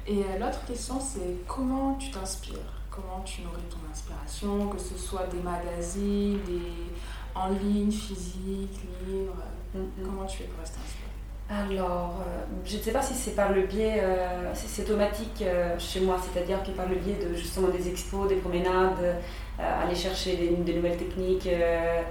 Et 0.07 0.39
l'autre 0.39 0.65
question, 0.65 1.01
c'est 1.01 1.45
comment 1.45 1.95
tu 1.95 2.11
t'inspires? 2.11 2.55
Comment 2.89 3.21
tu 3.25 3.41
nourris 3.41 3.67
ton 3.69 3.79
inspiration, 3.91 4.69
que 4.69 4.79
ce 4.79 4.97
soit 4.97 5.27
des 5.27 5.39
magazines, 5.41 6.39
des... 6.47 6.71
en 7.35 7.49
ligne, 7.49 7.91
physique, 7.91 8.79
livres. 9.05 9.43
Comment 10.03 10.25
tu 10.25 10.37
fais 10.37 10.43
pour 10.45 10.59
rester 10.59 10.77
inspiré 10.79 11.09
Alors, 11.49 12.21
euh, 12.21 12.43
je 12.65 12.77
ne 12.77 12.81
sais 12.81 12.91
pas 12.91 13.01
si 13.01 13.13
c'est 13.13 13.35
par 13.35 13.51
le 13.51 13.63
biais, 13.63 14.01
euh, 14.01 14.51
si 14.53 14.67
c'est 14.67 14.83
automatique 14.83 15.41
euh, 15.41 15.77
chez 15.77 15.99
moi, 15.99 16.17
c'est-à-dire 16.21 16.63
que 16.63 16.71
par 16.71 16.87
le 16.87 16.95
biais 16.95 17.15
de 17.15 17.35
justement 17.35 17.67
des 17.67 17.89
expos, 17.89 18.27
des 18.29 18.35
promenades, 18.35 19.03
euh, 19.59 19.83
aller 19.83 19.95
chercher 19.95 20.37
des, 20.37 20.49
des 20.49 20.73
nouvelles 20.73 20.97
techniques, 20.97 21.47
euh, 21.47 22.01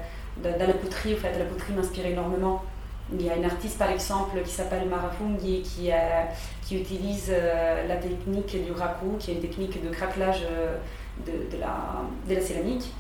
dans, 0.43 0.67
la 0.67 0.75
poterie, 0.75 1.15
en 1.15 1.17
fait, 1.17 1.39
la 1.39 1.45
poterie 1.45 1.73
m'inspire 1.73 2.07
énormément. 2.07 2.63
Il 3.13 3.23
y 3.23 3.31
a 3.31 3.37
une 3.37 3.45
artiste 3.45 3.79
par 3.79 3.91
exemple 3.91 4.41
qui 4.43 4.51
s'appelle 4.51 4.89
Mara 4.89 5.11
Fungi 5.11 5.61
qui, 5.61 5.91
qui 6.65 6.81
utilise 6.81 7.31
la 7.87 7.97
technique 7.97 8.65
du 8.65 8.73
raku, 8.73 9.19
qui 9.19 9.31
est 9.31 9.35
une 9.35 9.43
technique 9.43 9.85
de 9.85 9.91
craquelage 9.91 10.41
de, 11.27 11.55
de, 11.55 11.61
la, 11.61 12.03
de 12.27 12.35
la 12.35 12.41
céramique. 12.41 12.91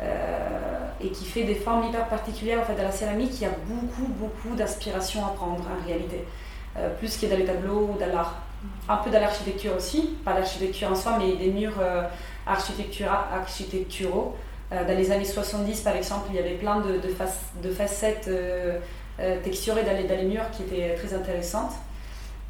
Euh, 0.00 0.78
et 1.00 1.08
qui 1.10 1.24
fait 1.24 1.44
des 1.44 1.54
formes 1.54 1.84
hyper 1.88 2.06
particulières 2.08 2.60
en 2.60 2.64
fait, 2.64 2.74
de 2.74 2.82
la 2.82 2.90
céramique, 2.92 3.32
il 3.34 3.42
y 3.42 3.46
a 3.46 3.54
beaucoup, 3.66 4.06
beaucoup 4.08 4.54
d'inspiration 4.56 5.24
à 5.24 5.30
prendre 5.30 5.64
en 5.66 5.86
réalité, 5.86 6.24
Euh, 6.76 6.88
plus 6.98 7.18
que 7.18 7.26
dans 7.26 7.36
les 7.36 7.44
tableaux 7.44 7.90
ou 7.92 7.98
dans 7.98 8.06
l'art. 8.14 8.34
Un 8.88 8.96
peu 8.96 9.10
dans 9.10 9.20
l'architecture 9.20 9.74
aussi, 9.76 10.00
pas 10.24 10.32
l'architecture 10.32 10.90
en 10.90 10.94
soi, 10.94 11.18
mais 11.18 11.36
des 11.36 11.50
murs 11.50 11.78
euh, 11.80 12.02
architectura- 12.46 13.28
architecturaux. 13.40 14.36
Dans 14.70 14.96
les 14.96 15.10
années 15.10 15.26
70, 15.26 15.82
par 15.82 15.94
exemple, 15.96 16.28
il 16.30 16.36
y 16.36 16.38
avait 16.38 16.54
plein 16.64 16.80
de, 16.80 16.92
de, 17.06 17.08
fac- 17.12 17.52
de 17.62 17.70
facettes 17.70 18.30
texturées 19.44 19.82
dans 19.82 19.94
les 20.16 20.24
murs 20.24 20.50
qui 20.50 20.62
étaient 20.62 20.94
très 20.94 21.12
intéressantes. 21.14 21.72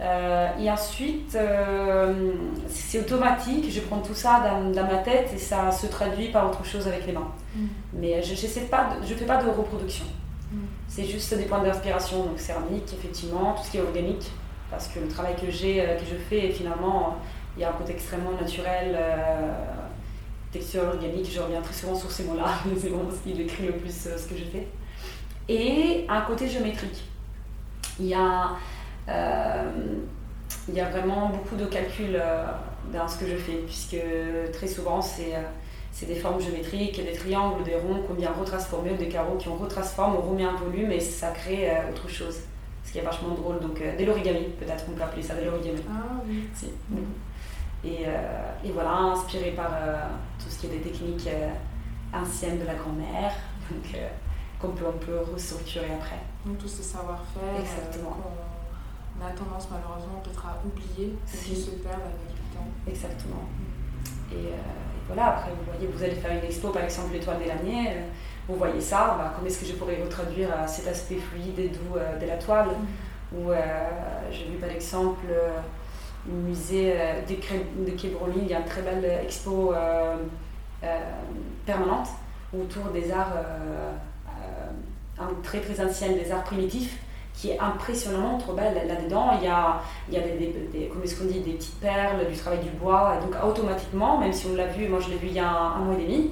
Euh, 0.00 0.48
et 0.58 0.70
ensuite, 0.70 1.34
euh, 1.36 2.32
c'est 2.68 3.00
automatique, 3.00 3.70
je 3.70 3.80
prends 3.80 4.00
tout 4.00 4.14
ça 4.14 4.40
dans, 4.40 4.70
dans 4.72 4.86
ma 4.86 4.98
tête 4.98 5.30
et 5.34 5.38
ça 5.38 5.70
se 5.70 5.86
traduit 5.86 6.28
par 6.28 6.46
autre 6.50 6.64
chose 6.64 6.88
avec 6.88 7.06
les 7.06 7.12
mains. 7.12 7.30
Mais 7.92 8.20
je 8.22 8.32
ne 8.32 8.64
pas 8.66 8.88
de- 9.00 9.06
je 9.06 9.14
fais 9.14 9.26
pas 9.26 9.42
de 9.42 9.48
reproduction. 9.48 10.04
Mm. 10.50 10.56
C'est 10.88 11.04
juste 11.04 11.32
des 11.36 11.44
points 11.44 11.62
d'inspiration, 11.62 12.24
donc 12.24 12.38
céramique, 12.40 12.92
effectivement, 12.92 13.54
tout 13.54 13.62
ce 13.64 13.70
qui 13.70 13.76
est 13.76 13.82
organique, 13.82 14.30
parce 14.70 14.88
que 14.88 14.98
le 14.98 15.06
travail 15.08 15.36
que 15.36 15.50
j'ai, 15.50 15.80
euh, 15.80 15.96
que 15.96 16.04
je 16.04 16.16
fais, 16.16 16.50
finalement, 16.50 17.16
il 17.56 17.60
y 17.62 17.64
a 17.64 17.68
un 17.68 17.72
côté 17.74 17.92
extrêmement 17.92 18.32
naturel, 18.32 18.96
euh, 18.98 19.52
texture 20.50 20.82
organique, 20.84 21.30
je 21.30 21.40
reviens 21.40 21.60
très 21.60 21.74
souvent 21.74 21.94
sur 21.94 22.10
ces 22.10 22.24
mots-là, 22.24 22.46
c'est 22.80 22.88
vraiment 22.88 23.10
ce 23.10 23.22
qui 23.28 23.36
décrit 23.36 23.66
le 23.66 23.72
plus 23.74 24.06
euh, 24.06 24.16
ce 24.18 24.26
que 24.26 24.36
je 24.36 24.44
fais. 24.44 24.66
Et 25.48 26.06
un 26.08 26.22
côté 26.22 26.48
géométrique. 26.48 27.04
Il 28.00 28.06
y 28.06 28.14
a, 28.14 28.44
euh, 28.44 28.48
il 29.08 30.74
y 30.74 30.80
a 30.80 30.88
vraiment 30.90 31.28
beaucoup 31.28 31.56
de 31.56 31.66
calculs 31.66 32.16
euh, 32.16 32.44
dans 32.92 33.08
ce 33.08 33.18
que 33.18 33.26
je 33.26 33.36
fais, 33.36 33.58
puisque 33.66 33.96
très 34.52 34.66
souvent, 34.68 35.00
c'est... 35.00 35.34
euh, 35.34 35.42
des 36.06 36.16
formes 36.16 36.40
géométriques, 36.40 36.96
des 36.96 37.12
triangles, 37.12 37.62
des 37.64 37.76
ronds 37.76 38.02
qu'on 38.08 38.14
vient 38.14 38.32
retransformer 38.32 38.92
ou 38.92 38.96
des 38.96 39.08
carreaux 39.08 39.36
qui 39.36 39.48
on 39.48 39.56
retransforme, 39.56 40.16
on 40.16 40.22
remet 40.30 40.44
un 40.44 40.56
volume 40.56 40.90
et 40.90 40.98
ça 40.98 41.30
crée 41.30 41.70
euh, 41.70 41.90
autre 41.90 42.08
chose. 42.08 42.38
Ce 42.84 42.90
qui 42.90 42.98
est 42.98 43.02
vachement 43.02 43.34
drôle. 43.34 43.60
Donc, 43.60 43.80
euh, 43.80 43.94
de 43.96 44.04
l'origami, 44.04 44.48
peut-être 44.58 44.84
qu'on 44.86 44.92
peut 44.92 45.02
appeler 45.02 45.22
ça 45.22 45.34
de 45.34 45.44
l'origami. 45.44 45.80
Ah 45.88 46.20
oui. 46.26 46.48
Si. 46.54 46.70
Et, 47.84 48.06
euh, 48.06 48.64
et 48.64 48.70
voilà, 48.72 48.90
inspiré 48.90 49.50
par 49.50 49.70
euh, 49.74 49.96
tout 50.38 50.48
ce 50.48 50.58
qui 50.60 50.66
est 50.66 50.70
des 50.70 50.80
techniques 50.80 51.28
euh, 51.28 51.50
anciennes 52.12 52.58
de 52.58 52.66
la 52.66 52.74
grand-mère, 52.74 53.32
donc 53.70 53.94
euh, 53.94 54.08
qu'on 54.60 54.68
peut, 54.68 54.86
on 54.88 54.98
peut 54.98 55.18
restructurer 55.32 55.90
après. 56.00 56.18
Donc 56.46 56.58
tous 56.58 56.68
ces 56.68 56.82
savoir-faire 56.82 57.42
euh, 57.54 57.60
Exactement. 57.60 58.16
Qu'on 59.22 59.28
a 59.28 59.30
tendance 59.32 59.68
malheureusement 59.70 60.20
peut-être 60.22 60.44
à 60.46 60.58
oublier 60.64 61.14
et 61.32 61.36
qui 61.36 61.56
se 61.56 61.70
perdent 61.70 62.02
avec 62.02 62.34
le 62.36 62.56
temps. 62.56 62.66
Exactement. 62.86 63.44
Et, 64.32 64.34
euh, 64.34 64.48
et 64.50 65.02
voilà, 65.06 65.28
après, 65.36 65.50
vous 65.50 65.70
voyez, 65.70 65.86
vous 65.86 66.02
allez 66.02 66.14
faire 66.14 66.32
une 66.32 66.44
expo, 66.44 66.68
par 66.70 66.82
exemple, 66.84 67.12
l'étoile 67.12 67.38
des 67.38 67.46
laniers, 67.46 67.88
euh, 67.90 68.00
vous 68.48 68.56
voyez 68.56 68.80
ça, 68.80 69.16
bah, 69.18 69.32
comment 69.34 69.46
est-ce 69.46 69.60
que 69.60 69.66
je 69.66 69.74
pourrais 69.74 70.02
retraduire 70.02 70.48
euh, 70.50 70.66
cet 70.66 70.88
aspect 70.88 71.16
fluide 71.16 71.58
et 71.58 71.68
doux 71.68 71.96
euh, 71.96 72.18
de 72.18 72.26
la 72.26 72.36
toile? 72.36 72.68
Ou 73.34 73.50
euh, 73.50 73.56
j'ai 74.30 74.44
vu, 74.44 74.56
par 74.58 74.70
exemple, 74.70 75.24
au 76.28 76.34
musée 76.34 76.94
de, 77.28 77.34
Quai 77.34 77.64
il 78.36 78.46
y 78.48 78.54
a 78.54 78.58
une 78.58 78.64
très 78.66 78.82
belle 78.82 79.04
expo 79.24 79.72
permanente 81.64 82.08
autour 82.52 82.90
des 82.92 83.10
arts, 83.10 83.32
un- 85.18 85.42
très 85.42 85.60
très 85.60 85.82
anciennes, 85.82 86.16
des 86.18 86.30
arts 86.30 86.44
primitifs, 86.44 86.98
qui 87.34 87.50
est 87.50 87.58
impressionnamment 87.58 88.38
trop 88.38 88.52
belle. 88.52 88.74
Là-dedans, 88.86 89.32
il 89.40 89.44
y 89.44 89.50
a, 89.50 89.80
il 90.08 90.14
y 90.14 90.18
a 90.18 90.20
des, 90.20 90.88
qu'on 90.88 91.24
dit, 91.24 91.40
des 91.40 91.52
petites 91.52 91.80
perles, 91.80 92.26
du 92.30 92.36
travail 92.36 92.60
du 92.60 92.70
bois. 92.70 93.18
Donc 93.22 93.34
automatiquement, 93.44 94.18
même 94.18 94.32
si 94.32 94.46
on 94.46 94.56
l'a 94.56 94.66
vu, 94.66 94.88
moi 94.88 95.00
je 95.00 95.10
l'ai 95.10 95.16
vu 95.16 95.28
il 95.28 95.34
y 95.34 95.40
a 95.40 95.48
un, 95.48 95.78
mois 95.78 95.94
et 95.94 96.04
demi, 96.04 96.30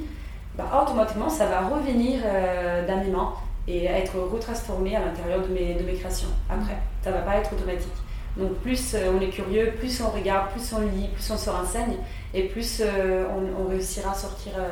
bah, 0.56 0.84
automatiquement 0.86 1.28
ça 1.28 1.46
va 1.46 1.60
revenir 1.62 2.20
euh, 2.24 2.86
dans 2.86 2.98
mes 2.98 3.10
mains 3.10 3.32
et 3.66 3.84
être 3.84 4.18
retransformé 4.18 4.96
à 4.96 5.00
l'intérieur 5.00 5.42
de 5.42 5.48
mes, 5.48 5.74
de 5.74 5.82
mes 5.84 5.94
créations 5.94 6.28
après. 6.48 6.76
Ça 7.02 7.10
va 7.10 7.18
pas 7.20 7.36
être 7.36 7.52
automatique. 7.52 7.88
Donc 8.36 8.54
plus 8.58 8.94
euh, 8.94 9.12
on 9.16 9.20
est 9.20 9.28
curieux, 9.28 9.72
plus 9.78 10.00
on 10.00 10.10
regarde, 10.10 10.50
plus 10.50 10.72
on 10.72 10.80
lit, 10.80 11.08
plus 11.08 11.30
on 11.30 11.36
se 11.36 11.50
renseigne 11.50 11.96
et 12.32 12.44
plus 12.44 12.80
euh, 12.80 13.24
on, 13.58 13.68
réussira 13.68 14.12
à 14.12 14.14
sortir 14.14 14.52
euh, 14.56 14.68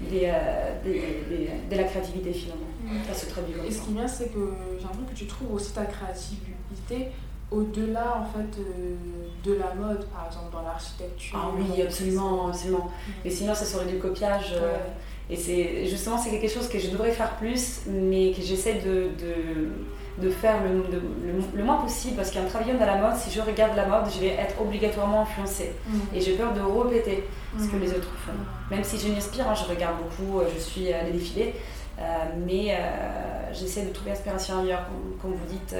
des- 0.00 1.45
de 1.70 1.76
la 1.76 1.84
créativité 1.84 2.32
finalement. 2.32 2.66
Ça 3.08 3.14
se 3.14 3.26
traduit 3.26 3.54
Et 3.66 3.70
ce 3.70 3.82
qui 3.82 3.90
est 3.90 3.94
bien, 3.94 4.08
c'est 4.08 4.28
que 4.28 4.52
j'ai 4.78 4.82
l'impression 4.82 5.06
que 5.10 5.14
tu 5.14 5.26
trouves 5.26 5.54
aussi 5.54 5.72
ta 5.72 5.84
créativité 5.84 7.08
au-delà 7.50 8.18
en 8.18 8.24
fait 8.24 8.60
euh, 8.60 8.96
de 9.44 9.54
la 9.54 9.74
mode, 9.74 10.04
par 10.06 10.26
exemple 10.26 10.52
dans 10.52 10.62
l'architecture. 10.62 11.38
Ah 11.40 11.50
oui, 11.56 11.80
absolument, 11.82 12.48
absolument. 12.48 12.86
Mm. 12.86 13.10
Mais 13.24 13.30
sinon, 13.30 13.54
ça 13.54 13.64
serait 13.64 13.86
du 13.86 13.98
copiage. 13.98 14.54
euh. 14.54 14.76
Et 15.28 15.36
c'est 15.36 15.86
justement 15.86 16.16
c'est 16.18 16.30
quelque 16.30 16.48
chose 16.48 16.68
que 16.68 16.78
je 16.78 16.88
devrais 16.88 17.10
faire 17.10 17.34
plus, 17.36 17.80
mais 17.88 18.32
que 18.32 18.42
j'essaie 18.42 18.74
de, 18.74 19.08
de, 20.22 20.30
faire 20.30 20.62
le, 20.62 20.84
le, 21.56 21.64
moins 21.64 21.78
possible, 21.78 22.14
parce 22.14 22.30
qu'en 22.30 22.44
travaillant 22.44 22.78
dans 22.78 22.86
la 22.86 22.96
mode, 22.96 23.16
si 23.16 23.32
je 23.32 23.40
regarde 23.40 23.74
la 23.76 23.86
mode, 23.86 24.04
je 24.14 24.20
vais 24.20 24.34
être 24.34 24.60
obligatoirement 24.60 25.22
influencée. 25.22 25.72
Mm. 25.88 25.98
Et 26.14 26.20
j'ai 26.20 26.36
peur 26.36 26.52
de 26.52 26.60
répéter 26.60 27.24
ce 27.58 27.68
que 27.68 27.76
mm. 27.76 27.80
les 27.80 27.90
autres 27.90 28.12
font. 28.24 28.32
Mm. 28.32 28.74
Même 28.74 28.84
si 28.84 28.98
je 28.98 29.12
m'inspire, 29.12 29.48
hein, 29.48 29.54
je 29.54 29.64
regarde 29.64 29.96
beaucoup, 29.98 30.40
je 30.54 30.58
suis 30.58 30.92
à 30.92 31.04
les 31.04 31.12
défilés, 31.12 31.54
mais 32.46 32.78
j'essaie 33.52 33.84
de 33.84 33.92
trouver 33.92 34.12
inspiration 34.12 34.60
ailleurs, 34.60 34.86
comme, 35.20 35.32
vous 35.32 35.46
dites, 35.48 35.74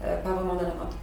pas 0.00 0.30
vraiment 0.30 0.54
dans 0.54 0.62
la 0.62 0.74
mode. 0.74 0.94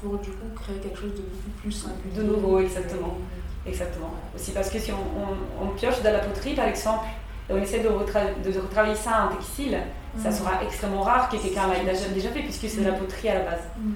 Pour 0.00 0.18
du 0.18 0.30
coup 0.30 0.46
créer 0.54 0.76
quelque 0.76 0.96
chose 0.96 1.14
de 1.14 1.22
beaucoup 1.22 1.60
plus 1.60 1.72
singulier. 1.72 2.16
De 2.16 2.22
nouveau, 2.22 2.60
exactement. 2.60 3.18
Exactement. 3.66 4.12
Aussi 4.34 4.52
parce 4.52 4.70
que 4.70 4.78
si 4.78 4.92
on, 4.92 5.64
on, 5.64 5.68
pioche 5.68 6.02
dans 6.02 6.12
la 6.12 6.18
poterie, 6.20 6.54
par 6.54 6.66
exemple, 6.66 7.06
et 7.48 7.52
on 7.52 7.58
essaie 7.58 7.80
de, 7.80 7.88
de 7.88 8.58
retravailler 8.60 8.94
ça 8.94 9.28
en 9.28 9.36
textile, 9.36 9.78
ça 10.22 10.30
mm. 10.30 10.32
sera 10.32 10.62
extrêmement 10.62 11.02
rare 11.02 11.28
que 11.28 11.36
quelqu'un 11.36 11.62
l'ait 11.68 11.92
déjà, 12.14 12.30
fait, 12.30 12.40
puisque 12.40 12.68
c'est 12.68 12.80
de 12.80 12.86
la 12.86 12.92
mm. 12.92 12.98
poterie 12.98 13.28
à 13.28 13.34
la 13.34 13.44
base. 13.50 13.62
Mm. 13.78 13.92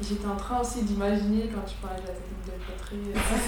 J'étais 0.00 0.26
en 0.26 0.36
train 0.36 0.60
aussi 0.60 0.82
d'imaginer 0.82 1.50
quand 1.52 1.66
tu 1.66 1.74
parlais 1.82 2.00
de 2.00 2.06
la 2.06 2.12
technique 2.12 2.44
de 2.46 2.52
poterie. 2.64 2.98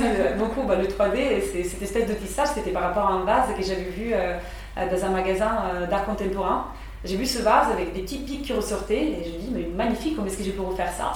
Euh, 0.02 0.36
beaucoup, 0.36 0.66
bah, 0.66 0.76
le 0.76 0.86
3D, 0.86 1.40
cette 1.40 1.82
espèce 1.82 2.08
de 2.08 2.14
tissage, 2.14 2.48
c'était 2.54 2.70
par 2.70 2.82
rapport 2.82 3.06
à 3.06 3.12
un 3.12 3.24
vase 3.24 3.54
que 3.56 3.62
j'avais 3.62 3.90
vu 3.90 4.12
euh, 4.12 4.36
dans 4.76 5.04
un 5.04 5.10
magasin 5.10 5.62
euh, 5.74 5.86
d'art 5.86 6.04
contemporain. 6.04 6.66
J'ai 7.04 7.16
vu 7.16 7.24
ce 7.24 7.42
vase 7.42 7.70
avec 7.72 7.94
des 7.94 8.02
petits 8.02 8.18
pics 8.18 8.42
qui 8.42 8.52
ressortaient 8.52 9.02
et 9.02 9.24
je 9.24 9.30
me 9.32 9.38
dis, 9.38 9.50
mais 9.52 9.66
magnifique, 9.74 10.16
comment 10.16 10.26
est-ce 10.26 10.38
que 10.38 10.44
je 10.44 10.50
peux 10.50 10.62
refaire 10.62 10.92
ça? 10.92 11.12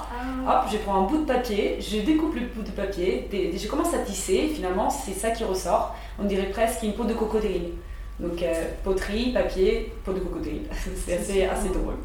Ah. 0.47 0.63
Hop, 0.63 0.71
je 0.71 0.77
prends 0.77 1.03
un 1.03 1.07
bout 1.07 1.19
de 1.19 1.25
papier, 1.25 1.77
je 1.79 1.99
découpe 1.99 2.35
le 2.35 2.47
bout 2.47 2.63
de 2.63 2.71
papier, 2.71 3.27
je 3.31 3.67
commence 3.67 3.93
à 3.93 3.99
tisser, 3.99 4.51
finalement 4.53 4.89
c'est 4.89 5.13
ça 5.13 5.29
qui 5.31 5.43
ressort. 5.43 5.95
On 6.17 6.23
dirait 6.23 6.49
presque 6.49 6.81
une 6.83 6.93
peau 6.93 7.03
de 7.03 7.13
cocodrille. 7.13 7.73
Donc 8.19 8.41
euh, 8.41 8.69
poterie, 8.83 9.33
papier, 9.33 9.93
peau 10.03 10.13
de 10.13 10.19
cocodrille. 10.19 10.61
c'est 11.05 11.17
assez, 11.17 11.43
assez 11.43 11.69
drôle. 11.69 11.95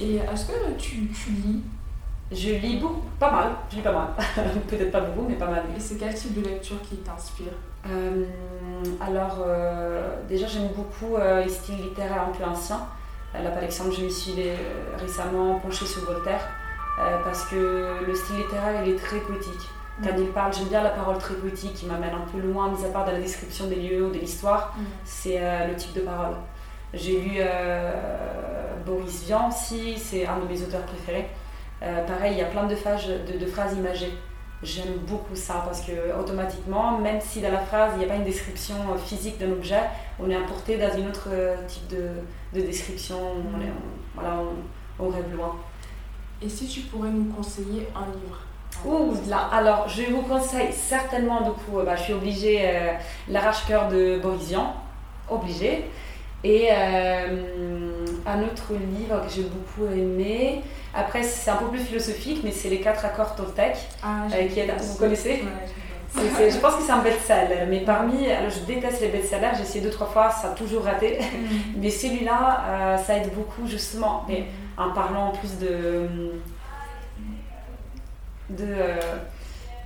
Et 0.00 0.16
est-ce 0.16 0.46
que 0.46 0.72
tu, 0.78 1.08
tu 1.08 1.30
lis? 1.30 1.62
Je 2.32 2.54
lis 2.54 2.78
beaucoup, 2.78 3.02
pas 3.18 3.30
mal, 3.30 3.48
je 3.70 3.76
lis 3.76 3.82
pas 3.82 3.92
mal. 3.92 4.08
Peut-être 4.68 4.92
pas 4.92 5.00
beaucoup, 5.00 5.28
mais 5.28 5.34
pas 5.34 5.48
mal. 5.48 5.64
Et 5.76 5.80
c'est 5.80 5.96
quel 5.96 6.14
type 6.14 6.40
de 6.40 6.48
lecture 6.48 6.80
qui 6.88 6.96
t'inspire? 6.98 7.52
Euh, 7.86 8.24
Alors, 9.00 9.38
euh, 9.46 10.16
déjà, 10.28 10.46
j'aime 10.46 10.68
beaucoup 10.68 11.16
euh, 11.16 11.42
les 11.42 11.48
styles 11.48 11.82
littéraires 11.82 12.28
un 12.28 12.32
peu 12.32 12.44
anciens. 12.44 12.86
Là, 13.34 13.50
par 13.50 13.62
exemple, 13.62 13.92
je 13.92 14.04
me 14.04 14.08
suis 14.08 14.34
récemment 14.98 15.58
penchée 15.60 15.86
sur 15.86 16.04
Voltaire 16.04 16.48
parce 17.24 17.44
que 17.44 18.04
le 18.04 18.14
style 18.14 18.38
littéraire, 18.38 18.84
il 18.84 18.92
est 18.92 18.96
très 18.96 19.18
poétique. 19.20 19.68
Mm. 20.00 20.04
Quand 20.04 20.14
il 20.18 20.26
parle, 20.28 20.52
j'aime 20.52 20.66
bien 20.66 20.82
la 20.82 20.90
parole 20.90 21.16
très 21.18 21.34
poétique 21.34 21.74
qui 21.74 21.86
m'amène 21.86 22.10
un 22.12 22.28
peu 22.32 22.40
loin, 22.40 22.72
mis 22.72 22.84
à 22.84 22.88
part 22.88 23.06
de 23.06 23.12
la 23.12 23.20
description 23.20 23.68
des 23.68 23.76
lieux 23.76 24.06
ou 24.06 24.10
de 24.10 24.18
l'histoire. 24.18 24.74
Mm. 24.76 24.82
C'est 25.04 25.68
le 25.68 25.76
type 25.76 25.94
de 25.94 26.00
parole. 26.00 26.34
J'ai 26.92 27.20
lu 27.20 27.40
Boris 28.84 29.24
Vian 29.24 29.48
aussi, 29.48 29.96
c'est 29.96 30.26
un 30.26 30.38
de 30.38 30.46
mes 30.46 30.62
auteurs 30.62 30.82
préférés. 30.82 31.28
Euh, 31.82 32.04
pareil, 32.06 32.32
il 32.34 32.38
y 32.38 32.42
a 32.42 32.46
plein 32.46 32.66
de, 32.66 32.74
phrases, 32.74 33.06
de, 33.06 33.46
phrases 33.46 33.76
imagées. 33.76 34.12
J'aime 34.62 34.96
beaucoup 35.06 35.34
ça 35.34 35.62
parce 35.64 35.80
que 35.80 35.92
automatiquement, 36.18 36.98
même 36.98 37.18
si 37.20 37.40
dans 37.40 37.50
la 37.50 37.60
phrase 37.60 37.92
il 37.94 38.00
n'y 38.00 38.04
a 38.04 38.08
pas 38.08 38.16
une 38.16 38.24
description 38.24 38.74
physique 39.02 39.38
d'un 39.38 39.52
objet, 39.52 39.80
on 40.18 40.28
est 40.28 40.34
importé 40.34 40.76
dans 40.76 40.94
une 40.94 41.08
autre 41.08 41.28
euh, 41.32 41.56
type 41.66 41.88
de, 41.88 42.08
de 42.52 42.66
description. 42.66 43.16
On, 43.18 43.60
est, 43.60 43.72
voilà, 44.14 44.36
on, 44.98 45.08
rêve 45.08 45.34
loin. 45.34 45.56
Et 46.42 46.48
si 46.48 46.66
tu 46.66 46.80
pourrais 46.82 47.08
nous 47.08 47.32
conseiller 47.32 47.88
un 47.96 48.04
livre? 48.06 48.40
Ouh 48.84 49.14
là, 49.28 49.48
alors 49.50 49.88
je 49.88 50.02
vous 50.12 50.22
conseille 50.22 50.72
certainement 50.72 51.40
beaucoup, 51.40 51.78
euh, 51.78 51.84
bah, 51.84 51.96
je 51.96 52.02
suis 52.02 52.12
obligée, 52.12 52.70
L'arrache-cœur 53.28 53.88
de 53.88 54.18
Borisian, 54.22 54.74
obligée. 55.30 55.86
Et 56.42 56.70
un 56.70 58.42
autre 58.42 58.72
livre 58.72 59.22
que 59.26 59.32
j'ai 59.32 59.42
beaucoup 59.42 59.90
aimé, 59.92 60.62
après, 60.94 61.22
c'est 61.22 61.50
un 61.50 61.56
peu 61.56 61.66
plus 61.66 61.80
philosophique, 61.80 62.40
mais 62.42 62.50
c'est 62.50 62.68
les 62.68 62.80
quatre 62.80 63.04
accords 63.04 63.36
Toltec. 63.36 63.76
Ah, 64.02 64.26
euh, 64.32 64.48
qui 64.48 64.60
est, 64.60 64.66
vous 64.66 64.98
connaissez 64.98 65.42
je 66.12 66.58
pense 66.58 66.74
que 66.74 66.82
c'est 66.82 66.90
un 66.90 67.02
best-seller, 67.02 67.66
mais 67.68 67.82
parmi, 67.82 68.28
alors 68.28 68.50
je 68.50 68.58
déteste 68.66 69.00
les 69.00 69.10
best-sellers, 69.10 69.52
j'ai 69.56 69.62
essayé 69.62 69.80
deux, 69.80 69.90
trois 69.90 70.08
fois, 70.08 70.28
ça 70.28 70.48
a 70.48 70.54
toujours 70.54 70.82
raté, 70.82 71.20
mm. 71.20 71.76
mais 71.76 71.88
celui-là, 71.88 72.64
euh, 72.66 72.98
ça 72.98 73.16
aide 73.16 73.32
beaucoup 73.32 73.64
justement, 73.68 74.24
mais 74.28 74.40
mm. 74.40 74.82
en 74.82 74.92
parlant 74.92 75.30
plus 75.30 75.56
de, 75.58 76.08
de 78.48 78.74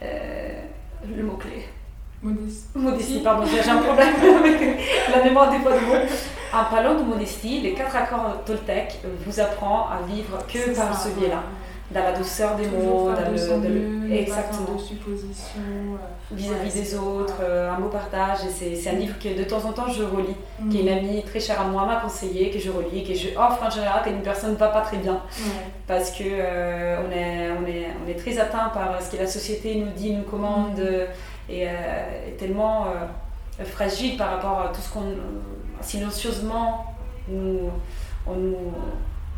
euh, 0.02 0.60
le 1.14 1.22
mot-clé. 1.24 1.66
Modestie. 2.22 2.68
Modestie, 2.74 3.20
pardon, 3.22 3.44
j'ai 3.46 3.70
un 3.70 3.76
problème 3.82 4.14
avec 4.38 4.78
la 5.14 5.24
mémoire 5.24 5.50
des 5.50 5.58
fois 5.58 5.72
de 5.72 5.80
mots. 5.80 6.08
En 6.54 6.64
parlant 6.70 6.94
de 6.94 7.02
modestie, 7.02 7.60
les 7.60 7.72
quatre 7.72 7.96
accords 7.96 8.44
Toltec 8.46 9.00
vous 9.26 9.40
apprend 9.40 9.88
à 9.88 10.06
vivre 10.06 10.38
que 10.46 10.76
par 10.76 10.96
ce 10.96 11.08
biais-là. 11.08 11.42
Dans 11.90 12.02
la 12.02 12.12
douceur 12.12 12.54
des 12.56 12.66
mots, 12.66 13.10
dans 13.12 13.60
le, 13.60 14.10
exactement. 14.12 14.78
supposition 14.78 15.60
euh, 15.60 16.34
vis-à-vis 16.34 16.72
des 16.72 16.94
autres, 16.94 17.40
euh, 17.42 17.70
un 17.70 17.78
mot 17.78 17.88
partage. 17.88 18.38
Et 18.46 18.74
c'est 18.74 18.88
un 18.88 18.94
livre 18.94 19.16
que 19.18 19.36
de 19.36 19.44
temps 19.44 19.64
en 19.64 19.72
temps 19.72 19.88
je 19.88 20.02
relis, 20.02 20.36
qui 20.70 20.78
est 20.78 20.80
une 20.80 20.94
mm. 20.94 20.98
amie 20.98 21.22
très 21.24 21.40
chère 21.40 21.60
à 21.60 21.64
moi 21.64 21.84
m'a 21.84 21.96
conseillé, 21.96 22.50
que 22.50 22.58
je 22.58 22.70
relis, 22.70 23.04
que 23.04 23.14
je 23.14 23.28
offre 23.36 23.62
en 23.62 23.70
général 23.70 24.00
quand 24.04 24.10
une 24.10 24.22
personne 24.22 24.52
ne 24.52 24.56
va 24.56 24.68
pas 24.68 24.80
très 24.80 24.96
bien. 24.96 25.20
Parce 25.86 26.10
que 26.12 26.24
euh, 26.24 26.96
on, 27.06 27.12
est, 27.12 27.50
on, 27.50 27.66
est, 27.66 27.88
on 28.04 28.08
est 28.08 28.14
très 28.14 28.38
atteint 28.38 28.70
par 28.72 29.00
ce 29.02 29.10
que 29.10 29.20
la 29.20 29.26
société 29.26 29.74
nous 29.74 29.92
dit, 29.92 30.12
nous 30.12 30.22
commande, 30.22 30.78
mm. 30.78 31.52
et 31.52 31.62
est 31.62 32.36
tellement 32.38 32.86
fragile 33.64 34.16
par 34.16 34.30
rapport 34.30 34.60
à 34.62 34.68
tout 34.68 34.80
ce 34.80 34.92
qu'on 34.92 35.04
silencieusement 35.80 36.94
nous, 37.28 37.70
on, 38.26 38.34
nous, 38.34 38.56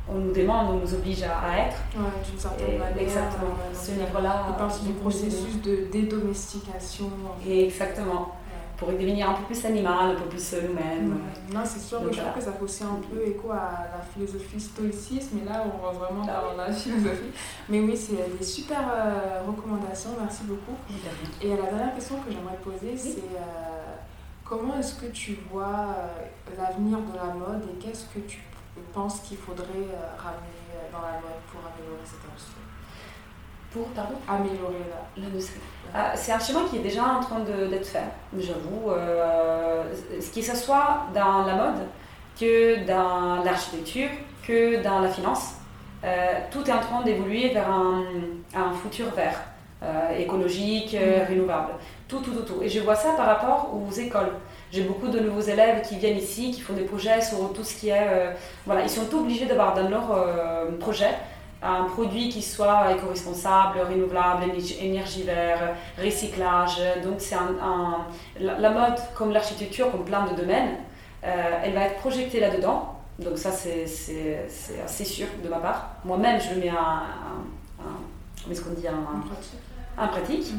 on 0.08 0.14
nous 0.14 0.32
demande, 0.32 0.74
on 0.74 0.80
nous 0.80 0.94
oblige 0.94 1.22
à, 1.22 1.58
être. 1.58 1.76
Ouais, 1.96 2.10
d'une 2.28 2.38
certaine 2.38 2.78
manière. 2.78 2.98
Exactement. 2.98 3.54
Ce 3.72 3.92
livre-là. 3.92 4.46
Il 4.48 4.54
parle 4.56 4.80
du 4.84 4.92
processus 4.94 5.60
de 5.62 5.88
dédomestication. 5.90 7.10
Exactement. 7.48 8.32
Pour 8.76 8.88
devenir 8.88 9.30
un 9.30 9.32
peu 9.32 9.44
plus 9.44 9.64
animal, 9.64 10.10
un 10.10 10.14
peu 10.16 10.28
plus 10.28 10.52
nous-mêmes. 10.52 11.18
Non, 11.50 11.60
c'est 11.64 11.80
sûr, 11.80 11.98
je 12.12 12.20
trouve 12.20 12.34
que 12.34 12.42
ça 12.42 12.52
fait 12.52 12.62
aussi 12.62 12.84
un 12.84 13.00
peu 13.10 13.26
écho 13.26 13.50
à 13.50 13.86
la 13.96 14.04
philosophie 14.04 14.60
stoïciste, 14.60 15.30
mais 15.32 15.50
là, 15.50 15.64
on 15.64 15.86
va 15.86 15.92
vraiment 15.92 16.26
ah 16.28 16.42
dans 16.50 16.62
la 16.62 16.70
philosophie. 16.70 17.32
Mais 17.70 17.80
oui, 17.80 17.96
c'est 17.96 18.38
des 18.38 18.44
super 18.44 18.80
euh, 18.80 19.40
recommandations, 19.46 20.10
merci 20.20 20.42
beaucoup. 20.44 20.76
Et 21.40 21.48
la 21.48 21.70
dernière 21.70 21.94
question 21.94 22.16
que 22.16 22.30
j'aimerais 22.30 22.58
poser, 22.62 22.94
c'est. 22.98 23.20
Euh, 23.20 23.85
Comment 24.48 24.78
est-ce 24.78 24.94
que 24.94 25.06
tu 25.06 25.36
vois 25.50 25.64
euh, 25.64 26.56
l'avenir 26.56 26.98
de 26.98 27.16
la 27.16 27.34
mode 27.34 27.64
et 27.64 27.84
qu'est-ce 27.84 28.04
que 28.04 28.20
tu 28.28 28.38
penses 28.94 29.20
qu'il 29.20 29.36
faudrait 29.36 29.66
euh, 29.66 30.16
ramener 30.16 30.70
euh, 30.72 30.92
dans 30.92 31.00
la 31.00 31.14
mode 31.14 31.42
pour 31.50 31.60
améliorer 31.66 32.04
cette 32.04 32.30
industrie? 32.30 32.62
Pour, 33.72 33.88
pardon? 33.88 34.14
Améliorer 34.28 34.86
l'industrie. 35.16 35.58
Ah, 35.92 36.12
c'est 36.14 36.30
un 36.30 36.38
chemin 36.38 36.62
qui 36.70 36.76
est 36.76 36.82
déjà 36.82 37.04
en 37.04 37.20
train 37.20 37.40
d'être 37.40 37.86
fait, 37.86 38.04
j'avoue. 38.38 38.92
ce 40.20 40.30
qui 40.30 40.42
soit 40.42 41.06
dans 41.12 41.44
la 41.44 41.54
mode, 41.54 41.86
que 42.38 42.86
dans 42.86 43.42
l'architecture, 43.42 44.10
que 44.46 44.82
dans 44.82 45.00
la 45.00 45.08
finance, 45.08 45.56
tout 46.50 46.64
est 46.64 46.72
en 46.72 46.80
train 46.80 47.02
d'évoluer 47.02 47.52
vers 47.52 47.68
un, 47.68 48.04
un, 48.54 48.72
futur 48.72 49.10
vert, 49.10 49.42
écologique, 50.16 50.94
mm. 50.94 51.28
renouvelable. 51.28 51.72
Tout, 52.08 52.18
tout, 52.20 52.32
tout, 52.32 52.42
tout. 52.42 52.62
Et 52.62 52.68
je 52.68 52.80
vois 52.80 52.94
ça 52.94 53.12
par 53.12 53.26
rapport 53.26 53.72
aux 53.74 53.92
écoles. 53.92 54.32
J'ai 54.70 54.82
beaucoup 54.82 55.08
de 55.08 55.18
nouveaux 55.18 55.40
élèves 55.40 55.82
qui 55.86 55.96
viennent 55.96 56.18
ici, 56.18 56.52
qui 56.52 56.60
font 56.60 56.74
des 56.74 56.84
projets 56.84 57.20
sur 57.20 57.52
tout 57.52 57.64
ce 57.64 57.74
qui 57.74 57.88
est... 57.88 58.08
Euh, 58.08 58.32
voilà, 58.64 58.82
ils 58.82 58.90
sont 58.90 59.12
obligés 59.14 59.46
d'avoir 59.46 59.74
dans 59.74 59.88
leur 59.88 60.12
euh, 60.12 60.70
projet 60.78 61.10
un 61.62 61.84
produit 61.84 62.28
qui 62.28 62.42
soit 62.42 62.92
éco-responsable, 62.92 63.80
renouvelable, 63.80 64.44
énergie 64.80 65.22
verte, 65.22 65.62
recyclage. 66.00 66.80
Donc 67.02 67.14
c'est 67.18 67.34
un, 67.34 68.06
la, 68.38 68.70
mode, 68.70 68.98
comme 69.16 69.32
l'architecture, 69.32 69.90
comme 69.90 70.04
plein 70.04 70.26
de 70.26 70.36
domaines, 70.36 70.76
euh, 71.24 71.60
elle 71.64 71.72
va 71.72 71.82
être 71.82 71.96
projetée 71.96 72.38
là-dedans. 72.38 72.94
Donc 73.18 73.38
ça, 73.38 73.50
c'est 73.50 73.84
assez 74.84 75.04
sûr 75.04 75.26
de 75.42 75.48
ma 75.48 75.56
part. 75.56 75.90
Moi-même, 76.04 76.38
je 76.40 76.60
mets 76.60 76.70
en, 76.70 77.02
comment 77.78 78.52
est-ce 78.52 78.62
qu'on 78.62 78.74
dit, 78.74 78.86
en, 78.88 80.08
pratique. 80.08 80.52
Mm. 80.52 80.58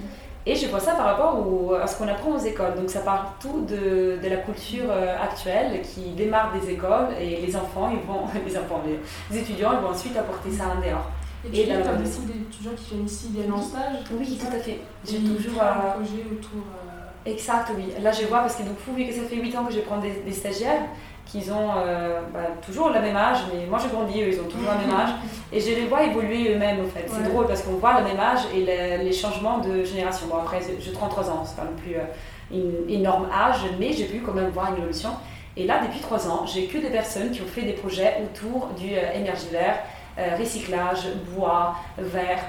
Et 0.49 0.55
je 0.55 0.65
vois 0.67 0.79
ça 0.79 0.93
par 0.93 1.05
rapport 1.07 1.75
à 1.75 1.85
ce 1.87 1.97
qu'on 1.97 2.07
apprend 2.07 2.31
aux 2.31 2.39
écoles. 2.39 2.75
Donc 2.77 2.89
ça 2.89 3.01
part 3.01 3.35
tout 3.37 3.65
de, 3.67 4.17
de, 4.23 4.29
la 4.29 4.37
culture 4.37 4.85
euh, 4.89 5.21
actuelle 5.21 5.81
qui 5.81 6.11
démarre 6.11 6.53
des 6.57 6.71
écoles 6.71 7.09
et 7.19 7.41
les 7.45 7.53
enfants, 7.53 7.91
ils 7.91 8.07
vont, 8.07 8.21
les 8.47 8.57
enfants, 8.57 8.81
les 9.29 9.37
étudiants, 9.37 9.73
ils 9.73 9.85
vont 9.85 9.89
ensuite 9.89 10.15
apporter 10.15 10.49
ça 10.49 10.63
en 10.69 10.79
dehors. 10.79 11.11
Et, 11.53 11.65
tu 11.65 11.71
as 11.71 11.79
beaucoup 11.79 12.25
d'étudiants 12.25 12.71
qui 12.77 12.93
viennent 12.93 13.05
ici, 13.05 13.27
viennent 13.33 13.51
en 13.51 13.61
stage 13.61 13.97
Oui, 14.17 14.39
tout 14.39 14.55
à 14.55 14.59
fait. 14.59 14.79
J'ai 15.05 15.19
toujours 15.19 15.61
un 15.61 15.91
projet 15.91 16.23
autour. 16.31 16.63
Euh, 16.63 17.29
exact, 17.29 17.71
oui. 17.75 17.91
Là, 18.01 18.13
je 18.13 18.25
vois 18.27 18.39
parce 18.39 18.55
que 18.55 18.63
donc, 18.63 18.77
vu 18.95 19.05
que 19.05 19.13
ça 19.13 19.23
fait 19.23 19.35
8 19.35 19.55
ans 19.57 19.65
que 19.65 19.73
je 19.73 19.81
prends 19.81 19.99
des, 19.99 20.21
des 20.25 20.31
stagiaires, 20.31 20.83
qu'ils 21.27 21.51
ont 21.51 21.71
euh, 21.77 22.21
bah, 22.33 22.39
toujours 22.65 22.89
le 22.89 22.99
même 23.01 23.15
âge, 23.15 23.39
mais 23.53 23.65
moi 23.65 23.77
j'ai 23.81 23.89
grandi, 23.89 24.21
eux 24.21 24.29
ils 24.33 24.39
ont 24.39 24.45
toujours 24.45 24.71
le 24.71 24.87
même 24.87 24.97
âge, 24.97 25.09
et 25.51 25.59
je 25.59 25.67
les 25.69 25.85
vois 25.85 26.03
évoluer 26.03 26.53
eux-mêmes 26.53 26.79
en 26.85 26.87
fait. 26.87 27.05
C'est 27.07 27.17
Ouais. 27.21 27.29
drôle 27.29 27.47
parce 27.47 27.61
qu'on 27.63 27.73
voit 27.75 27.99
le 27.99 28.05
même 28.07 28.19
âge 28.19 28.41
et 28.55 28.61
le- 28.61 29.03
les 29.03 29.13
changements 29.13 29.57
de 29.59 29.83
génération. 29.83 30.27
Bon 30.27 30.37
après 30.37 30.59
j'ai 30.79 30.91
33 30.91 31.29
ans, 31.29 31.43
c'est 31.45 31.55
pas 31.57 31.63
non 31.65 31.77
plus 31.77 31.95
euh, 31.95 32.03
une 32.51 32.89
énorme 32.89 33.27
âge, 33.33 33.59
mais 33.79 33.91
j'ai 33.91 34.05
pu 34.05 34.21
quand 34.21 34.33
même 34.33 34.49
voir 34.49 34.71
une 34.71 34.77
évolution. 34.77 35.09
Et 35.57 35.65
là 35.65 35.79
depuis 35.85 35.99
3 35.99 36.29
ans, 36.29 36.45
j'ai 36.45 36.65
que 36.67 36.77
des 36.77 36.89
personnes 36.89 37.31
qui 37.31 37.41
ont 37.41 37.45
fait 37.47 37.63
des 37.63 37.73
projets 37.73 38.17
autour 38.23 38.67
du 38.79 38.93
euh, 38.93 39.11
énergie 39.13 39.47
verte, 39.51 39.79
euh, 40.17 40.35
recyclage, 40.39 41.07
bois, 41.35 41.75
verre. 41.97 42.39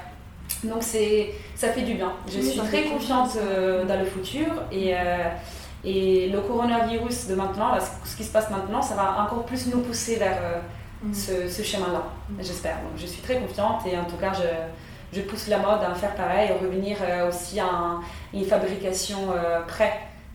Donc 0.64 0.83
ça 0.83 1.68
fait 1.68 1.83
du 1.83 1.95
bien. 1.95 2.12
Je 2.29 2.39
Oui, 2.39 2.43
suis 2.51 2.61
très 2.61 2.83
confiante 2.85 3.37
dans 3.87 3.99
le 3.99 4.05
futur 4.07 4.47
et, 4.72 4.95
et 5.85 6.29
le 6.29 6.41
coronavirus 6.41 7.29
de 7.29 7.35
maintenant, 7.35 7.70
ce 8.05 8.16
qui 8.16 8.24
se 8.24 8.33
passe 8.33 8.51
maintenant, 8.51 8.83
ça 8.83 8.95
va 8.95 9.22
encore 9.22 9.45
plus 9.45 9.66
nous 9.68 9.81
pousser 9.81 10.16
vers 10.16 10.39
euh, 10.43 10.59
Mm. 11.01 11.14
ce, 11.14 11.49
ce 11.49 11.62
chemin-là, 11.62 12.03
Mm. 12.31 12.35
j'espère. 12.41 12.74
Donc 12.79 12.93
je 12.97 13.07
suis 13.07 13.22
très 13.22 13.39
confiante 13.39 13.87
et 13.87 13.97
en 13.97 14.05
tout 14.05 14.16
cas 14.16 14.33
je, 14.33 15.16
je 15.16 15.22
pousse 15.24 15.47
la 15.47 15.59
mode 15.59 15.81
à 15.89 15.95
faire 15.95 16.14
pareil, 16.16 16.51
à 16.51 16.55
revenir 16.55 16.97
euh, 17.03 17.29
aussi 17.29 17.61
à 17.61 17.66
un- 17.66 18.01
une 18.35 18.45
fabrication 18.45 19.18
euh, 19.33 19.61
près 19.66 19.93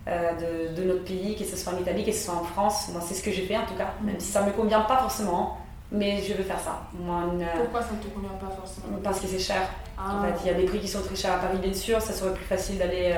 de, 0.08 0.76
de 0.76 0.84
notre 0.88 1.04
pays, 1.06 1.36
que 1.38 1.44
ce 1.46 1.56
soit 1.58 1.74
en 1.74 1.78
Italie, 1.78 2.04
que 2.06 2.12
ce 2.14 2.26
soit 2.26 2.36
en 2.36 2.44
France. 2.44 2.90
Moi 2.94 3.02
c'est 3.06 3.14
ce 3.14 3.24
que 3.24 3.32
j'ai 3.32 3.46
fait 3.46 3.58
en 3.58 3.66
tout 3.66 3.76
cas, 3.76 3.90
même 4.02 4.20
si 4.20 4.28
ça 4.32 4.42
ne 4.42 4.48
me 4.48 4.52
convient 4.52 4.82
pas 4.82 4.98
forcément, 4.98 5.58
mais 5.92 6.22
je 6.22 6.34
veux 6.34 6.44
faire 6.44 6.60
ça. 6.60 6.82
Moi, 6.94 7.22
une- 7.34 7.46
Pourquoi 7.62 7.82
ça 7.82 7.90
ne 7.98 8.02
te 8.04 8.08
convient 8.14 8.38
pas 8.40 8.50
forcément? 8.56 8.98
parce 9.04 9.20
que 9.20 9.28
c'est 9.28 9.40
cher. 9.40 9.62
Ah, 9.98 10.16
En 10.18 10.24
fait, 10.24 10.34
il 10.44 10.48
y 10.48 10.50
a 10.50 10.54
des 10.56 10.64
prix 10.66 10.80
qui 10.80 10.88
sont 10.88 11.02
très 11.02 11.16
chers 11.16 11.34
à 11.34 11.38
Paris, 11.38 11.58
bien 11.62 11.74
sûr. 11.74 12.02
Ça 12.02 12.12
serait 12.14 12.34
plus 12.34 12.44
facile 12.46 12.78
d'aller 12.80 13.16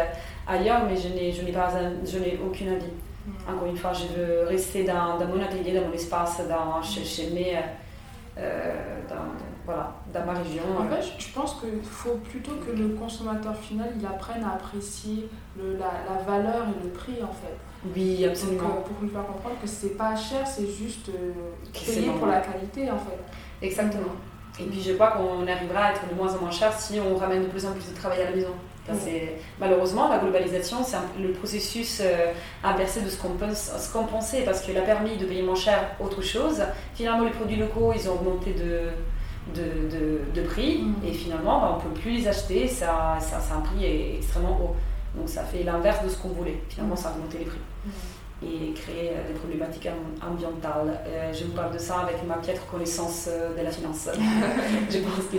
ailleurs, 0.48 0.82
mais 0.90 0.96
je 0.98 1.10
n'ai, 1.10 1.32
je 1.32 1.42
n'ai 1.44 1.52
pas, 1.52 1.70
je 2.06 2.18
n'ai 2.20 2.40
aucune 2.46 2.70
envie. 2.74 2.86
mm. 3.28 3.32
Encore 3.54 3.68
une 3.68 3.78
fois, 3.78 3.92
je 3.94 4.08
veux 4.20 4.48
rester 4.48 4.84
dans, 4.84 5.18
dans 5.18 5.28
mon 5.28 5.42
atelier, 5.42 5.74
dans 5.80 5.88
mon 5.88 5.94
espace, 5.94 6.42
dans, 6.48 6.82
chez, 6.82 7.04
chez 7.04 7.30
mes, 7.32 7.56
euh, 7.58 7.62
euh, 8.38 8.74
dans, 9.10 9.16
voilà, 9.66 9.94
dans 10.14 10.26
ma 10.26 10.34
région. 10.34 10.62
En 10.80 10.84
fait, 10.90 11.02
je- 11.18 11.26
je 11.28 11.34
pense 11.34 11.56
qu'il 11.60 11.82
faut 11.84 12.16
plutôt 12.30 12.52
que 12.66 12.72
le 12.72 12.90
consommateur 12.90 13.56
final 13.56 13.90
il 14.00 14.06
apprenne 14.06 14.44
à 14.44 14.54
apprécier 14.54 15.28
le, 15.58 15.78
la, 15.78 15.92
la 16.08 16.22
valeur 16.24 16.64
et 16.70 16.84
le 16.84 16.90
prix 16.90 17.16
en 17.24 17.32
fait. 17.34 17.56
oui, 17.96 18.26
absolument. 18.26 18.64
euh, 18.78 18.82
pour 18.88 19.02
lui 19.02 19.10
faire 19.10 19.26
comprendre 19.26 19.56
que 19.62 19.68
c'est 19.68 19.98
pas 19.98 20.16
cher, 20.16 20.46
c'est 20.46 20.68
juste 20.68 21.10
euh, 21.10 21.32
payer 21.74 22.10
pour 22.12 22.28
la 22.28 22.42
qualité 22.42 22.92
en 22.92 22.98
fait. 23.00 23.66
Exactement. 23.66 24.14
Et 24.60 24.64
puis 24.66 24.82
je 24.82 24.94
crois 24.94 25.12
qu'on 25.12 25.46
arrivera 25.48 25.86
à 25.86 25.92
être 25.92 26.08
de 26.10 26.16
moins 26.16 26.34
en 26.34 26.40
moins 26.42 26.52
cher 26.52 26.72
si 26.74 27.00
on 27.00 27.16
ramène 27.18 27.44
de 27.44 27.48
plus 27.48 27.66
en 27.66 27.72
plus 27.72 27.90
de 27.92 27.96
travail 27.98 28.22
à 28.22 28.30
la 28.30 28.36
maison. 28.36 28.54
Malheureusement, 29.60 30.08
la 30.10 30.20
globalisation, 30.20 30.78
c'est 30.84 30.98
le 31.22 31.32
processus 31.32 32.02
euh, 32.04 32.32
inversé 32.64 33.02
de 33.02 33.10
ce 33.10 33.18
qu'on 33.18 33.30
pense- 33.30 33.72
ce 33.78 33.92
qu'on 33.94 34.06
pensait, 34.06 34.42
parce 34.44 34.62
qu'elle 34.62 34.78
a 34.78 34.82
permis 34.82 35.18
de 35.18 35.26
payer 35.26 35.42
moins 35.42 35.56
cher 35.56 35.80
autre 36.00 36.22
chose. 36.22 36.62
Finalement, 36.94 37.24
les 37.26 37.32
produits 37.32 37.56
locaux, 37.58 37.94
ils 37.96 38.08
ont 38.10 38.14
augmenté 38.14 38.54
de, 38.54 38.90
de, 39.56 39.62
de, 39.96 40.42
de 40.42 40.48
prix, 40.48 40.84
Mhm. 40.84 41.08
et 41.08 41.14
finalement, 41.14 41.60
bah, 41.62 41.72
on 41.74 41.78
ne 41.90 41.94
peut 41.94 42.00
plus 42.02 42.12
les 42.12 42.28
acheter, 42.28 42.68
ça, 42.68 43.18
ça, 43.20 43.40
c'est 43.40 43.54
un 43.54 43.62
prix 43.62 44.16
extrêmement 44.18 44.60
haut. 44.62 44.76
Donc 45.18 45.30
ça 45.30 45.44
fait 45.44 45.64
l'inverse 45.64 46.04
de 46.04 46.10
ce 46.10 46.18
qu'on 46.18 46.30
voulait. 46.30 46.60
Finalement, 46.70 46.96
ça 46.96 47.10
a 47.10 47.12
augmenté 47.14 47.38
les 47.40 47.46
prix 47.46 47.60
et 48.46 48.72
créer 48.74 49.10
euh, 49.12 49.28
des 49.28 49.34
problématiques 49.34 49.88
am- 49.88 50.14
ambientales. 50.32 51.00
Euh, 51.08 51.34
je 51.34 51.46
vous 51.46 51.54
parle 51.54 51.74
de 51.74 51.80
ça 51.80 52.02
avec 52.02 52.24
ma 52.28 52.36
piètre 52.36 52.66
connaissance 52.68 53.28
euh, 53.30 53.56
de 53.58 53.64
la 53.64 53.72
finance. 53.72 54.08
je 54.90 54.98
pense 55.00 55.26
que 55.32 55.38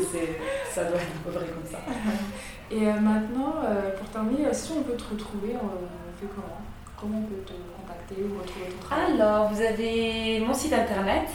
ça 0.71 0.85
doit 0.85 0.97
être 0.97 1.07
à 1.07 1.23
peu 1.25 1.31
près 1.31 1.47
comme 1.47 1.65
ça. 1.71 1.79
Et 2.71 2.81
maintenant, 2.85 3.55
pour 3.97 4.09
terminer, 4.09 4.53
si 4.53 4.73
on 4.73 4.81
veut 4.83 4.97
te 4.97 5.05
retrouver, 5.11 5.55
on, 5.55 5.69
fait 6.21 6.27
comment? 6.35 6.59
Comment 7.01 7.19
on 7.19 7.23
peut 7.23 7.41
te 7.47 7.53
contacter 7.53 8.17
ou 8.25 8.39
retrouver 8.41 8.67
ton 8.73 8.79
travail? 8.87 9.13
Alors, 9.21 9.49
vous 9.53 9.61
avez 9.63 10.41
mon 10.41 10.53
site 10.53 10.73
internet 10.73 11.29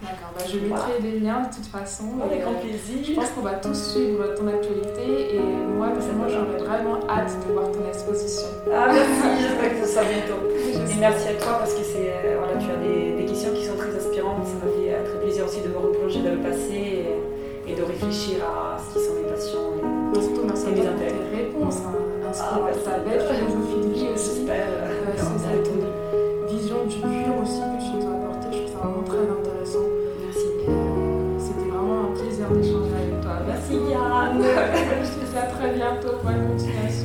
D'accord, 0.00 0.32
bah, 0.34 0.44
je 0.48 0.56
mettrai 0.58 0.96
Voilà. 0.96 1.04
les 1.04 1.20
liens 1.20 1.40
de 1.44 1.52
toute 1.54 1.66
façon. 1.66 2.04
Avec 2.24 2.40
grand 2.40 2.52
euh, 2.52 2.64
Je 2.64 2.68
plaisir. 2.68 3.16
pense 3.16 3.30
qu'on 3.36 3.42
va 3.44 3.54
tous 3.60 3.76
suivre 3.76 4.24
ton 4.34 4.46
actualité 4.48 5.36
et 5.36 5.40
moi 5.76 5.88
personnellement 5.92 6.28
j'aurais 6.28 6.56
vraiment 6.64 6.96
hâte 7.08 7.36
de 7.46 7.52
voir 7.52 7.70
ton 7.70 7.84
exposition. 7.86 8.48
Ah, 8.72 8.88
merci, 8.88 9.28
j'espère 9.44 9.70
que 9.76 9.86
ce 9.86 9.92
sera 9.92 10.04
bientôt. 10.08 10.40
Et 10.90 10.96
merci 11.00 11.28
à 11.28 11.34
toi 11.34 11.52
parce 11.60 11.74
que 11.74 11.84
c'est, 11.84 12.08
euh, 12.24 12.36
voilà, 12.40 12.56
tu 12.58 12.68
as 12.72 12.76
des, 12.80 13.12
des 13.20 13.26
questions 13.28 13.52
qui 13.52 13.64
sont 13.66 13.76
très 13.76 13.92
inspirantes. 13.94 14.44
Ça 14.48 14.56
m'a 14.64 14.72
fait 14.72 14.88
euh, 14.92 15.04
très 15.04 15.18
plaisir 15.20 15.44
aussi 15.46 15.60
de 15.60 15.68
me 15.68 15.76
replonger 15.78 16.20
dans 16.22 16.32
le 16.32 16.40
passé 16.44 16.72
et, 17.68 17.70
et 17.70 17.74
de 17.76 17.82
réfléchir 17.82 18.40
à 18.44 18.76
ce 18.80 18.98
qui 18.98 19.04
sont 19.04 19.14
mes 19.20 19.28
passions. 19.28 19.76
et- 19.76 20.20
Surtout 20.20 20.42
merci 20.44 20.66
à 20.66 20.70
Et 20.70 20.74
pour 20.74 20.88
intérêts. 20.90 21.28
réponses, 21.36 21.78
hein, 21.86 21.92
Ah, 22.24 22.28
inspirantes, 22.30 22.64
merci. 22.72 22.84
ta 22.84 22.98
belle 22.98 23.20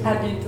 Happy 0.03 0.44